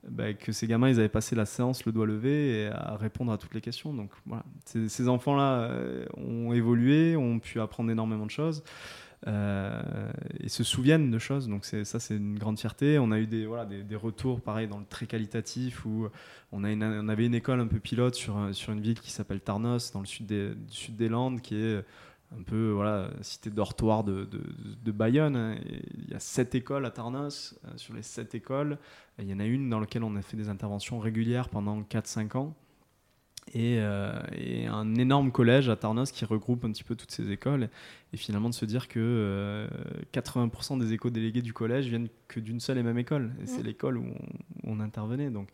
bah, 0.09 0.35
que 0.35 0.53
ces 0.53 0.67
gamins, 0.67 0.91
ils 0.91 0.99
avaient 0.99 1.09
passé 1.09 1.35
la 1.35 1.47
séance 1.47 1.87
le 1.87 1.93
doigt 1.93 2.07
levé 2.07 2.61
et 2.61 2.67
à 2.67 2.97
répondre 2.97 3.33
à 3.33 3.39
toutes 3.39 3.55
les 3.55 3.63
questions. 3.63 3.95
Donc 3.95 4.11
voilà, 4.27 4.45
ces 4.67 5.09
enfants-là 5.09 5.71
ont 6.19 6.53
évolué, 6.53 7.17
ont 7.17 7.39
pu 7.39 7.61
apprendre 7.61 7.91
énormément 7.91 8.27
de 8.27 8.31
choses. 8.31 8.63
Euh, 9.27 10.11
et 10.41 10.49
se 10.49 10.63
souviennent 10.65 11.11
de 11.11 11.19
choses. 11.19 11.49
Donc 11.49 11.65
ça, 11.65 11.99
c'est 11.99 12.17
une 12.17 12.39
grande 12.39 12.59
fierté. 12.59 12.99
On 12.99 13.11
a 13.11 13.19
eu 13.19 13.27
des, 13.27 13.47
voilà, 13.47 13.65
des, 13.65 13.97
retours, 13.97 14.41
pareil, 14.41 14.69
dans 14.69 14.79
le 14.79 14.85
très 14.85 15.07
qualitatif, 15.07 15.87
où 15.87 16.09
on, 16.53 16.65
a 16.65 16.71
on 16.75 17.09
avait 17.09 17.27
une 17.27 17.35
école 17.35 17.61
un 17.61 17.67
peu 17.67 17.79
pilote 17.79 18.15
sur, 18.15 18.37
sur 18.53 18.73
une 18.73 18.81
ville 18.81 19.01
qui 19.01 19.11
s'appelle 19.11 19.41
Tarnos, 19.41 19.93
dans 19.93 20.01
le 20.01 20.07
sud 20.07 20.27
des, 20.27 20.53
sud 20.69 20.97
des 20.97 21.09
Landes, 21.09 21.41
qui 21.41 21.57
est 21.57 21.85
un 22.39 22.43
peu 22.43 22.71
voilà, 22.71 23.11
cité 23.23 23.51
dortoir 23.51 24.05
de, 24.05 24.25
de, 24.25 24.43
de 24.85 24.93
Bayonne. 24.93 25.37
Hein. 25.37 25.57
il 25.95 26.11
y 26.11 26.15
a 26.15 26.21
sept 26.21 26.55
écoles 26.55 26.85
à 26.85 26.91
Tarnos. 26.91 27.55
Euh, 27.65 27.69
sur 27.77 27.95
les 27.95 28.03
sept 28.03 28.35
écoles, 28.35 28.79
il 29.19 29.29
y 29.29 29.35
en 29.35 29.41
a 29.41 29.47
une 29.47 29.71
dans 29.71 29.81
laquelle 29.81 30.05
on 30.05 30.17
a 30.17 30.23
fait 30.23 30.37
des 30.37 30.49
interventions 30.49 30.99
régulières 30.99 31.49
pendant 31.49 31.81
4-5 31.83 32.37
ans. 32.37 32.55
Euh, 33.57 34.21
et, 34.37 34.67
un 34.67 34.95
énorme 34.97 35.31
collège 35.31 35.69
à 35.69 35.77
Tarnos 35.77 36.11
qui 36.11 36.25
regroupe 36.25 36.65
un 36.65 36.73
petit 36.73 36.85
peu 36.85 36.97
toutes 36.97 37.13
ces 37.13 37.31
écoles 37.31 37.69
et 38.13 38.17
finalement 38.17 38.49
de 38.49 38.55
se 38.55 38.65
dire 38.65 38.89
que 38.89 39.69
80% 40.13 40.77
euh, 40.77 40.85
des 40.85 40.93
éco-délégués 40.95 41.43
du 41.43 41.53
collège 41.53 41.89
viennent 41.89 42.09
que 42.29 42.41
d'une 42.41 42.61
seule 42.61 42.79
et 42.79 42.83
même 42.83 42.99
école. 42.99 43.33
Et 43.43 43.47
c'est 43.47 43.63
l'école 43.63 43.99
où 43.99 44.07
on, 44.65 44.79
on, 44.79 44.81
intervenait. 44.81 45.31
Donc 45.31 45.49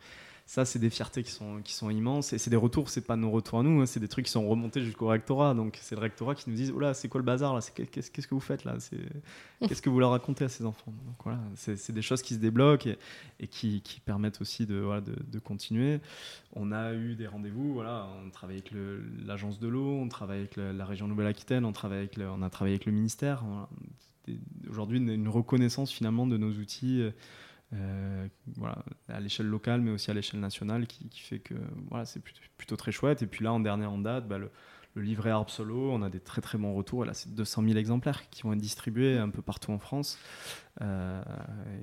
ça, 0.51 0.65
c'est 0.65 0.79
des 0.79 0.89
fiertés 0.89 1.23
qui 1.23 1.31
sont, 1.31 1.61
qui 1.63 1.73
sont 1.73 1.89
immenses. 1.89 2.33
Et 2.33 2.37
c'est 2.37 2.49
des 2.49 2.57
retours, 2.57 2.89
c'est 2.89 3.07
pas 3.07 3.15
nos 3.15 3.31
retours 3.31 3.59
à 3.59 3.63
nous, 3.63 3.79
hein, 3.79 3.85
c'est 3.85 4.01
des 4.01 4.09
trucs 4.09 4.25
qui 4.25 4.31
sont 4.33 4.45
remontés 4.49 4.81
jusqu'au 4.81 5.07
rectorat. 5.07 5.53
Donc 5.53 5.79
c'est 5.81 5.95
le 5.95 6.01
rectorat 6.01 6.35
qui 6.35 6.49
nous 6.49 6.57
dit 6.57 6.73
Oh 6.75 6.79
là, 6.81 6.93
c'est 6.93 7.07
quoi 7.07 7.19
le 7.19 7.25
bazar 7.25 7.55
là? 7.55 7.61
Qu'est-ce 7.73 8.11
que 8.11 8.35
vous 8.35 8.41
faites 8.41 8.65
là? 8.65 8.75
Qu'est-ce 9.65 9.81
que 9.81 9.89
vous 9.89 10.01
leur 10.01 10.11
racontez 10.11 10.43
à 10.43 10.49
ces 10.49 10.65
enfants? 10.65 10.91
Donc 11.05 11.15
voilà, 11.23 11.39
c'est 11.55 11.93
des 11.93 12.01
choses 12.01 12.21
qui 12.21 12.33
se 12.33 12.39
débloquent 12.39 12.89
et, 13.39 13.47
qui, 13.47 13.79
qui, 13.79 14.01
permettent 14.01 14.41
aussi 14.41 14.65
de, 14.65 14.75
voilà, 14.75 14.99
de, 14.99 15.15
de, 15.25 15.39
continuer. 15.39 16.01
On 16.51 16.73
a 16.73 16.91
eu 16.95 17.15
des 17.15 17.27
rendez-vous, 17.27 17.71
voilà, 17.73 18.09
on 18.21 18.29
travaille 18.29 18.57
avec 18.57 18.73
l'agence 19.25 19.57
de 19.57 19.69
l'eau, 19.69 20.01
on 20.01 20.09
travaille 20.09 20.39
avec 20.39 20.57
la 20.57 20.85
région 20.85 21.07
Nouvelle-Aquitaine, 21.07 21.63
on, 21.63 21.71
travaille 21.71 21.99
avec 21.99 22.19
on 22.19 22.41
a 22.41 22.49
travaillé 22.49 22.75
avec 22.75 22.85
le 22.85 22.91
ministère. 22.91 23.45
Aujourd'hui, 24.69 24.97
une 24.97 25.29
reconnaissance 25.29 25.93
finalement 25.93 26.27
de 26.27 26.35
nos 26.35 26.51
outils. 26.51 27.03
Euh, 27.03 27.11
euh, 27.73 28.27
à 29.07 29.19
l'échelle 29.21 29.45
locale, 29.45 29.79
mais 29.81 29.91
aussi 29.91 30.11
à 30.11 30.13
l'échelle 30.13 30.41
nationale, 30.41 30.87
qui, 30.87 31.07
fait 31.13 31.39
que 31.39 31.53
voilà, 31.89 32.05
c'est 32.05 32.21
plutôt, 32.57 32.75
très 32.75 32.91
chouette. 32.91 33.21
Et 33.21 33.27
puis 33.27 33.43
là, 33.45 33.53
en 33.53 33.59
dernière 33.59 33.91
en 33.91 33.97
date, 33.97 34.27
bah, 34.27 34.37
le, 34.37 34.51
livret 34.97 35.29
Arbre 35.29 35.49
Solo, 35.49 35.89
on 35.91 36.01
a 36.01 36.09
des 36.09 36.19
très 36.19 36.41
très 36.41 36.57
bons 36.57 36.73
retours. 36.73 37.05
Et 37.05 37.07
là, 37.07 37.13
c'est 37.13 37.33
200 37.33 37.63
000 37.63 37.77
exemplaires 37.77 38.29
qui 38.29 38.43
vont 38.43 38.51
être 38.51 38.59
distribués 38.59 39.17
un 39.17 39.29
peu 39.29 39.41
partout 39.41 39.71
en 39.71 39.79
France. 39.79 40.19
Euh, 40.81 41.21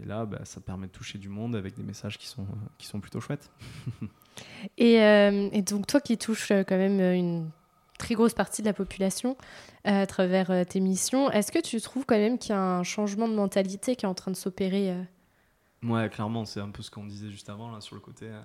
et 0.02 0.04
là, 0.04 0.26
bah, 0.26 0.40
ça 0.44 0.60
permet 0.60 0.88
de 0.88 0.92
toucher 0.92 1.16
du 1.16 1.30
monde 1.30 1.56
avec 1.56 1.74
des 1.74 1.82
messages 1.82 2.18
qui 2.18 2.26
sont, 2.26 2.46
qui 2.76 2.86
sont 2.86 3.00
plutôt 3.00 3.20
chouettes. 3.20 3.50
et, 4.76 5.00
euh, 5.00 5.48
et, 5.52 5.62
donc, 5.62 5.86
toi 5.86 6.02
qui 6.02 6.18
touches 6.18 6.50
quand 6.50 6.76
même 6.76 7.00
une 7.00 7.48
très 7.98 8.14
grosse 8.14 8.34
partie 8.34 8.60
de 8.60 8.66
la 8.66 8.74
population 8.74 9.38
à 9.84 10.06
travers 10.06 10.66
tes 10.66 10.80
missions, 10.80 11.30
est-ce 11.30 11.50
que 11.50 11.60
tu 11.60 11.80
trouves 11.80 12.04
quand 12.04 12.18
même 12.18 12.36
qu'il 12.36 12.50
y 12.50 12.54
a 12.54 12.60
un 12.60 12.82
changement 12.82 13.26
de 13.26 13.34
mentalité 13.34 13.96
qui 13.96 14.04
est 14.04 14.08
en 14.08 14.14
train 14.14 14.30
de 14.30 14.36
s'opérer 14.36 14.94
Ouais, 15.82 16.08
clairement, 16.08 16.44
c'est 16.44 16.60
un 16.60 16.70
peu 16.70 16.82
ce 16.82 16.90
qu'on 16.90 17.04
disait 17.04 17.30
juste 17.30 17.48
avant 17.48 17.70
là 17.70 17.80
sur 17.80 17.94
le 17.94 18.00
côté. 18.00 18.26
Euh, 18.26 18.40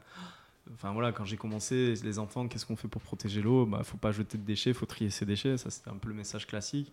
enfin 0.74 0.92
voilà, 0.92 1.12
quand 1.12 1.26
j'ai 1.26 1.38
commencé, 1.38 1.96
les 2.04 2.20
enfants, 2.20 2.48
qu'est-ce 2.48 2.66
qu'on 2.66 2.76
fait 2.76 2.88
pour 2.88 3.02
protéger 3.02 3.42
l'eau? 3.42 3.66
Bah, 3.66 3.84
faut 3.84 3.98
pas 3.98 4.12
jeter 4.12 4.38
de 4.38 4.44
déchets, 4.44 4.74
faut 4.74 4.86
trier 4.86 5.10
ses 5.10 5.26
déchets. 5.26 5.58
Ça, 5.58 5.72
c'était 5.72 5.90
un 5.90 5.98
peu 5.98 6.10
le 6.10 6.16
message 6.16 6.46
classique. 6.46 6.92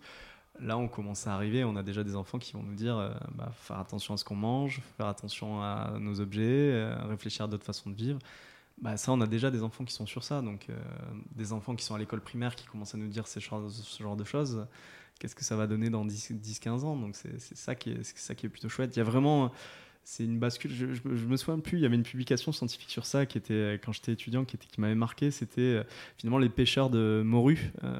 Là, 0.59 0.77
on 0.77 0.87
commence 0.87 1.27
à 1.27 1.35
arriver, 1.35 1.63
on 1.63 1.75
a 1.75 1.83
déjà 1.83 2.03
des 2.03 2.15
enfants 2.15 2.39
qui 2.39 2.53
vont 2.53 2.63
nous 2.63 2.73
dire 2.73 2.97
euh, 2.97 3.11
bah, 3.35 3.51
faire 3.55 3.79
attention 3.79 4.15
à 4.15 4.17
ce 4.17 4.25
qu'on 4.25 4.35
mange, 4.35 4.81
faire 4.97 5.07
attention 5.07 5.61
à 5.61 5.93
nos 5.99 6.19
objets, 6.19 6.41
euh, 6.43 6.95
réfléchir 7.07 7.45
à 7.45 7.47
d'autres 7.47 7.63
façons 7.63 7.89
de 7.89 7.95
vivre. 7.95 8.19
Bah, 8.81 8.97
ça, 8.97 9.11
on 9.11 9.21
a 9.21 9.27
déjà 9.27 9.51
des 9.51 9.61
enfants 9.61 9.85
qui 9.85 9.93
sont 9.93 10.07
sur 10.07 10.23
ça. 10.23 10.41
Donc, 10.41 10.67
des 11.35 11.53
enfants 11.53 11.75
qui 11.75 11.85
sont 11.85 11.93
à 11.93 11.99
l'école 11.99 12.21
primaire 12.21 12.55
qui 12.55 12.65
commencent 12.65 12.95
à 12.95 12.97
nous 12.97 13.09
dire 13.09 13.27
ce 13.27 13.39
genre 13.39 14.15
de 14.15 14.23
choses. 14.23 14.65
Qu'est-ce 15.19 15.35
que 15.35 15.43
ça 15.43 15.55
va 15.55 15.67
donner 15.67 15.91
dans 15.91 16.03
10-15 16.03 16.83
ans? 16.83 16.95
Donc, 16.95 17.15
c'est 17.15 17.39
ça, 17.39 17.73
ça 17.75 17.75
qui 17.75 17.91
est 17.91 18.49
plutôt 18.49 18.69
chouette. 18.69 18.95
Il 18.95 18.99
y 18.99 19.01
a 19.01 19.05
vraiment 19.05 19.51
c'est 20.11 20.25
une 20.25 20.39
bascule. 20.39 20.71
Je, 20.73 20.87
je, 20.93 21.25
me 21.25 21.37
souviens 21.37 21.59
plus, 21.59 21.77
il 21.77 21.81
y 21.81 21.85
avait 21.85 21.95
une 21.95 22.03
publication 22.03 22.51
scientifique 22.51 22.89
sur 22.89 23.05
ça 23.05 23.25
qui 23.25 23.37
était, 23.37 23.79
quand 23.81 23.93
j'étais 23.93 24.11
étudiant, 24.11 24.43
qui, 24.43 24.57
m'avait 24.77 24.93
marqué. 24.93 25.31
C'était 25.31 25.61
euh, 25.61 25.83
finalement 26.17 26.37
les 26.37 26.49
pêcheurs 26.49 26.89
de 26.89 27.21
morue 27.23 27.71
euh, 27.85 27.97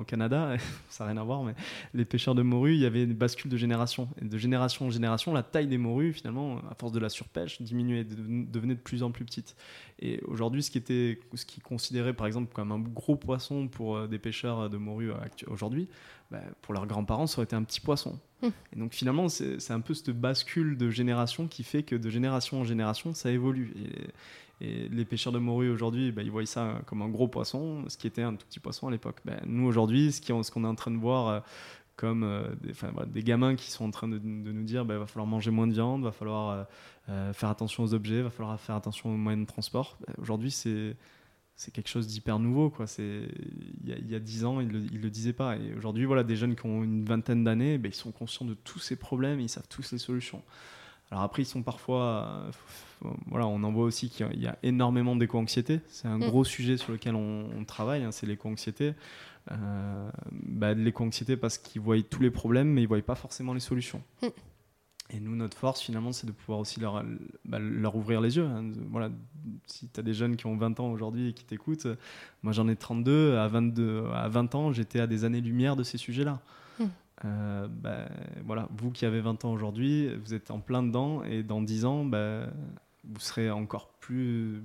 au 0.00 0.02
Canada. 0.02 0.56
ça 0.88 1.04
n'a 1.04 1.12
rien 1.12 1.20
à 1.20 1.24
voir, 1.24 1.44
mais 1.44 1.54
les 1.94 2.04
pêcheurs 2.04 2.34
de 2.34 2.42
morue, 2.42 2.74
il 2.74 2.80
y 2.80 2.84
avait 2.84 3.04
une 3.04 3.14
bascule 3.14 3.48
de 3.48 3.56
génération. 3.56 4.08
Et 4.20 4.24
de 4.24 4.38
génération 4.38 4.86
en 4.86 4.90
génération, 4.90 5.32
la 5.32 5.44
taille 5.44 5.68
des 5.68 5.78
morues, 5.78 6.12
finalement, 6.12 6.58
à 6.68 6.74
force 6.74 6.90
de 6.90 6.98
la 6.98 7.08
surpêche, 7.08 7.62
diminuait, 7.62 8.02
devenait 8.02 8.74
de 8.74 8.80
plus 8.80 9.04
en 9.04 9.12
plus 9.12 9.24
petite. 9.24 9.54
Et 10.00 10.20
aujourd'hui, 10.24 10.64
ce 10.64 10.70
qui 10.72 10.78
était, 10.78 11.20
ce 11.32 11.46
qui 11.46 11.60
considérait 11.60 12.12
par 12.12 12.26
exemple 12.26 12.52
comme 12.52 12.72
un 12.72 12.80
gros 12.80 13.14
poisson 13.14 13.68
pour 13.68 13.96
euh, 13.96 14.08
des 14.08 14.18
pêcheurs 14.18 14.68
de 14.68 14.78
morue 14.78 15.12
aujourd'hui, 15.46 15.88
bah, 16.32 16.40
pour 16.62 16.72
leurs 16.72 16.86
grands-parents, 16.86 17.26
ça 17.26 17.38
aurait 17.38 17.44
été 17.44 17.54
un 17.54 17.62
petit 17.62 17.80
poisson. 17.80 18.18
Hum. 18.42 18.50
Et 18.74 18.78
donc 18.78 18.94
finalement, 18.94 19.28
c'est 19.28 19.70
un 19.70 19.80
peu 19.80 19.92
cette 19.92 20.18
bascule 20.18 20.78
de 20.78 20.90
génération 20.90 21.46
qui 21.46 21.62
fait 21.62 21.82
que 21.82 21.94
de 21.94 22.08
génération 22.08 22.60
en 22.60 22.64
génération, 22.64 23.12
ça 23.12 23.30
évolue. 23.30 23.74
Et, 23.76 24.08
les 24.64 25.04
pêcheurs 25.04 25.32
de 25.32 25.40
morue 25.40 25.68
aujourd'hui, 25.70 26.12
bah, 26.12 26.22
ils 26.22 26.30
voient 26.30 26.46
ça 26.46 26.82
comme 26.86 27.02
un 27.02 27.08
gros 27.08 27.26
poisson, 27.26 27.82
ce 27.88 27.98
qui 27.98 28.06
était 28.06 28.22
un 28.22 28.36
tout 28.36 28.46
petit 28.46 28.60
poisson 28.60 28.86
à 28.86 28.92
l'époque. 28.92 29.16
Bah, 29.24 29.32
nous 29.44 29.66
aujourd'hui, 29.66 30.12
ce 30.12 30.50
qu'on 30.52 30.64
est 30.64 30.68
en 30.68 30.76
train 30.76 30.92
de 30.92 30.98
voir 30.98 31.28
euh, 31.28 31.40
comme 31.96 32.22
euh, 32.22 32.44
des, 32.60 32.72
des, 33.08 33.22
gamins 33.24 33.56
qui 33.56 33.72
sont 33.72 33.84
en 33.84 33.90
train 33.90 34.06
de, 34.06 34.20
nous 34.20 34.62
dire 34.62 34.82
il 34.88 34.96
va 34.96 35.06
falloir 35.06 35.26
manger 35.26 35.50
moins 35.50 35.66
de 35.66 35.72
viande, 35.72 36.04
va 36.04 36.12
falloir 36.12 36.68
euh, 37.08 37.32
faire 37.32 37.48
attention 37.48 37.82
aux 37.82 37.92
objets, 37.92 38.22
va 38.22 38.30
falloir 38.30 38.58
faire 38.60 38.76
attention 38.76 39.12
aux 39.12 39.16
moyens 39.16 39.44
de 39.44 39.52
transport. 39.52 39.98
aujourd'hui, 40.18 40.52
c'est 40.52 40.94
c'est 41.56 41.72
quelque 41.72 41.88
chose 41.88 42.06
d'hyper 42.06 42.38
nouveau. 42.38 42.70
Quoi. 42.70 42.86
C'est, 42.86 43.28
il, 43.84 44.10
y 44.10 44.14
a, 44.14 44.18
dix 44.18 44.44
ans, 44.44 44.60
ils 44.60 44.68
ne 44.68 44.72
le, 44.72 45.10
disaient 45.10 45.32
pas. 45.32 45.56
Et 45.56 45.74
aujourd'hui, 45.74 46.04
voilà, 46.04 46.24
des 46.24 46.36
jeunes 46.36 46.56
qui 46.56 46.66
ont 46.66 46.82
une 46.82 47.04
vingtaine 47.04 47.44
d'années, 47.44 47.78
ben, 47.78 47.90
ils 47.90 47.94
sont 47.94 48.12
conscients 48.12 48.46
de 48.46 48.54
tous 48.54 48.78
ces 48.78 48.96
problèmes, 48.96 49.40
ils 49.40 49.48
savent 49.48 49.68
tous 49.68 49.92
les 49.92 49.98
solutions. 49.98 50.42
Alors 51.10 51.24
après, 51.24 51.42
ils 51.42 51.46
sont 51.46 51.62
parfois... 51.62 52.50
Euh, 53.04 53.10
voilà, 53.26 53.46
on 53.46 53.62
en 53.64 53.72
voit 53.72 53.84
aussi 53.84 54.08
qu'il 54.08 54.40
y 54.40 54.46
a 54.46 54.58
énormément 54.62 55.14
d'éco-anxiété. 55.14 55.80
C'est 55.88 56.08
un 56.08 56.18
mm. 56.18 56.28
gros 56.28 56.44
sujet 56.44 56.76
sur 56.76 56.92
lequel 56.92 57.14
on, 57.14 57.64
travaille, 57.66 58.02
hein, 58.02 58.12
c'est 58.12 58.26
l'éco-anxiété. 58.26 58.94
Euh, 59.50 60.10
bah, 60.30 60.72
l'éco-anxiété 60.72 61.36
parce 61.36 61.58
qu'ils 61.58 61.82
voient 61.82 62.00
tous 62.02 62.22
les 62.22 62.30
problèmes, 62.30 62.68
mais 62.68 62.80
ils 62.80 62.84
ne 62.84 62.88
voient 62.88 63.02
pas 63.02 63.14
forcément 63.14 63.54
les 63.54 63.60
solutions. 63.60 64.02
Mm. 64.22 64.26
Et 65.14 65.20
nous, 65.20 65.36
notre 65.36 65.56
force, 65.56 65.82
finalement, 65.82 66.12
c'est 66.12 66.26
de 66.26 66.32
pouvoir 66.32 66.58
aussi 66.58 66.80
leur, 66.80 67.04
bah, 67.44 67.58
leur 67.58 67.94
ouvrir 67.96 68.20
les 68.20 68.36
yeux. 68.36 68.46
Hein. 68.46 68.72
Voilà, 68.90 69.10
si 69.66 69.88
tu 69.88 70.00
as 70.00 70.02
des 70.02 70.14
jeunes 70.14 70.36
qui 70.36 70.46
ont 70.46 70.56
20 70.56 70.80
ans 70.80 70.90
aujourd'hui 70.90 71.28
et 71.28 71.32
qui 71.34 71.44
t'écoutent, 71.44 71.86
moi 72.42 72.52
j'en 72.52 72.66
ai 72.68 72.76
32, 72.76 73.36
à, 73.36 73.46
22, 73.46 74.06
à 74.14 74.28
20 74.28 74.54
ans, 74.54 74.72
j'étais 74.72 75.00
à 75.00 75.06
des 75.06 75.24
années-lumière 75.24 75.76
de 75.76 75.82
ces 75.82 75.98
sujets-là. 75.98 76.40
Hmm. 76.78 76.84
Euh, 77.26 77.68
bah, 77.68 78.08
voilà, 78.46 78.68
vous 78.76 78.90
qui 78.90 79.04
avez 79.04 79.20
20 79.20 79.44
ans 79.44 79.52
aujourd'hui, 79.52 80.08
vous 80.16 80.32
êtes 80.32 80.50
en 80.50 80.60
plein 80.60 80.82
dedans, 80.82 81.22
et 81.24 81.42
dans 81.42 81.60
10 81.60 81.84
ans, 81.84 82.04
bah, 82.06 82.46
vous 83.04 83.20
serez 83.20 83.50
encore 83.50 83.88
plus, 84.00 84.62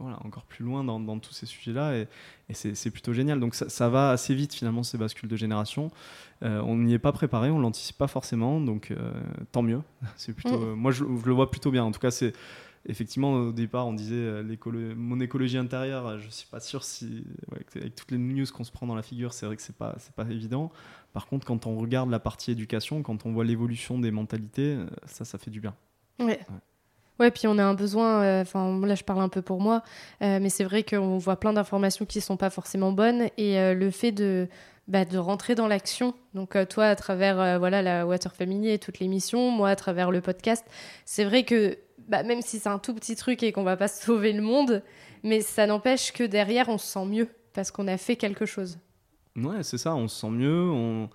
voilà, 0.00 0.18
encore 0.24 0.44
plus 0.44 0.64
loin 0.64 0.82
dans, 0.84 0.98
dans 0.98 1.18
tous 1.18 1.32
ces 1.32 1.46
sujets-là 1.46 1.96
et, 1.96 2.08
et 2.48 2.54
c'est 2.54 2.90
plutôt 2.90 3.12
génial. 3.12 3.38
Donc 3.38 3.54
ça, 3.54 3.68
ça, 3.68 3.88
va 3.88 4.10
assez 4.10 4.34
vite 4.34 4.54
finalement 4.54 4.82
ces 4.82 4.98
bascules 4.98 5.28
de 5.28 5.36
génération. 5.36 5.90
Euh, 6.42 6.60
on 6.62 6.76
n'y 6.76 6.94
est 6.94 6.98
pas 6.98 7.12
préparé, 7.12 7.50
on 7.50 7.58
l'anticipe 7.58 7.98
pas 7.98 8.08
forcément, 8.08 8.60
donc 8.60 8.90
euh, 8.90 9.12
tant 9.52 9.62
mieux. 9.62 9.82
C'est 10.16 10.32
plutôt, 10.32 10.58
mm. 10.58 10.74
moi 10.74 10.90
je, 10.90 11.04
le 11.04 11.32
vois 11.32 11.50
plutôt 11.50 11.70
bien. 11.70 11.84
En 11.84 11.92
tout 11.92 12.00
cas, 12.00 12.10
c'est 12.10 12.32
effectivement 12.86 13.34
au 13.34 13.52
départ 13.52 13.86
on 13.86 13.92
disait 13.92 14.14
euh, 14.14 14.94
mon 14.96 15.20
écologie 15.20 15.58
intérieure. 15.58 16.18
Je 16.18 16.30
suis 16.30 16.48
pas 16.48 16.60
sûr 16.60 16.82
si 16.82 17.24
avec 17.52 17.94
toutes 17.94 18.10
les 18.10 18.18
news 18.18 18.46
qu'on 18.54 18.64
se 18.64 18.72
prend 18.72 18.86
dans 18.86 18.94
la 18.94 19.02
figure, 19.02 19.34
c'est 19.34 19.46
vrai 19.46 19.56
que 19.56 19.62
c'est 19.62 19.76
pas 19.76 19.94
c'est 19.98 20.14
pas 20.14 20.24
évident. 20.24 20.72
Par 21.12 21.26
contre, 21.26 21.46
quand 21.46 21.66
on 21.66 21.76
regarde 21.76 22.08
la 22.08 22.20
partie 22.20 22.52
éducation, 22.52 23.02
quand 23.02 23.26
on 23.26 23.32
voit 23.32 23.44
l'évolution 23.44 23.98
des 23.98 24.10
mentalités, 24.10 24.78
ça 25.04 25.24
ça 25.24 25.36
fait 25.38 25.50
du 25.50 25.60
bien. 25.60 25.74
ouais. 26.18 26.26
Ouais, 26.26 26.38
puis 27.28 27.46
on 27.46 27.58
a 27.58 27.64
un 27.64 27.74
besoin, 27.74 28.22
euh, 28.22 28.42
enfin 28.42 28.80
là 28.86 28.94
je 28.94 29.04
parle 29.04 29.20
un 29.20 29.28
peu 29.28 29.42
pour 29.42 29.60
moi, 29.60 29.82
euh, 30.22 30.38
mais 30.40 30.48
c'est 30.48 30.64
vrai 30.64 30.82
qu'on 30.82 31.18
voit 31.18 31.36
plein 31.36 31.52
d'informations 31.52 32.06
qui 32.06 32.18
ne 32.18 32.22
sont 32.22 32.36
pas 32.36 32.48
forcément 32.48 32.92
bonnes 32.92 33.28
et 33.36 33.58
euh, 33.58 33.74
le 33.74 33.90
fait 33.90 34.12
de, 34.12 34.48
bah, 34.88 35.04
de 35.04 35.18
rentrer 35.18 35.54
dans 35.54 35.68
l'action, 35.68 36.14
donc 36.34 36.56
toi 36.68 36.86
à 36.86 36.96
travers 36.96 37.58
voilà, 37.58 37.82
la 37.82 38.06
Water 38.06 38.34
Family 38.34 38.70
et 38.70 38.78
toutes 38.78 39.00
les 39.00 39.08
missions, 39.08 39.50
moi 39.50 39.68
à 39.68 39.76
travers 39.76 40.10
le 40.10 40.22
podcast, 40.22 40.64
c'est 41.04 41.24
vrai 41.24 41.44
que 41.44 41.76
bah, 42.08 42.22
même 42.22 42.40
si 42.40 42.58
c'est 42.58 42.70
un 42.70 42.78
tout 42.78 42.94
petit 42.94 43.16
truc 43.16 43.42
et 43.42 43.52
qu'on 43.52 43.64
va 43.64 43.76
pas 43.76 43.88
sauver 43.88 44.32
le 44.32 44.42
monde, 44.42 44.82
mais 45.22 45.42
ça 45.42 45.66
n'empêche 45.66 46.12
que 46.12 46.24
derrière 46.24 46.70
on 46.70 46.78
se 46.78 46.86
sent 46.86 47.04
mieux 47.04 47.28
parce 47.52 47.70
qu'on 47.70 47.88
a 47.88 47.98
fait 47.98 48.16
quelque 48.16 48.46
chose. 48.46 48.78
Ouais, 49.36 49.62
c'est 49.62 49.78
ça, 49.78 49.94
on 49.94 50.08
se 50.08 50.20
sent 50.20 50.30
mieux, 50.30 50.70
on 50.70 51.08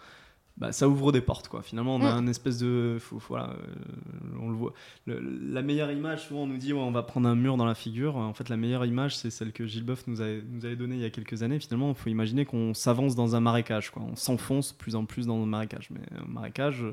bah, 0.57 0.71
ça 0.71 0.87
ouvre 0.87 1.11
des 1.11 1.21
portes 1.21 1.49
quoi. 1.49 1.61
Finalement, 1.61 1.95
on 1.95 2.01
a 2.01 2.13
mm. 2.13 2.17
un 2.23 2.27
espèce 2.27 2.57
de, 2.59 2.97
voilà, 3.27 3.49
euh, 3.49 4.37
on 4.39 4.49
le 4.49 4.55
voit. 4.55 4.73
la 5.05 5.61
meilleure 5.61 5.91
image, 5.91 6.27
souvent 6.27 6.43
on 6.43 6.47
nous 6.47 6.57
dit 6.57 6.73
on 6.73 6.91
va 6.91 7.03
prendre 7.03 7.27
un 7.27 7.35
mur 7.35 7.57
dans 7.57 7.65
la 7.65 7.75
figure. 7.75 8.15
En 8.15 8.33
fait, 8.33 8.47
la 8.49 8.57
meilleure 8.57 8.85
image, 8.85 9.17
c'est 9.17 9.29
celle 9.29 9.51
que 9.51 9.65
Gilles 9.65 9.83
Boeuf 9.83 10.07
nous 10.07 10.21
avait, 10.21 10.41
nous 10.47 10.65
avait 10.65 10.77
donnée 10.77 10.95
il 10.95 11.01
y 11.01 11.05
a 11.05 11.09
quelques 11.09 11.43
années. 11.43 11.59
Finalement, 11.59 11.89
il 11.89 11.95
faut 11.95 12.09
imaginer 12.09 12.45
qu'on 12.45 12.73
s'avance 12.73 13.15
dans 13.15 13.35
un 13.35 13.41
marécage, 13.41 13.91
quoi. 13.91 14.03
On 14.03 14.15
s'enfonce 14.15 14.71
plus 14.71 14.95
en 14.95 15.05
plus 15.05 15.27
dans 15.27 15.39
le 15.39 15.45
marécage. 15.45 15.89
Mais 15.91 16.01
un 16.17 16.31
marécage, 16.31 16.85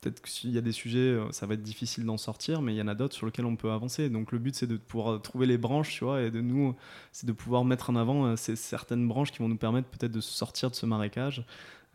peut-être 0.00 0.22
qu'il 0.22 0.50
y 0.50 0.58
a 0.58 0.60
des 0.60 0.72
sujets, 0.72 0.98
euh, 0.98 1.30
ça 1.32 1.46
va 1.46 1.54
être 1.54 1.62
difficile 1.62 2.04
d'en 2.04 2.16
sortir, 2.16 2.62
mais 2.62 2.74
il 2.74 2.78
y 2.78 2.82
en 2.82 2.88
a 2.88 2.94
d'autres 2.94 3.14
sur 3.14 3.26
lesquels 3.26 3.44
on 3.44 3.56
peut 3.56 3.70
avancer. 3.70 4.08
Donc 4.08 4.32
le 4.32 4.38
but, 4.38 4.54
c'est 4.54 4.66
de 4.66 4.76
pouvoir 4.76 5.20
trouver 5.20 5.46
les 5.46 5.58
branches, 5.58 5.92
tu 5.92 6.04
vois, 6.04 6.22
et 6.22 6.30
de 6.30 6.40
nous, 6.40 6.74
c'est 7.12 7.26
de 7.26 7.32
pouvoir 7.32 7.64
mettre 7.64 7.90
en 7.90 7.96
avant 7.96 8.26
euh, 8.26 8.36
ces 8.36 8.56
certaines 8.56 9.06
branches 9.06 9.32
qui 9.32 9.38
vont 9.38 9.48
nous 9.48 9.56
permettre 9.56 9.88
peut-être 9.88 10.12
de 10.12 10.20
sortir 10.20 10.70
de 10.70 10.74
ce 10.74 10.86
marécage. 10.86 11.44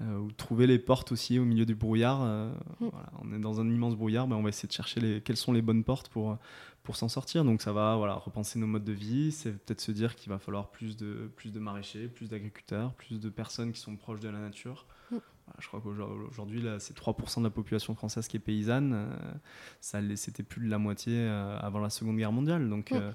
Euh, 0.01 0.17
ou 0.17 0.31
trouver 0.31 0.67
les 0.67 0.77
portes 0.77 1.13
aussi 1.13 1.39
au 1.39 1.45
milieu 1.45 1.65
du 1.65 1.73
brouillard. 1.73 2.21
Euh, 2.21 2.53
mm. 2.81 2.89
on 3.21 3.33
est 3.33 3.39
dans 3.39 3.61
un 3.61 3.69
immense 3.69 3.95
brouillard, 3.95 4.27
mais 4.27 4.35
on 4.35 4.43
va 4.43 4.49
essayer 4.49 4.67
de 4.67 4.73
chercher 4.73 4.99
les, 4.99 5.21
quelles 5.21 5.37
sont 5.37 5.53
les 5.53 5.61
bonnes 5.61 5.85
portes 5.85 6.09
pour, 6.09 6.37
pour 6.83 6.97
s'en 6.97 7.07
sortir. 7.07 7.45
Donc 7.45 7.61
ça 7.61 7.71
va 7.71 7.95
voilà, 7.95 8.15
repenser 8.15 8.59
nos 8.59 8.67
modes 8.67 8.83
de 8.83 8.91
vie, 8.91 9.31
c'est 9.31 9.53
peut-être 9.53 9.79
se 9.79 9.93
dire 9.93 10.15
qu'il 10.15 10.29
va 10.29 10.37
falloir 10.37 10.69
plus 10.69 10.97
de, 10.97 11.31
plus 11.37 11.53
de 11.53 11.59
maraîchers, 11.59 12.09
plus 12.09 12.27
d'agriculteurs, 12.27 12.93
plus 12.95 13.21
de 13.21 13.29
personnes 13.29 13.71
qui 13.71 13.79
sont 13.79 13.95
proches 13.95 14.19
de 14.19 14.27
la 14.27 14.39
nature. 14.39 14.85
Mm. 15.11 15.17
je 15.59 15.67
crois 15.69 15.79
qu'aujourd'hui, 15.79 16.61
c'est 16.79 16.97
3% 16.97 17.39
de 17.39 17.45
la 17.45 17.49
population 17.49 17.95
française 17.95 18.27
qui 18.27 18.35
est 18.35 18.41
paysanne. 18.41 18.91
Euh, 18.93 20.15
C'était 20.17 20.43
plus 20.43 20.65
de 20.65 20.69
la 20.69 20.77
moitié 20.77 21.25
avant 21.25 21.79
la 21.79 21.89
Seconde 21.89 22.17
Guerre 22.17 22.33
mondiale. 22.33 22.67
Donc 22.67 22.91
mm. 22.91 23.13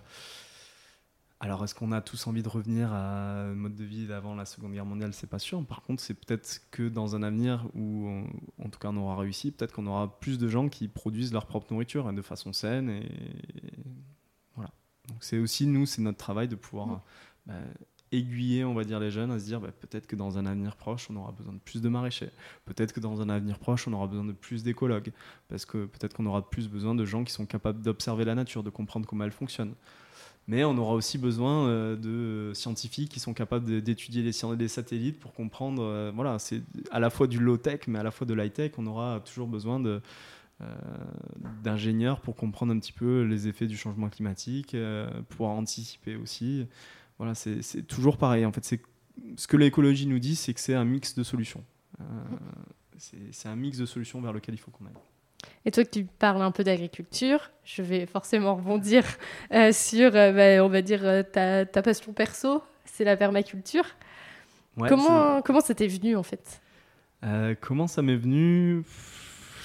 Alors, 1.42 1.64
est-ce 1.64 1.74
qu'on 1.74 1.90
a 1.90 2.03
tous 2.03 2.26
envie 2.26 2.42
de 2.42 2.48
revenir 2.50 2.92
à 2.92 3.44
un 3.44 3.55
mode 3.55 3.74
de 3.74 3.83
vie 3.83 4.07
d'avant 4.07 4.35
la 4.35 4.44
Seconde 4.44 4.74
Guerre 4.74 4.85
mondiale? 4.85 5.14
C'est 5.14 5.26
pas 5.26 5.38
sûr. 5.38 5.64
Par 5.64 5.81
contre, 5.81 6.03
c'est 6.03 6.12
peut-être 6.12 6.61
que 6.70 6.87
dans 6.87 7.16
un 7.16 7.22
avenir 7.22 7.66
où, 7.74 8.11
en 8.62 8.68
tout 8.68 8.79
cas, 8.79 8.88
on 8.88 8.96
aura 8.98 9.16
réussi, 9.16 9.50
peut-être 9.50 9.72
qu'on 9.72 9.87
aura 9.87 10.20
plus 10.20 10.38
de 10.38 10.48
gens 10.48 10.68
qui 10.68 10.87
produisent 10.87 11.33
leur 11.33 11.46
propre 11.46 11.72
nourriture 11.72 12.07
hein, 12.07 12.12
de 12.12 12.20
façon 12.20 12.53
saine. 12.53 12.90
Et, 12.90 13.09
voilà. 14.55 14.70
Donc, 15.09 15.16
c'est 15.20 15.38
aussi, 15.38 15.66
nous, 15.66 15.87
c'est 15.87 16.03
notre 16.03 16.18
travail 16.18 16.46
de 16.46 16.57
pouvoir 16.57 17.00
bah, 17.46 17.55
aiguiller, 18.12 18.66
on 18.66 18.74
va 18.74 18.85
dire, 18.85 19.00
les 19.00 19.11
jeunes 19.11 19.31
à 19.31 19.38
se 19.38 19.46
dire 19.46 19.62
bah, 19.62 19.72
peut-être 19.72 20.07
que 20.07 20.16
dans 20.16 20.37
un 20.37 20.44
avenir 20.44 20.76
proche, 20.76 21.09
on 21.09 21.16
aura 21.16 21.33
besoin 21.33 21.55
de 21.55 21.61
plus 21.61 21.81
de 21.81 21.88
maraîchers. 21.88 22.33
Peut-être 22.66 22.92
que 22.92 23.00
dans 23.00 23.22
un 23.22 23.31
avenir 23.31 23.59
proche, 23.59 23.88
on 23.88 23.94
aura 23.94 24.09
besoin 24.09 24.26
de 24.26 24.33
plus 24.33 24.62
d'écologues. 24.62 25.11
Parce 25.48 25.64
que 25.64 25.87
peut-être 25.87 26.12
qu'on 26.12 26.26
aura 26.26 26.50
plus 26.50 26.68
besoin 26.68 26.94
de 26.94 27.07
gens 27.07 27.24
qui 27.24 27.33
sont 27.33 27.46
capables 27.46 27.81
d'observer 27.81 28.26
la 28.26 28.35
nature, 28.35 28.62
de 28.62 28.68
comprendre 28.68 29.07
comment 29.07 29.24
elle 29.24 29.33
fonctionne 29.33 29.72
mais 30.46 30.64
on 30.64 30.76
aura 30.79 30.94
aussi 30.94 31.16
besoin 31.16 31.68
euh, 31.68 31.96
de 31.96 32.53
scientifiques 32.55 33.11
qui 33.11 33.20
sont 33.20 33.35
capables 33.35 33.83
d'étudier 33.83 34.22
les, 34.22 34.33
les, 34.59 34.68
satellites 34.68 35.20
pour 35.20 35.33
comprendre. 35.33 35.83
Euh, 35.83 36.12
voilà, 36.14 36.38
c'est 36.38 36.62
à 36.90 36.98
la 36.98 37.11
fois 37.11 37.26
du 37.26 37.38
low-tech, 37.38 37.83
mais 37.87 37.98
à 37.98 38.03
la 38.03 38.11
fois 38.11 38.26
de 38.26 38.35
l'high-tech. 38.35 38.72
On 38.79 38.87
aura 38.87 39.20
toujours 39.20 39.46
besoin 39.46 39.81
euh, 39.85 40.00
d'ingénieurs 41.62 42.20
pour 42.20 42.35
comprendre 42.35 42.72
un 42.72 42.79
petit 42.79 42.92
peu 42.92 43.22
les 43.22 43.46
effets 43.46 43.66
du 43.66 43.76
changement 43.76 44.09
climatique, 44.09 44.76
pouvoir 45.29 45.53
anticiper 45.53 46.16
aussi. 46.16 46.66
Voilà, 47.18 47.35
c'est 47.35 47.87
toujours 47.87 48.16
pareil. 48.16 48.44
En 48.44 48.53
fait, 48.53 48.64
c'est 48.64 48.83
ce 49.37 49.46
que 49.46 49.57
l'écologie 49.57 50.07
nous 50.07 50.18
dit, 50.18 50.35
c'est 50.35 50.55
que 50.55 50.61
c'est 50.61 50.74
un 50.74 50.85
mix 50.85 51.14
de 51.14 51.22
solutions. 51.22 51.64
c'est 52.98 53.48
un 53.48 53.57
mix 53.57 53.79
de 53.79 53.87
solutions 53.87 54.20
vers 54.20 54.33
lequel 54.33 54.55
il 54.55 54.59
faut 54.59 54.70
qu'on 54.70 54.87
aille. 54.87 55.10
Et 55.64 55.70
toi, 55.70 55.85
tu 55.85 56.05
parles 56.05 56.42
un 56.42 56.50
peu 56.50 56.64
d'agriculture, 56.64 57.50
je 57.64 57.83
vais 57.83 58.07
forcément 58.07 58.57
rebondir 58.57 59.05
euh, 59.53 59.72
sur, 59.72 60.16
euh, 60.16 60.33
bah, 60.33 60.64
on 60.64 60.68
va 60.68 60.83
dire, 60.83 61.05
euh, 61.05 61.22
ta, 61.22 61.66
ta, 61.66 61.83
passion 61.83 62.12
perso, 62.12 62.62
c'est 62.85 63.04
la 63.04 63.17
permaculture. 63.17 63.85
comment 64.77 65.42
comment 65.42 65.60
ça 65.60 65.75
t'est 65.75 65.87
venu 65.87 66.17
en 66.17 66.23
fait? 66.23 66.60
Comment 67.60 67.87
ça 67.87 68.00
m'est 68.00 68.17
venu? 68.17 68.83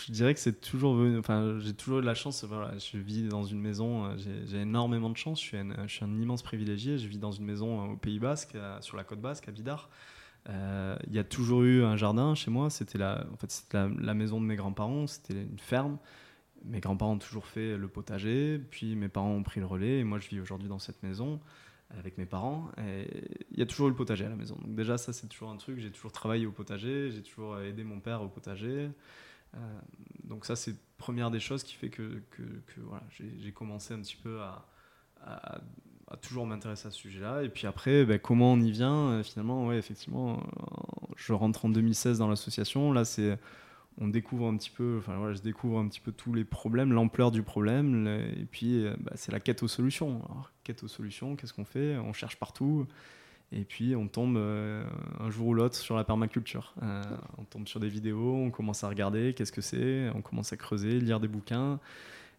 Je 0.06 0.12
dirais 0.12 0.34
que 0.34 0.40
c'est 0.42 0.60
toujours 0.60 0.96
venu. 0.96 1.18
Enfin, 1.18 1.58
j'ai 1.60 1.74
toujours 1.74 2.00
eu 2.00 2.02
de 2.02 2.06
la 2.06 2.14
chance. 2.14 2.44
Voilà, 2.44 2.74
je 2.78 2.98
vis 2.98 3.24
dans 3.24 3.44
une 3.44 3.62
maison. 3.62 4.16
J'ai 4.18 4.60
énormément 4.60 5.10
de 5.10 5.16
chance. 5.16 5.42
Je 5.42 5.46
suis, 5.46 5.58
un, 5.58 5.88
je 5.88 5.94
suis 5.94 6.04
un 6.04 6.22
immense 6.22 6.44
privilégié. 6.44 6.98
Je 6.98 7.08
vis 7.08 7.18
dans 7.18 7.32
une 7.32 7.46
maison 7.46 7.92
au 7.92 7.96
Pays 7.96 8.20
Basque, 8.20 8.58
sur 8.82 8.98
la 8.98 9.06
côte 9.06 9.22
basque, 9.22 9.48
à 9.48 9.52
Bidar. 9.52 9.90
Euh, 10.50 10.96
il 11.08 11.14
y 11.14 11.20
a 11.20 11.24
toujours 11.24 11.64
eu 11.64 11.84
un 11.84 11.96
jardin 11.96 12.36
chez 12.36 12.52
moi. 12.52 12.70
C'était 12.70 12.98
la, 12.98 14.14
maison 14.14 14.40
de 14.40 14.46
mes 14.46 14.56
grands-parents. 14.56 15.08
C'était 15.08 15.42
une 15.44 15.60
ferme. 15.60 15.98
Mes 16.64 16.80
grands-parents 16.80 17.14
ont 17.14 17.20
toujours 17.20 17.48
fait 17.48 17.78
le 17.78 17.88
potager. 17.88 18.60
Puis 18.60 18.96
mes 18.96 19.10
parents 19.10 19.32
ont 19.32 19.44
pris 19.44 19.60
le 19.60 19.66
relais. 19.66 20.00
Et 20.00 20.04
moi, 20.04 20.20
je 20.20 20.30
vis 20.30 20.40
aujourd'hui 20.40 20.68
dans 20.68 20.80
cette 20.80 21.02
maison 21.04 21.40
avec 21.98 22.18
mes 22.18 22.26
parents. 22.26 22.70
Il 22.78 23.58
y 23.58 23.62
a 23.62 23.66
toujours 23.66 23.88
eu 23.88 23.92
le 23.92 23.96
potager 23.96 24.26
à 24.26 24.30
la 24.30 24.36
maison. 24.36 24.56
Donc 24.62 24.76
déjà, 24.76 24.98
ça, 24.98 25.14
c'est 25.14 25.28
toujours 25.28 25.50
un 25.50 25.58
truc. 25.58 25.80
J'ai 25.80 25.92
toujours 25.92 26.12
travaillé 26.12 26.46
au 26.46 26.52
potager. 26.52 27.12
J'ai 27.12 27.22
toujours 27.22 27.60
aidé 27.60 27.84
mon 27.84 28.00
père 28.00 28.22
au 28.22 28.28
potager. 28.28 28.90
donc 30.24 30.46
ça, 30.46 30.56
c'est 30.56 30.76
première 30.98 31.32
des 31.32 31.40
choses 31.40 31.64
qui 31.64 31.76
fait 31.76 31.90
que, 31.90 32.22
j'ai 33.40 33.52
commencé 33.52 33.94
un 33.94 34.00
petit 34.00 34.18
peu 34.18 34.42
à, 34.42 34.66
toujours 36.22 36.46
m'intéresser 36.46 36.88
à 36.88 36.92
ce 36.92 36.98
sujet-là. 36.98 37.44
Et 37.44 37.50
puis 37.50 37.68
après, 37.68 38.06
ben, 38.06 38.20
comment 38.20 38.54
on 38.54 38.60
y 38.60 38.72
vient 38.72 39.22
Finalement, 39.24 39.68
ouais, 39.68 39.78
effectivement, 39.78 40.42
je 41.16 41.34
rentre 41.34 41.66
en 41.66 41.70
2016 41.70 42.20
dans 42.20 42.28
l'association. 42.28 42.92
Là, 42.92 43.06
c'est 43.06 43.38
on 43.98 44.10
découvre 44.10 44.48
un 44.48 44.58
petit 44.58 44.70
peu, 44.70 44.98
enfin 45.00 45.16
voilà, 45.18 45.34
je 45.34 45.42
découvre 45.42 45.80
un 45.80 45.88
petit 45.88 46.02
peu 46.02 46.12
tous 46.12 46.34
les 46.34 46.44
problèmes, 46.44 46.92
l'ampleur 46.92 47.32
du 47.32 47.44
problème, 47.44 48.08
et 48.08 48.46
puis 48.52 48.86
bah, 49.00 49.14
c'est 49.16 49.32
la 49.32 49.40
quête 49.40 49.64
aux 49.64 49.70
solutions. 49.70 50.22
Quête 50.66 50.84
aux 50.84 50.90
solutions, 50.90 51.38
qu'est-ce 51.38 51.54
qu'on 51.54 51.64
fait? 51.64 51.98
On 51.98 52.12
cherche 52.12 52.36
partout. 52.36 52.88
Et 53.52 53.64
puis 53.64 53.96
on 53.96 54.08
tombe 54.08 54.38
euh, 54.38 54.84
un 55.20 55.30
jour 55.30 55.48
ou 55.48 55.54
l'autre 55.54 55.76
sur 55.76 55.96
la 55.96 56.04
permaculture. 56.04 56.74
Euh, 56.84 57.02
on 57.38 57.44
tombe 57.44 57.68
sur 57.68 57.80
des 57.80 57.88
vidéos, 57.88 58.36
on 58.36 58.52
commence 58.52 58.84
à 58.84 58.90
regarder 58.90 59.34
qu'est-ce 59.34 59.52
que 59.52 59.62
c'est, 59.62 60.10
on 60.14 60.22
commence 60.22 60.52
à 60.52 60.58
creuser, 60.58 61.00
lire 61.00 61.20
des 61.20 61.28
bouquins. 61.28 61.80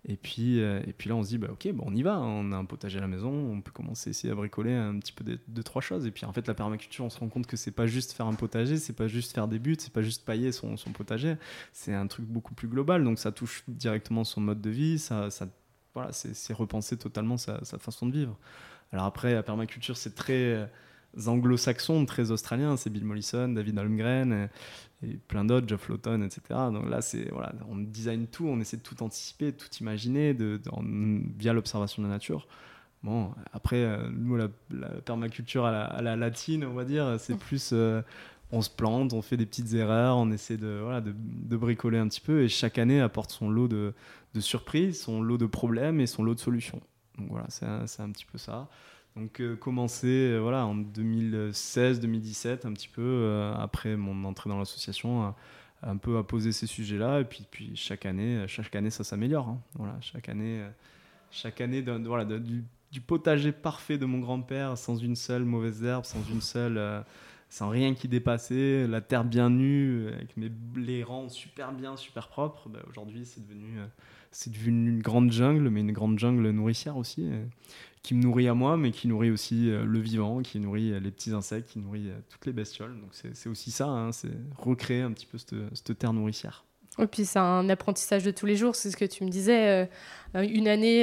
Et 0.05 0.17
puis, 0.17 0.61
euh, 0.61 0.81
et 0.87 0.93
puis 0.93 1.09
là, 1.09 1.17
on 1.17 1.23
se 1.23 1.29
dit, 1.29 1.39
bah, 1.39 1.49
ok, 1.51 1.69
bon, 1.73 1.85
on 1.89 1.95
y 1.95 2.03
va, 2.03 2.21
on 2.21 2.53
a 2.53 2.57
un 2.57 2.65
potager 2.65 2.99
à 2.99 3.01
la 3.01 3.09
maison, 3.09 3.31
on 3.31 3.61
peut 3.61 3.73
commencer 3.73 4.09
à 4.09 4.13
essayer 4.13 4.33
à 4.33 4.37
bricoler 4.37 4.73
un 4.73 4.99
petit 4.99 5.13
peu 5.13 5.25
de, 5.25 5.63
trois 5.63 5.83
choses. 5.83 6.07
Et 6.07 6.11
puis 6.13 6.25
en 6.25 6.33
fait, 6.33 6.47
la 6.47 6.55
permaculture, 6.55 7.05
on 7.05 7.11
se 7.11 7.19
rend 7.19 7.29
compte 7.29 7.47
que 7.47 7.57
c'est 7.57 7.73
pas 7.73 7.87
juste 7.87 8.13
faire 8.13 8.27
un 8.27 8.35
potager, 8.35 8.77
c'est 8.77 8.93
pas 8.93 9.09
juste 9.09 9.35
faire 9.35 9.49
des 9.49 9.59
buts, 9.59 9.77
c'est 9.79 9.93
pas 9.93 10.03
juste 10.03 10.25
pailler 10.25 10.53
son, 10.53 10.77
potager, 10.95 11.37
c'est 11.73 11.95
un 11.95 12.07
truc 12.07 12.27
beaucoup 12.27 12.55
plus 12.55 12.69
global. 12.69 13.03
Donc 13.03 13.19
ça 13.19 13.33
touche 13.33 13.65
directement 13.69 14.23
son 14.23 14.41
mode 14.41 14.61
de 14.61 14.71
vie, 14.71 14.99
ça, 14.99 15.29
voilà, 15.95 16.13
c'est 16.13 16.53
repenser 16.53 16.97
totalement 16.97 17.37
sa, 17.37 17.61
façon 17.65 18.07
de 18.07 18.13
vivre. 18.13 18.39
Alors 18.93 19.07
après, 19.07 19.35
la 19.35 19.43
permaculture, 19.43 19.97
c'est 19.97 20.15
très 20.15 20.71
anglo-saxons 21.27 22.05
très 22.07 22.31
australiens, 22.31 22.77
c'est 22.77 22.91
Bill 22.91 23.05
Mollison, 23.05 23.49
David 23.49 23.79
Holmgren 23.79 24.49
et, 25.03 25.17
plein 25.29 25.45
d'autres, 25.45 25.69
Geoff 25.69 25.89
Lawton, 25.89 26.23
etc. 26.23 26.41
Donc 26.73 26.89
là, 26.89 27.03
c'est 27.03 27.31
voilà, 27.31 27.53
on 27.69 27.77
design 27.77 28.27
tout, 28.27 28.47
on 28.47 28.61
essaie 28.61 28.79
de 28.79 28.83
tout 28.83 29.03
anticiper, 29.03 29.53
de 29.53 29.57
tout 29.57 29.69
imaginer 29.81 30.35
de, 30.35 30.61
via 31.39 31.53
l'observation 31.53 32.03
de 32.03 32.09
la 32.09 32.15
nature. 32.15 32.49
Bon, 33.03 33.31
après, 33.53 33.85
euh, 33.85 34.09
nous, 34.11 34.37
la, 34.37 34.49
permaculture 35.05 35.65
à 35.67 36.01
la, 36.03 36.17
latine, 36.17 36.65
on 36.65 36.75
va 36.75 36.85
dire, 36.85 37.17
c'est 37.19 37.39
plus 37.39 37.71
euh, 37.73 38.03
on 38.53 38.63
se 38.63 38.71
plante, 38.71 39.13
on 39.13 39.23
fait 39.23 39.37
des 39.37 39.47
petites 39.47 39.75
erreurs, 39.75 40.17
on 40.17 40.31
essaie 40.31 40.57
de, 40.57 40.81
voilà, 40.83 41.01
de, 41.01 41.13
bricoler 41.57 41.99
un 41.99 42.09
petit 42.09 42.21
peu 42.21 42.43
et 42.43 42.49
chaque 42.49 42.79
année 42.79 43.01
apporte 43.01 43.31
son 43.33 43.51
lot 43.51 43.69
de, 43.69 43.93
de 44.35 44.41
surprises, 44.41 45.03
son 45.03 45.21
lot 45.21 45.39
de 45.39 45.47
problèmes 45.47 46.01
et 46.01 46.07
son 46.07 46.23
lot 46.23 46.35
de 46.35 46.41
solutions. 46.41 46.81
Donc 47.19 47.29
voilà, 47.31 47.47
c'est 47.49 47.65
un, 47.67 48.11
petit 48.11 48.27
peu 48.27 48.39
ça. 48.39 48.69
Donc 49.17 49.41
euh, 49.41 49.57
commencer 49.57 50.07
euh, 50.07 50.39
voilà, 50.39 50.67
en 50.67 50.77
2016-2017, 50.77 52.67
un 52.67 52.73
petit 52.73 52.89
peu 52.89 53.03
euh, 53.03 53.55
après 53.55 53.97
mon 53.97 54.25
entrée 54.25 54.51
dans 54.51 54.59
l'association, 54.59 55.35
un 55.83 55.97
peu 55.97 56.19
à 56.19 56.23
poser 56.23 56.53
ces 56.53 56.67
sujets-là. 56.67 57.21
Et 57.21 57.25
puis, 57.25 57.47
puis 57.51 57.73
chaque 57.75 58.05
année, 58.05 58.45
chaque 58.47 58.75
année 58.77 58.91
ça 58.91 59.05
s'améliore. 59.05 59.49
Hein. 59.49 59.61
Voilà, 59.75 59.97
chaque 60.03 60.29
année, 60.29 60.63
chaque 61.31 61.63
année 61.63 61.83
voilà, 61.83 62.27
du, 62.27 62.65
potager 63.07 63.53
parfait 63.53 63.99
de 63.99 64.05
mon 64.05 64.19
grand-père, 64.19 64.77
sans 64.77 64.97
une 64.97 65.17
seule 65.17 65.45
mauvaise 65.45 65.83
herbe, 65.83 66.05
sans 66.05 66.23
une 66.31 66.43
seule 66.43 67.05
sans 67.49 67.69
rien 67.69 67.95
qui 67.95 68.09
dépassait, 68.09 68.89
la 68.89 69.01
terre 69.01 69.25
bien 69.25 69.51
nue, 69.51 70.09
avec 70.09 70.37
mes, 70.37 70.51
les 70.77 71.05
rangs 71.05 71.29
super 71.29 71.73
bien, 71.73 71.97
super 71.97 72.29
propres. 72.29 72.69
Bah, 72.69 72.81
aujourd'hui, 72.91 73.25
c'est 73.25 73.41
devenu, 73.41 73.79
c'est 74.33 74.53
devenu 74.53 74.91
une 74.91 75.01
grande 75.01 75.31
jungle, 75.31 75.71
mais 75.71 75.81
une 75.81 75.93
grande 75.93 76.19
jungle 76.19 76.51
nourricière 76.51 76.97
aussi 76.97 77.31
qui 78.07 78.15
me 78.15 78.23
nourrit 78.23 78.47
à 78.47 78.55
moi, 78.55 78.77
mais 78.77 78.93
qui 78.93 79.09
nourrit 79.09 79.33
aussi 79.33 79.69
euh, 79.69 79.85
le 79.85 79.99
vivant, 79.99 80.41
qui 80.41 80.61
nourrit 80.61 80.93
euh, 80.93 81.01
les 81.01 81.11
petits 81.11 81.33
insectes, 81.33 81.71
qui 81.71 81.81
nourrit 81.81 82.09
euh, 82.09 82.19
toutes 82.29 82.47
les 82.47 82.53
bestioles. 82.53 82.95
Donc 83.01 83.11
c'est 83.13 83.49
aussi 83.49 83.73
ça, 83.73 83.87
hein, 83.87 84.13
c'est 84.13 84.31
recréer 84.57 85.03
un 85.03 85.11
petit 85.11 85.27
peu 85.27 85.39
cette, 85.39 85.99
terre 85.99 86.13
nourricière. 86.13 86.65
Et 87.01 87.09
puis 87.09 87.25
c'est 87.25 87.41
un 87.41 87.69
apprentissage 87.69 88.23
de 88.23 88.31
tous 88.31 88.47
les 88.47 88.55
jours, 88.55 88.77
c'est 88.77 88.93
ce 88.93 88.97
que 88.97 89.05
tu 89.05 89.25
me 89.25 89.29
disais. 89.29 89.87
une 90.35 90.69
année, 90.69 91.03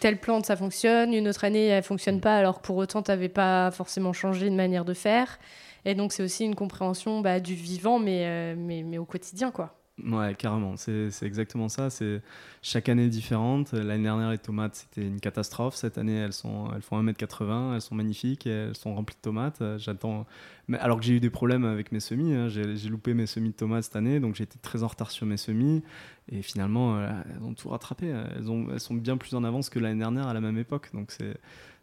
telle 0.00 0.18
plante, 0.20 0.44
ça 0.44 0.56
fonctionne, 0.56 1.14
une 1.14 1.26
autre 1.26 1.44
année, 1.44 1.68
elle 1.68 1.82
fonctionne 1.82 2.20
pas, 2.20 2.36
alors 2.36 2.60
pour 2.60 2.76
autant, 2.76 3.02
tu 3.02 3.10
n'avais 3.10 3.30
pas 3.30 3.70
forcément 3.70 4.12
changé 4.12 4.50
de 4.50 4.54
manière 4.54 4.84
de 4.84 4.92
faire. 4.92 5.38
Et 5.86 5.94
donc 5.94 6.12
c'est 6.12 6.22
aussi 6.22 6.44
une 6.44 6.54
compréhension 6.54 7.22
bah, 7.22 7.40
du 7.40 7.54
vivant, 7.54 7.98
mais, 7.98 8.54
mais, 8.56 8.82
mais 8.82 8.98
au 8.98 9.06
quotidien, 9.06 9.52
quoi. 9.52 9.81
Ouais, 9.98 10.34
carrément. 10.34 10.76
C'est 10.78 11.10
exactement 11.22 11.68
ça. 11.68 11.90
C'est 11.90 12.22
chaque 12.62 12.88
année 12.88 13.08
différente. 13.08 13.72
L'année 13.72 14.04
dernière, 14.04 14.30
les 14.30 14.38
tomates, 14.38 14.74
c'était 14.74 15.06
une 15.06 15.20
catastrophe. 15.20 15.76
Cette 15.76 15.98
année, 15.98 16.16
elles, 16.16 16.32
sont, 16.32 16.70
elles 16.74 16.80
font 16.82 17.00
1m80, 17.02 17.74
elles 17.74 17.80
sont 17.82 17.94
magnifiques 17.94 18.46
elles 18.46 18.74
sont 18.74 18.94
remplies 18.94 19.16
de 19.16 19.20
tomates. 19.20 19.62
J'attends. 19.76 20.26
Alors 20.72 20.98
que 20.98 21.04
j'ai 21.04 21.14
eu 21.14 21.20
des 21.20 21.30
problèmes 21.30 21.64
avec 21.64 21.92
mes 21.92 22.00
semis, 22.00 22.32
hein. 22.32 22.48
j'ai 22.48 22.88
loupé 22.88 23.12
mes 23.12 23.26
semis 23.26 23.50
de 23.50 23.54
tomates 23.54 23.84
cette 23.84 23.96
année, 23.96 24.18
donc 24.18 24.40
été 24.40 24.58
très 24.58 24.82
en 24.82 24.86
retard 24.86 25.10
sur 25.10 25.26
mes 25.26 25.36
semis. 25.36 25.82
Et 26.30 26.40
finalement, 26.40 26.96
euh, 26.96 27.08
elles 27.30 27.42
ont 27.42 27.52
tout 27.52 27.68
rattrapé. 27.68 28.06
Elles, 28.06 28.50
ont, 28.50 28.68
elles 28.72 28.80
sont 28.80 28.94
bien 28.94 29.18
plus 29.18 29.34
en 29.34 29.44
avance 29.44 29.68
que 29.68 29.78
l'année 29.78 29.98
dernière 29.98 30.26
à 30.26 30.34
la 30.34 30.40
même 30.40 30.56
époque. 30.56 30.88
Donc 30.94 31.10
c'est 31.10 31.36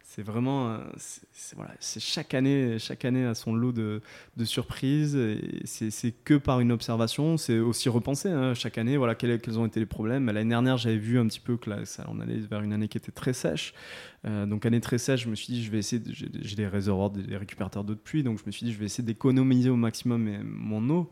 c'est 0.10 0.24
vraiment 0.24 0.72
euh, 0.72 0.78
c'est 1.80 2.00
chaque 2.00 2.34
année 2.34 2.80
chaque 2.80 3.06
année 3.06 3.26
a 3.26 3.36
son 3.36 3.54
lot 3.54 3.72
de, 3.72 4.02
surprises 4.44 5.16
c'est 5.66 6.12
que 6.24 6.34
par 6.34 6.62
une 6.62 6.72
observation. 6.72 7.38
C'est 7.38 7.60
aussi 7.60 7.90
repenser 7.90 8.30
hein, 8.30 8.56
chaque 8.56 8.80
année 8.80 8.98
voilà 8.98 9.14
quels, 9.14 9.60
ont 9.60 9.68
été 9.68 9.80
les 9.80 9.86
problèmes. 9.86 10.26
L'année 10.26 10.50
dernière 10.50 10.78
j'avais 10.78 10.98
vu 10.98 11.20
un 11.20 11.28
petit 11.28 11.40
peu 11.40 11.58
que 11.58 11.70
là, 11.70 11.86
ça, 11.86 12.08
on 12.10 12.20
allait 12.20 12.40
vers 12.40 12.62
une 12.62 12.74
année 12.74 12.88
qui 12.88 12.98
était 12.98 13.12
très 13.12 13.34
sèche. 13.34 13.76
Euh, 14.26 14.48
donc 14.48 14.66
année 14.66 14.82
très 14.82 14.98
sèche 14.98 15.26
je 15.26 15.30
me 15.30 15.36
suis 15.36 15.54
dit 15.54 15.64
je 15.64 15.70
vais 15.70 15.78
essayer 15.78 16.02
j'ai 16.12 16.56
des 16.56 16.68
réservoirs 16.68 17.12
des 17.12 17.38
récupérateurs 17.38 17.84
d'eau 17.84 17.94
de 17.94 18.00
pluie. 18.00 18.24
Donc 18.24 18.40
je 18.40 18.46
me 18.48 18.52
suis 18.52 18.66
dit 18.66 18.74
je 18.74 18.80
vais 18.80 18.86
essayer 18.86 19.04
d'économiser 19.04 19.70
au 19.70 19.76
maximum 19.76 20.42
mon 20.44 20.90
eau 20.90 21.12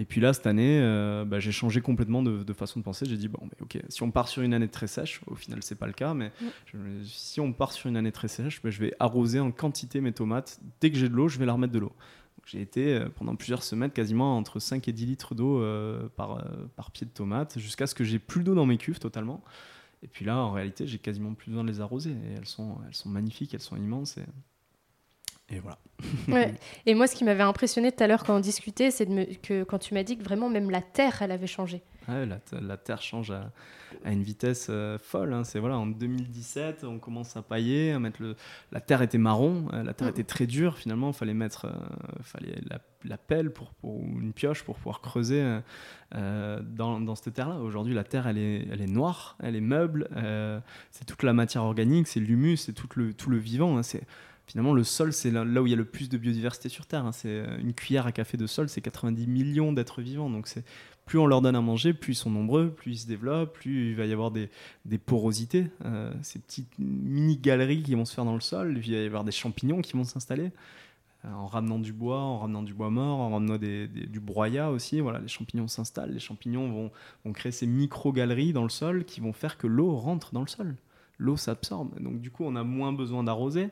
et 0.00 0.04
puis 0.04 0.20
là, 0.20 0.32
cette 0.32 0.46
année, 0.46 0.78
euh, 0.80 1.24
bah, 1.24 1.40
j'ai 1.40 1.50
changé 1.50 1.80
complètement 1.80 2.22
de, 2.22 2.52
façon 2.52 2.78
de 2.78 2.84
penser. 2.84 3.04
J'ai 3.04 3.16
dit, 3.16 3.26
bon, 3.26 3.40
ok, 3.60 3.78
si 3.88 4.04
on 4.04 4.12
part 4.12 4.28
sur 4.28 4.42
une 4.42 4.54
année 4.54 4.68
très 4.68 4.86
sèche, 4.86 5.20
au 5.26 5.34
final, 5.34 5.58
c'est 5.60 5.74
pas 5.74 5.88
le 5.88 5.92
cas, 5.92 6.14
mais 6.14 6.30
si 7.04 7.40
on 7.40 7.52
part 7.52 7.72
sur 7.72 7.88
une 7.88 7.96
année 7.96 8.12
très 8.12 8.28
sèche, 8.28 8.62
bah, 8.62 8.70
je 8.70 8.78
vais 8.78 8.94
arroser 9.00 9.40
en 9.40 9.50
quantité 9.50 10.00
mes 10.00 10.12
tomates. 10.12 10.60
Dès 10.80 10.92
que 10.92 10.96
j'ai 10.96 11.08
de 11.08 11.14
l'eau, 11.14 11.26
je 11.26 11.40
vais 11.40 11.46
leur 11.46 11.56
remettre 11.56 11.72
de 11.72 11.80
l'eau. 11.80 11.92
J'ai 12.46 12.60
été 12.60 12.94
euh, 12.94 13.08
pendant 13.08 13.34
plusieurs 13.34 13.64
semaines 13.64 13.90
quasiment 13.90 14.38
entre 14.38 14.60
5 14.60 14.86
et 14.86 14.92
10 14.92 15.04
litres 15.04 15.34
d'eau 15.34 15.60
euh, 15.60 16.08
par, 16.14 16.46
par 16.76 16.92
pied 16.92 17.04
de 17.04 17.10
tomate, 17.10 17.58
jusqu'à 17.58 17.88
ce 17.88 17.96
que 17.96 18.04
j'ai 18.04 18.20
plus 18.20 18.44
d'eau 18.44 18.54
dans 18.54 18.66
mes 18.66 18.78
cuves 18.78 19.00
totalement. 19.00 19.42
Et 20.04 20.06
puis 20.06 20.24
là, 20.24 20.38
en 20.38 20.52
réalité, 20.52 20.86
j'ai 20.86 20.98
quasiment 20.98 21.34
plus 21.34 21.50
besoin 21.50 21.64
de 21.64 21.70
les 21.70 21.80
arroser. 21.80 22.12
Et 22.12 22.34
elles 22.36 22.46
sont, 22.46 22.76
elles 22.86 22.94
sont 22.94 23.08
magnifiques, 23.08 23.52
elles 23.52 23.60
sont 23.60 23.76
immenses. 23.76 24.16
Et 24.16 24.22
et 25.50 25.60
voilà. 25.60 25.78
ouais. 26.28 26.54
Et 26.86 26.94
moi, 26.94 27.06
ce 27.06 27.14
qui 27.16 27.24
m'avait 27.24 27.42
impressionné 27.42 27.92
tout 27.92 28.02
à 28.02 28.06
l'heure 28.06 28.24
quand 28.24 28.36
on 28.36 28.40
discutait, 28.40 28.90
c'est 28.90 29.06
que 29.42 29.64
quand 29.64 29.78
tu 29.78 29.94
m'as 29.94 30.02
dit 30.02 30.16
que 30.16 30.24
vraiment 30.24 30.48
même 30.48 30.70
la 30.70 30.82
Terre, 30.82 31.22
elle 31.22 31.32
avait 31.32 31.46
changé. 31.46 31.82
Ouais, 32.08 32.24
la, 32.24 32.38
la, 32.60 32.76
Terre 32.78 33.02
change 33.02 33.30
à, 33.30 33.52
à 34.04 34.12
une 34.12 34.22
vitesse 34.22 34.68
euh, 34.70 34.98
folle. 34.98 35.32
Hein. 35.32 35.44
C'est 35.44 35.58
voilà, 35.58 35.76
en 35.76 35.86
2017, 35.86 36.84
on 36.84 36.98
commence 36.98 37.36
à 37.36 37.42
pailler, 37.42 37.92
à 37.92 37.98
mettre 37.98 38.22
le. 38.22 38.34
La 38.72 38.80
Terre 38.80 39.02
était 39.02 39.18
marron, 39.18 39.68
euh, 39.72 39.82
la 39.82 39.92
Terre 39.92 40.08
mm. 40.08 40.10
était 40.10 40.24
très 40.24 40.46
dure. 40.46 40.78
Finalement, 40.78 41.08
il 41.08 41.14
fallait 41.14 41.34
mettre, 41.34 41.66
euh, 41.66 42.22
fallait 42.22 42.54
la, 42.68 42.80
la, 43.04 43.18
pelle 43.18 43.52
pour, 43.52 43.74
pour, 43.74 44.00
une 44.00 44.32
pioche 44.32 44.62
pour 44.64 44.76
pouvoir 44.76 45.00
creuser 45.00 45.44
dans, 46.12 47.00
dans, 47.00 47.14
cette 47.14 47.34
terre-là. 47.34 47.56
Aujourd'hui, 47.56 47.94
la 47.94 48.04
Terre, 48.04 48.26
elle 48.26 48.38
est, 48.38 48.66
elle 48.70 48.80
est 48.80 48.86
noire, 48.86 49.36
elle 49.42 49.56
est 49.56 49.60
meuble. 49.60 50.08
c'est 50.90 51.04
toute 51.04 51.22
la 51.22 51.32
matière 51.32 51.64
organique, 51.64 52.06
c'est 52.06 52.20
l'humus, 52.20 52.56
c'est 52.56 52.72
tout 52.72 52.88
le, 52.96 53.12
tout 53.12 53.30
le 53.30 53.38
vivant. 53.38 53.76
Hein. 53.76 53.82
C'est 53.82 54.04
finalement, 54.48 54.72
le 54.72 54.82
sol, 54.82 55.12
c'est 55.12 55.30
là, 55.30 55.44
où 55.44 55.66
il 55.66 55.70
y 55.70 55.74
a 55.74 55.76
le 55.76 55.84
plus 55.84 56.08
de 56.08 56.16
biodiversité 56.16 56.68
sur 56.68 56.86
Terre. 56.86 57.04
Hein. 57.04 57.12
C'est 57.12 57.28
euh, 57.28 57.58
une 57.60 57.74
cuillère 57.74 58.06
à 58.06 58.12
café 58.12 58.36
de 58.36 58.46
sol, 58.46 58.68
c'est 58.68 58.80
90 58.80 59.26
millions 59.26 59.72
d'êtres 59.72 60.00
vivants. 60.00 60.30
Donc, 60.30 60.48
plus 61.04 61.18
on 61.18 61.26
leur 61.26 61.42
donne 61.42 61.54
à 61.54 61.60
manger, 61.60 61.92
plus 61.92 62.12
ils 62.12 62.16
sont 62.16 62.30
nombreux, 62.30 62.70
plus 62.70 62.92
ils 62.92 62.98
se 62.98 63.06
développent, 63.06 63.52
plus 63.52 63.90
il 63.90 63.96
va 63.96 64.06
y 64.06 64.12
avoir 64.12 64.30
des, 64.30 64.48
porosités, 65.04 65.70
euh, 65.84 66.12
ces 66.22 66.38
petites 66.38 66.72
mini 66.78 67.36
galeries 67.36 67.82
qui 67.82 67.94
vont 67.94 68.06
se 68.06 68.14
faire 68.14 68.24
dans 68.24 68.34
le 68.34 68.40
sol. 68.40 68.80
Il 68.82 68.92
va 68.94 68.98
y 68.98 69.06
avoir 69.06 69.24
des 69.24 69.32
champignons 69.32 69.82
qui 69.82 69.92
vont 69.92 70.04
s'installer 70.04 70.50
euh, 71.26 71.32
en 71.32 71.46
ramenant 71.46 71.78
du 71.78 71.92
bois, 71.92 72.20
en 72.20 72.38
ramenant 72.38 72.62
du 72.62 72.72
bois 72.72 72.90
mort, 72.90 73.20
en 73.20 73.30
ramenant 73.30 73.58
du 73.58 74.20
broyat 74.20 74.70
aussi. 74.70 75.00
Voilà, 75.00 75.18
les 75.18 75.28
champignons 75.28 75.68
s'installent, 75.68 76.12
les 76.12 76.20
champignons 76.20 76.72
vont, 76.72 76.90
vont 77.26 77.32
créer 77.34 77.52
ces 77.52 77.66
micro-galeries 77.66 78.54
dans 78.54 78.62
le 78.62 78.70
sol 78.70 79.04
qui 79.04 79.20
vont 79.20 79.34
faire 79.34 79.58
que 79.58 79.66
l'eau 79.66 79.94
rentre 79.94 80.32
dans 80.32 80.42
le 80.42 80.48
sol 80.48 80.74
l'eau 81.18 81.36
s'absorbe. 81.36 82.00
Donc 82.00 82.20
du 82.20 82.30
coup, 82.30 82.44
on 82.44 82.56
a 82.56 82.62
moins 82.62 82.92
besoin 82.92 83.24
d'arroser 83.24 83.70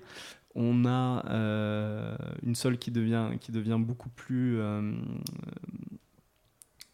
on 0.57 0.87
a 0.87 1.25
euh, 1.31 2.17
une 2.43 2.55
sol 2.55 2.79
qui 2.79 2.91
devient, 2.91 3.31
qui 3.41 3.53
devient 3.53 3.79
beaucoup 3.79 4.09
plus... 4.09 4.59
Euh, 4.59 4.93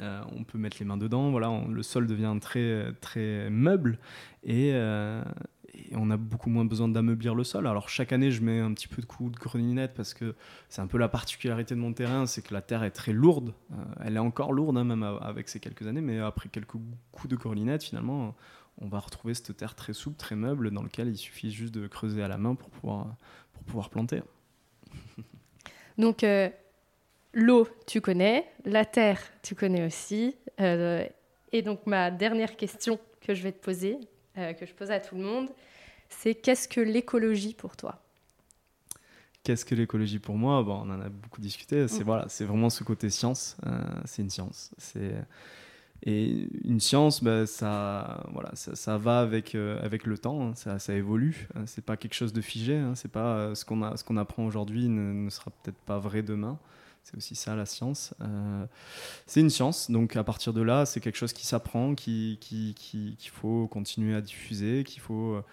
euh, 0.03 0.21
on 0.33 0.43
peut 0.43 0.59
mettre 0.59 0.79
les 0.81 0.85
mains 0.85 0.97
dedans, 0.97 1.31
voilà, 1.31 1.49
le 1.69 1.83
sol 1.85 2.09
devient 2.09 2.37
très, 2.41 2.93
très 3.01 3.49
meuble 3.51 3.99
et, 4.43 4.75
on 5.95 6.11
a 6.11 6.17
beaucoup 6.17 6.51
moins 6.51 6.65
besoin 6.65 6.89
d'ameublir 6.89 7.35
le 7.35 7.45
sol. 7.45 7.67
Alors 7.67 7.89
chaque 7.89 8.13
année, 8.13 8.31
je 8.31 8.43
mets 8.43 8.61
un 8.61 8.73
petit 8.75 8.89
peu 8.89 9.01
de 9.01 9.07
coups 9.07 9.33
de 9.33 9.39
greninette 9.39 9.95
parce 9.95 10.13
que 10.13 10.35
c'est 10.69 10.81
un 10.83 10.87
peu 10.87 10.99
la 10.99 11.09
particularité 11.09 11.75
de 11.75 11.81
mon 11.81 11.93
terrain, 11.93 12.27
c'est 12.27 12.43
que 12.43 12.53
la 12.53 12.63
terre 12.63 12.83
est 12.83 12.91
très 12.91 13.13
lourde. 13.13 13.55
elle 14.01 14.17
est 14.17 14.21
encore 14.21 14.53
lourde, 14.53 14.77
hein, 14.77 14.85
même 14.85 15.03
avec 15.03 15.49
ces 15.49 15.61
quelques 15.61 15.87
années, 15.87 16.01
mais 16.01 16.19
après 16.19 16.49
quelques 16.49 16.77
coups 17.13 17.29
de 17.29 17.37
greninette, 17.37 17.85
finalement, 17.85 18.35
on 18.81 18.89
va 18.89 18.99
retrouver 18.99 19.35
cette 19.35 19.57
terre 19.57 19.75
très 19.75 19.93
souple, 19.93 20.17
très 20.17 20.37
meuble, 20.37 20.71
dans 20.71 20.83
laquelle 20.83 21.09
il 21.09 21.17
suffit 21.17 21.51
juste 21.51 21.75
de 21.75 21.87
creuser 21.87 22.23
à 22.23 22.29
la 22.29 22.39
main 22.39 22.55
pour 22.55 22.71
pouvoir 22.71 23.17
pouvoir 23.63 23.91
planter. 23.91 24.23
Donc, 25.99 26.25
euh, 26.25 26.49
l'eau, 27.33 27.69
tu 27.87 28.01
connais, 28.01 28.47
la 28.65 28.85
terre, 28.85 29.21
tu 29.43 29.55
connais 29.55 29.87
aussi. 29.87 30.37
Euh, 30.61 31.07
et 31.53 31.63
donc 31.63 31.87
ma 31.87 32.11
dernière 32.11 32.57
question 32.57 32.99
que 33.21 33.35
je 33.35 33.43
vais 33.43 33.53
te 33.53 33.63
poser, 33.63 33.99
euh, 34.39 34.53
que 34.55 34.65
je 34.65 34.73
pose 34.73 34.91
à 34.91 35.01
tout 35.01 35.17
le 35.17 35.23
monde, 35.23 35.51
c'est 36.09 36.35
qu'est-ce 36.35 36.67
que 36.67 36.81
l'écologie 36.81 37.55
pour 37.55 37.77
toi? 37.77 38.03
Qu'est-ce 39.45 39.65
que 39.65 39.75
l'écologie 39.75 40.19
pour 40.19 40.37
moi? 40.37 40.63
Bon, 40.63 40.77
On 40.77 40.91
en 40.91 41.01
a 41.01 41.09
beaucoup 41.09 41.41
discuté. 41.41 41.89
C'est 41.89 42.01
mm. 42.01 42.05
voilà, 42.05 42.27
c'est 42.29 42.45
vraiment 42.45 42.71
ce 42.71 42.85
côté 42.85 43.11
science. 43.11 43.57
C'est 44.05 44.23
une 44.23 44.31
science. 44.31 44.71
C'est 44.79 45.15
et 46.05 46.49
une 46.65 46.81
science, 46.81 47.23
bah, 47.23 47.47
ça, 47.47 48.25
voilà, 48.33 48.51
ça, 48.55 48.99
va 48.99 49.21
avec, 49.21 49.55
avec 49.55 50.05
le 50.05 50.19
temps, 50.19 50.49
hein. 50.49 50.55
ça, 50.55 50.95
évolue. 50.95 51.49
Hein. 51.55 51.63
c'est 51.67 51.85
pas 51.85 51.97
quelque 51.97 52.15
chose 52.15 52.33
de 52.33 52.41
figé. 52.41 52.77
Hein. 52.77 52.95
c'est 52.95 53.11
pas 53.11 53.55
ce 53.55 53.65
qu'on 53.65 53.97
ce 53.97 54.03
qu'on 54.03 54.17
apprend 54.17 54.45
aujourd'hui 54.45 54.89
ne, 54.89 55.31
sera 55.31 55.51
peut-être 55.51 55.79
pas 55.79 55.99
vrai 55.99 56.23
demain. 56.23 56.59
C'est 57.05 57.17
aussi 57.17 57.35
ça 57.35 57.57
la 57.57 57.67
science. 57.67 58.15
Euh, 58.21 58.65
c'est 59.27 59.41
une 59.41 59.51
science, 59.51 59.91
donc 59.91 60.17
à 60.17 60.25
partir 60.25 60.53
de 60.53 60.63
là, 60.63 60.87
c'est 60.87 61.01
quelque 61.01 61.17
chose 61.17 61.33
qui 61.33 61.47
s'apprend, 61.47 61.95
qu'il 61.95 62.39
qui, 62.39 62.75
qui, 62.77 63.29
faut 63.29 63.67
continuer 63.67 64.15
à 64.15 64.21
diffuser, 64.21 64.85
qu'il 64.85 65.01
faut, 65.01 65.35
euh, 65.35 65.45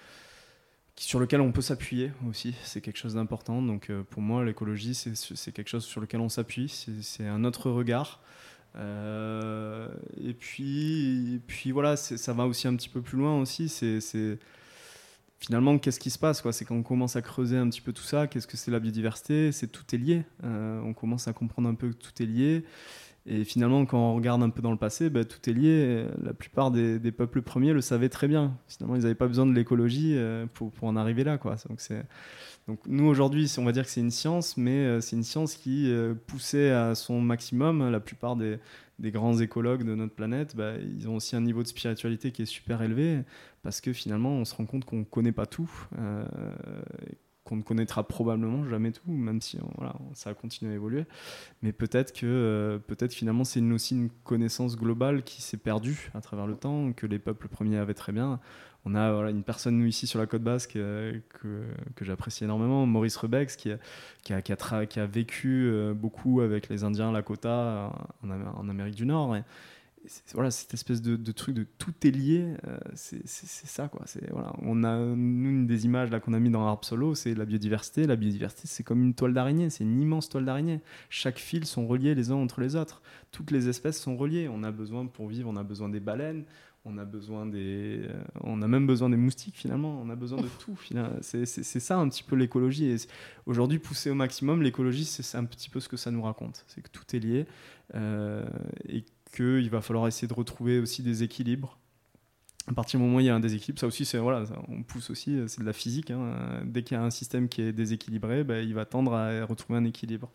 sur 0.95 1.19
lequel 1.19 1.41
on 1.41 1.51
peut 1.51 1.61
s'appuyer 1.61 2.11
aussi. 2.27 2.55
C'est 2.63 2.81
quelque 2.81 2.97
chose 2.97 3.15
d'important. 3.15 3.61
Donc 3.61 3.89
euh, 3.89 4.03
pour 4.03 4.21
moi, 4.21 4.45
l'écologie, 4.45 4.93
c'est 4.93 5.51
quelque 5.51 5.69
chose 5.69 5.85
sur 5.85 6.01
lequel 6.01 6.21
on 6.21 6.29
s'appuie. 6.29 6.69
C'est 7.01 7.27
un 7.27 7.43
autre 7.43 7.71
regard. 7.71 8.21
Et 8.75 10.33
puis, 10.33 11.41
puis 11.47 11.71
voilà, 11.71 11.95
ça 11.95 12.33
va 12.33 12.45
aussi 12.45 12.67
un 12.67 12.75
petit 12.75 12.89
peu 12.89 13.01
plus 13.01 13.17
loin 13.17 13.39
aussi. 13.39 13.69
C'est 13.69 14.39
finalement, 15.39 15.77
qu'est-ce 15.79 15.99
qui 15.99 16.09
se 16.09 16.19
passe 16.19 16.43
C'est 16.51 16.65
quand 16.65 16.75
on 16.75 16.83
commence 16.83 17.15
à 17.15 17.21
creuser 17.21 17.57
un 17.57 17.69
petit 17.69 17.81
peu 17.81 17.93
tout 17.93 18.03
ça, 18.03 18.27
qu'est-ce 18.27 18.47
que 18.47 18.57
c'est 18.57 18.71
la 18.71 18.79
biodiversité? 18.79 19.51
C'est 19.51 19.67
tout 19.67 19.83
est 19.93 19.97
lié. 19.97 20.23
Euh, 20.43 20.81
on 20.81 20.93
commence 20.93 21.27
à 21.27 21.33
comprendre 21.33 21.69
un 21.69 21.75
peu 21.75 21.89
que 21.89 21.95
tout 21.95 22.21
est 22.21 22.25
lié. 22.25 22.65
Et 23.25 23.43
finalement, 23.43 23.85
quand 23.85 23.99
on 23.99 24.15
regarde 24.15 24.41
un 24.41 24.49
peu 24.49 24.61
dans 24.61 24.71
le 24.71 24.77
passé, 24.77 25.09
bah, 25.09 25.23
tout 25.23 25.49
est 25.49 25.53
lié. 25.53 26.05
La 26.23 26.33
plupart 26.33 26.71
des, 26.71 26.99
peuples 27.11 27.41
premiers 27.41 27.73
le 27.73 27.81
savaient 27.81 28.09
très 28.09 28.27
bien. 28.27 28.57
Finalement, 28.67 28.95
ils 28.95 29.03
n'avaient 29.03 29.15
pas 29.15 29.27
besoin 29.27 29.45
de 29.45 29.53
l'écologie 29.53 30.13
euh, 30.15 30.45
pour, 30.53 30.71
en 30.81 30.95
arriver 30.95 31.23
là. 31.23 31.37
Quoi. 31.37 31.55
Donc 32.69 32.81
nous, 32.85 33.05
aujourd'hui, 33.05 33.51
on 33.57 33.63
va 33.63 33.71
dire 33.71 33.83
que 33.83 33.89
c'est 33.89 33.99
une 33.99 34.11
science, 34.11 34.55
mais 34.55 34.85
euh, 34.85 35.01
c'est 35.01 35.15
une 35.15 35.23
science 35.23 35.55
qui 35.55 35.91
poussait 36.27 36.69
à 36.69 36.93
son 36.93 37.19
maximum. 37.19 37.89
La 37.89 37.99
plupart 37.99 38.35
des, 38.35 38.59
grands 38.99 39.39
écologues 39.39 39.83
de 39.83 39.95
notre 39.95 40.13
planète, 40.13 40.55
bah, 40.55 40.73
ils 40.77 41.09
ont 41.09 41.15
aussi 41.15 41.35
un 41.35 41.41
niveau 41.41 41.63
de 41.63 41.67
spiritualité 41.67 42.31
qui 42.31 42.43
est 42.43 42.45
super 42.45 42.83
élevé, 42.83 43.23
parce 43.63 43.81
que 43.81 43.91
finalement, 43.91 44.33
on 44.33 44.45
se 44.45 44.53
rend 44.53 44.67
compte 44.67 44.85
qu'on 44.85 44.97
ne 44.97 45.03
connaît 45.03 45.31
pas 45.31 45.47
tout, 45.47 45.71
euh, 45.97 46.23
qu'on 47.43 47.55
ne 47.55 47.63
connaîtra 47.63 48.07
probablement 48.07 48.63
jamais 48.67 48.91
tout, 48.91 49.09
même 49.09 49.41
si 49.41 49.57
voilà, 49.75 49.95
ça 50.13 50.35
continue 50.35 50.69
à 50.69 50.75
évoluer. 50.75 51.05
Mais 51.63 51.71
peut-être 51.71 52.13
que 52.13 52.27
euh, 52.27 52.77
peut-être 52.77 53.15
finalement, 53.15 53.45
c'est 53.45 53.61
aussi 53.63 53.95
une 53.95 54.11
connaissance 54.23 54.77
globale 54.77 55.23
qui 55.23 55.41
s'est 55.41 55.57
perdue 55.57 56.11
à 56.13 56.21
travers 56.21 56.45
le 56.45 56.55
temps, 56.55 56.93
que 56.93 57.07
les 57.07 57.17
peuples 57.17 57.47
premiers 57.47 57.77
avaient 57.77 57.95
très 57.95 58.11
bien 58.11 58.39
on 58.85 58.95
a 58.95 59.29
une 59.29 59.43
personne, 59.43 59.77
nous, 59.77 59.85
ici, 59.85 60.07
sur 60.07 60.19
la 60.19 60.25
côte 60.25 60.41
basque, 60.41 60.75
euh, 60.75 61.19
que, 61.95 62.05
j'apprécie 62.05 62.45
énormément, 62.45 62.85
Maurice 62.85 63.17
Rebex, 63.17 63.55
qui, 63.55 63.71
a, 63.71 65.05
vécu 65.05 65.69
euh, 65.69 65.93
beaucoup 65.93 66.41
avec 66.41 66.69
les 66.69 66.83
Indiens 66.83 67.11
Lakota 67.11 67.91
en, 68.23 68.69
Amérique 68.69 68.95
du 68.95 69.05
Nord. 69.05 69.35
Voilà, 70.33 70.51
cette 70.51 70.73
espèce 70.73 71.01
de, 71.01 71.31
truc 71.31 71.55
de 71.55 71.65
tout 71.77 71.93
est 72.03 72.11
lié, 72.11 72.53
euh, 72.67 72.77
c'est 72.95 73.27
ça 73.27 73.87
quoi. 73.87 74.05
Voilà, 74.31 74.53
on 74.61 74.83
a 74.83 74.97
nous 74.97 75.49
une 75.49 75.67
des 75.67 75.85
images 75.85 76.09
là 76.09 76.19
qu'on 76.19 76.33
a 76.33 76.39
mis 76.39 76.49
dans 76.49 76.65
Arp 76.65 76.85
Solo, 76.85 77.15
c'est 77.15 77.33
la 77.35 77.45
biodiversité. 77.45 78.07
La 78.07 78.15
biodiversité, 78.15 78.63
c'est 78.65 78.83
comme 78.83 79.03
une 79.03 79.13
toile 79.13 79.33
d'araignée, 79.33 79.69
c'est 79.69 79.83
une 79.83 80.01
immense 80.01 80.29
toile 80.29 80.45
d'araignée. 80.45 80.81
Chaque 81.09 81.39
fil 81.39 81.65
sont 81.65 81.87
reliés 81.87 82.15
les 82.15 82.31
uns 82.31 82.35
entre 82.35 82.61
les 82.61 82.75
autres. 82.75 83.01
Toutes 83.31 83.51
les 83.51 83.69
espèces 83.69 83.99
sont 83.99 84.17
reliées. 84.17 84.47
On 84.47 84.63
a 84.63 84.71
besoin 84.71 85.05
pour 85.05 85.27
vivre, 85.27 85.49
on 85.49 85.55
a 85.55 85.63
besoin 85.63 85.89
des 85.89 85.99
baleines, 85.99 86.45
on 86.85 86.97
a 86.97 87.05
besoin 87.05 87.45
des, 87.45 88.01
euh, 88.03 88.23
on 88.41 88.61
a 88.61 88.67
même 88.67 88.87
besoin 88.87 89.09
des 89.09 89.17
moustiques 89.17 89.57
finalement. 89.57 90.01
On 90.01 90.09
a 90.09 90.15
besoin 90.15 90.41
de 90.41 90.47
tout. 90.59 90.79
C'est 91.21 91.45
ça 91.45 91.97
un 91.97 92.07
petit 92.09 92.23
peu 92.23 92.35
l'écologie. 92.35 92.95
Aujourd'hui, 93.45 93.79
pousser 93.79 94.09
au 94.09 94.15
maximum, 94.15 94.61
l'écologie, 94.61 95.05
c'est 95.05 95.37
un 95.37 95.45
petit 95.45 95.69
peu 95.69 95.79
ce 95.79 95.89
que 95.89 95.97
ça 95.97 96.11
nous 96.11 96.21
raconte. 96.21 96.63
C'est 96.67 96.81
que 96.81 96.89
tout 96.89 97.15
est 97.15 97.19
lié 97.19 97.45
euh, 97.95 98.45
et 98.87 99.03
qu'il 99.31 99.69
va 99.69 99.81
falloir 99.81 100.07
essayer 100.07 100.27
de 100.27 100.33
retrouver 100.33 100.79
aussi 100.79 101.03
des 101.03 101.23
équilibres. 101.23 101.77
À 102.67 102.73
partir 102.73 102.99
du 102.99 103.05
moment 103.05 103.17
où 103.17 103.19
il 103.19 103.25
y 103.25 103.29
a 103.29 103.35
un 103.35 103.39
déséquilibre, 103.39 103.79
ça 103.79 103.87
aussi, 103.87 104.05
c'est 104.05 104.19
voilà, 104.19 104.43
on 104.67 104.83
pousse 104.83 105.09
aussi, 105.09 105.35
euh, 105.35 105.47
c'est 105.47 105.61
de 105.61 105.65
la 105.65 105.73
physique. 105.73 106.11
Hein. 106.11 106.61
Dès 106.65 106.83
qu'il 106.83 106.95
y 106.95 106.99
a 106.99 107.03
un 107.03 107.09
système 107.09 107.49
qui 107.49 107.61
est 107.61 107.73
déséquilibré, 107.73 108.43
ben, 108.43 108.63
il 108.63 108.75
va 108.75 108.85
tendre 108.85 109.13
à 109.13 109.45
retrouver 109.45 109.79
un 109.79 109.85
équilibre 109.85 110.31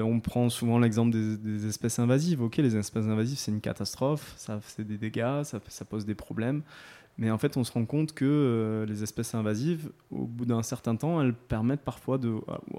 on 0.00 0.20
prend 0.20 0.48
souvent 0.48 0.78
l'exemple 0.78 1.10
des, 1.10 1.66
espèces 1.66 1.98
invasives. 1.98 2.42
Ok, 2.42 2.56
les 2.56 2.76
espèces 2.76 3.06
invasives, 3.06 3.38
c'est 3.38 3.50
une 3.50 3.60
catastrophe, 3.60 4.32
ça 4.36 4.60
fait 4.60 4.84
des 4.84 4.96
dégâts, 4.96 5.42
ça, 5.42 5.84
pose 5.84 6.06
des 6.06 6.14
problèmes. 6.14 6.62
Mais 7.18 7.30
en 7.30 7.36
fait, 7.36 7.58
on 7.58 7.64
se 7.64 7.72
rend 7.72 7.84
compte 7.84 8.14
que 8.14 8.24
euh, 8.24 8.86
les 8.86 9.02
espèces 9.02 9.34
invasives, 9.34 9.90
au 10.10 10.26
bout 10.26 10.46
d'un 10.46 10.62
certain 10.62 10.96
temps, 10.96 11.20
elles 11.20 11.34
permettent 11.34 11.84
parfois 11.84 12.16
de. 12.16 12.36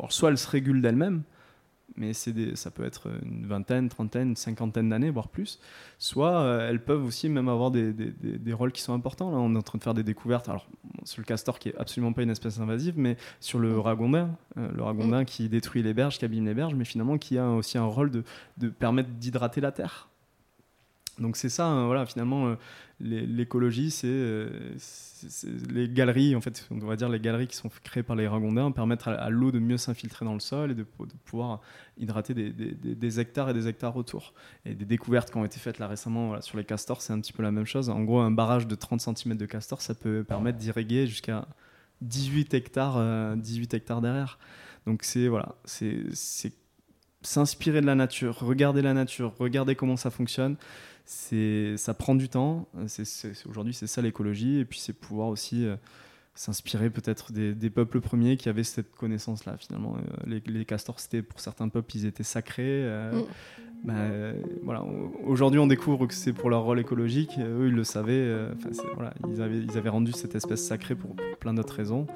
soit 0.09 0.31
elles 0.31 0.39
se 0.39 0.49
régulent 0.49 0.81
d'elles-mêmes, 0.81 1.21
mais 1.95 2.13
c'est 2.13 2.55
ça 2.55 2.71
peut 2.71 2.83
être 2.83 3.09
une 3.23 3.45
vingtaine, 3.45 3.89
trentaine, 3.89 4.29
une 4.29 4.35
cinquantaine 4.35 4.89
d'années, 4.89 5.09
voire 5.09 5.27
plus. 5.27 5.59
Soit 5.99 6.39
euh, 6.41 6.69
elles 6.69 6.83
peuvent 6.83 7.05
aussi 7.05 7.29
même 7.29 7.47
avoir 7.49 7.71
des, 7.71 7.93
des, 7.93 8.11
des, 8.11 8.53
rôles 8.53 8.71
qui 8.71 8.81
sont 8.81 8.93
importants. 8.93 9.31
Là, 9.31 9.37
on 9.37 9.53
est 9.53 9.57
en 9.57 9.61
train 9.61 9.77
de 9.77 9.83
faire 9.83 9.93
des 9.93 10.03
découvertes. 10.03 10.49
Alors, 10.49 10.67
sur 11.03 11.21
le 11.21 11.25
castor, 11.25 11.59
qui 11.59 11.69
est 11.69 11.77
absolument 11.77 12.13
pas 12.13 12.23
une 12.23 12.29
espèce 12.29 12.59
invasive, 12.59 12.95
mais 12.97 13.17
sur 13.39 13.59
le 13.59 13.79
ragondin, 13.79 14.35
euh, 14.57 14.69
le 14.73 14.83
ragondin 14.83 15.21
mm. 15.21 15.25
qui 15.25 15.49
détruit 15.49 15.83
les 15.83 15.93
berges, 15.93 16.17
qui 16.17 16.25
abîme 16.25 16.45
les 16.45 16.53
berges, 16.53 16.73
mais 16.73 16.85
finalement 16.85 17.17
qui 17.17 17.37
a 17.37 17.49
aussi 17.49 17.77
un 17.77 17.85
rôle 17.85 18.09
de, 18.09 18.23
de 18.57 18.69
permettre 18.69 19.09
d'hydrater 19.09 19.61
la 19.61 19.71
terre. 19.71 20.09
Donc 21.19 21.37
c'est 21.37 21.49
ça, 21.49 21.67
hein, 21.67 21.85
voilà, 21.85 22.07
finalement, 22.07 22.47
euh, 22.47 22.55
l'écologie, 22.99 23.93
euh, 24.03 24.73
c'est 24.77 25.71
les 25.71 25.87
galeries, 25.87 26.35
en 26.35 26.41
fait, 26.41 26.67
on 26.71 26.77
va 26.79 26.95
dire 26.95 27.07
les 27.07 27.19
galeries 27.19 27.47
qui 27.47 27.55
sont 27.55 27.69
créées 27.83 28.01
par 28.01 28.15
les 28.15 28.27
ragondins 28.27 28.71
permettent 28.71 29.05
à, 29.05 29.29
l'eau 29.29 29.51
de 29.51 29.59
mieux 29.59 29.77
s'infiltrer 29.77 30.25
dans 30.25 30.33
le 30.33 30.39
sol 30.39 30.71
et 30.71 30.73
de, 30.73 30.83
pouvoir 31.25 31.61
hydrater 31.97 32.33
des, 32.33 33.19
hectares 33.19 33.49
et 33.49 33.53
des 33.53 33.67
hectares 33.67 33.95
autour. 33.95 34.33
Et 34.65 34.73
des 34.73 34.85
découvertes 34.85 35.29
qui 35.29 35.37
ont 35.37 35.45
été 35.45 35.59
faites 35.59 35.77
là 35.77 35.87
récemment 35.87 36.41
sur 36.41 36.57
les 36.57 36.63
castors, 36.63 37.01
c'est 37.01 37.13
un 37.13 37.19
petit 37.19 37.33
peu 37.33 37.43
la 37.43 37.51
même 37.51 37.65
chose. 37.65 37.89
En 37.89 38.01
gros, 38.01 38.19
un 38.19 38.31
barrage 38.31 38.65
de 38.65 38.75
30 38.75 39.01
cm 39.01 39.37
de 39.37 39.45
castor, 39.45 39.81
ça 39.81 39.93
peut 39.93 40.23
permettre 40.23 40.57
d'irriguer 40.57 41.05
jusqu'à 41.05 41.47
18 42.01 42.53
hectares, 42.55 43.35
18 43.37 43.73
euh, 43.73 43.77
hectares 43.77 44.01
derrière. 44.01 44.39
Donc 44.87 45.03
c'est 45.03 45.27
voilà, 45.27 45.55
c'est 45.63 46.03
s'inspirer 47.21 47.81
de 47.81 47.85
la 47.85 47.95
nature, 47.95 48.39
regarder 48.39 48.81
la 48.81 48.93
nature, 48.93 49.33
regarder 49.39 49.75
comment 49.75 49.95
ça 49.95 50.09
fonctionne 50.09 50.57
c'est 51.05 51.75
ça 51.77 51.93
prend 51.93 52.15
du 52.15 52.29
temps. 52.29 52.67
Aujourd'hui, 53.49 53.73
c'est 53.73 53.87
ça 53.87 54.01
l'écologie. 54.01 54.59
Et 54.59 54.65
puis, 54.65 54.79
c'est 54.79 54.93
pouvoir 54.93 55.27
aussi 55.27 55.65
euh, 55.65 55.75
s'inspirer 56.35 56.89
peut-être 56.89 57.33
des, 57.33 57.69
peuples 57.69 57.99
premiers 57.99 58.37
qui 58.37 58.49
avaient 58.49 58.63
cette 58.63 58.95
connaissance-là. 58.95 59.57
Finalement, 59.57 59.95
euh, 60.27 60.39
les, 60.45 60.65
castors, 60.65 60.99
c'était 60.99 61.21
pour 61.21 61.39
certains 61.39 61.67
peuples, 61.67 61.95
ils 61.95 62.05
étaient 62.05 62.23
sacrés. 62.23 62.63
Euh, 62.63 63.11
mm. 63.11 63.25
bah, 63.83 63.93
voilà. 64.63 64.83
Aujourd'hui, 65.25 65.59
on 65.59 65.67
découvre 65.67 66.07
que 66.07 66.13
c'est 66.13 66.33
pour 66.33 66.49
leur 66.49 66.63
rôle 66.63 66.79
écologique. 66.79 67.37
Eux, 67.39 67.67
ils 67.67 67.75
le 67.75 67.83
savaient. 67.83 68.47
voilà, 68.95 69.13
ils, 69.29 69.41
avaient, 69.41 69.59
ils 69.59 69.77
avaient 69.77 69.89
rendu 69.89 70.13
cette 70.13 70.35
espèce 70.35 70.65
sacrée 70.65 70.95
pour, 70.95 71.15
pour 71.15 71.37
plein 71.37 71.53
d'autres 71.53 71.75
raisons. 71.75 72.07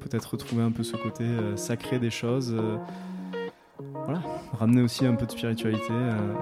Peut-être 0.00 0.26
retrouver 0.32 0.62
un 0.62 0.70
peu 0.70 0.84
ce 0.84 0.96
côté 0.96 1.24
sacré 1.56 1.98
des 1.98 2.10
choses 2.10 2.54
voilà, 4.08 4.22
ramener 4.58 4.80
aussi 4.80 5.04
un 5.04 5.14
peu 5.14 5.26
de 5.26 5.30
spiritualité 5.30 5.92
euh, 5.92 6.32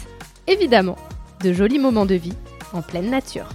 évidemment, 0.47 0.97
de 1.43 1.53
jolis 1.53 1.79
moments 1.79 2.07
de 2.07 2.15
vie 2.15 2.33
en 2.73 2.81
pleine 2.83 3.11
nature. 3.11 3.49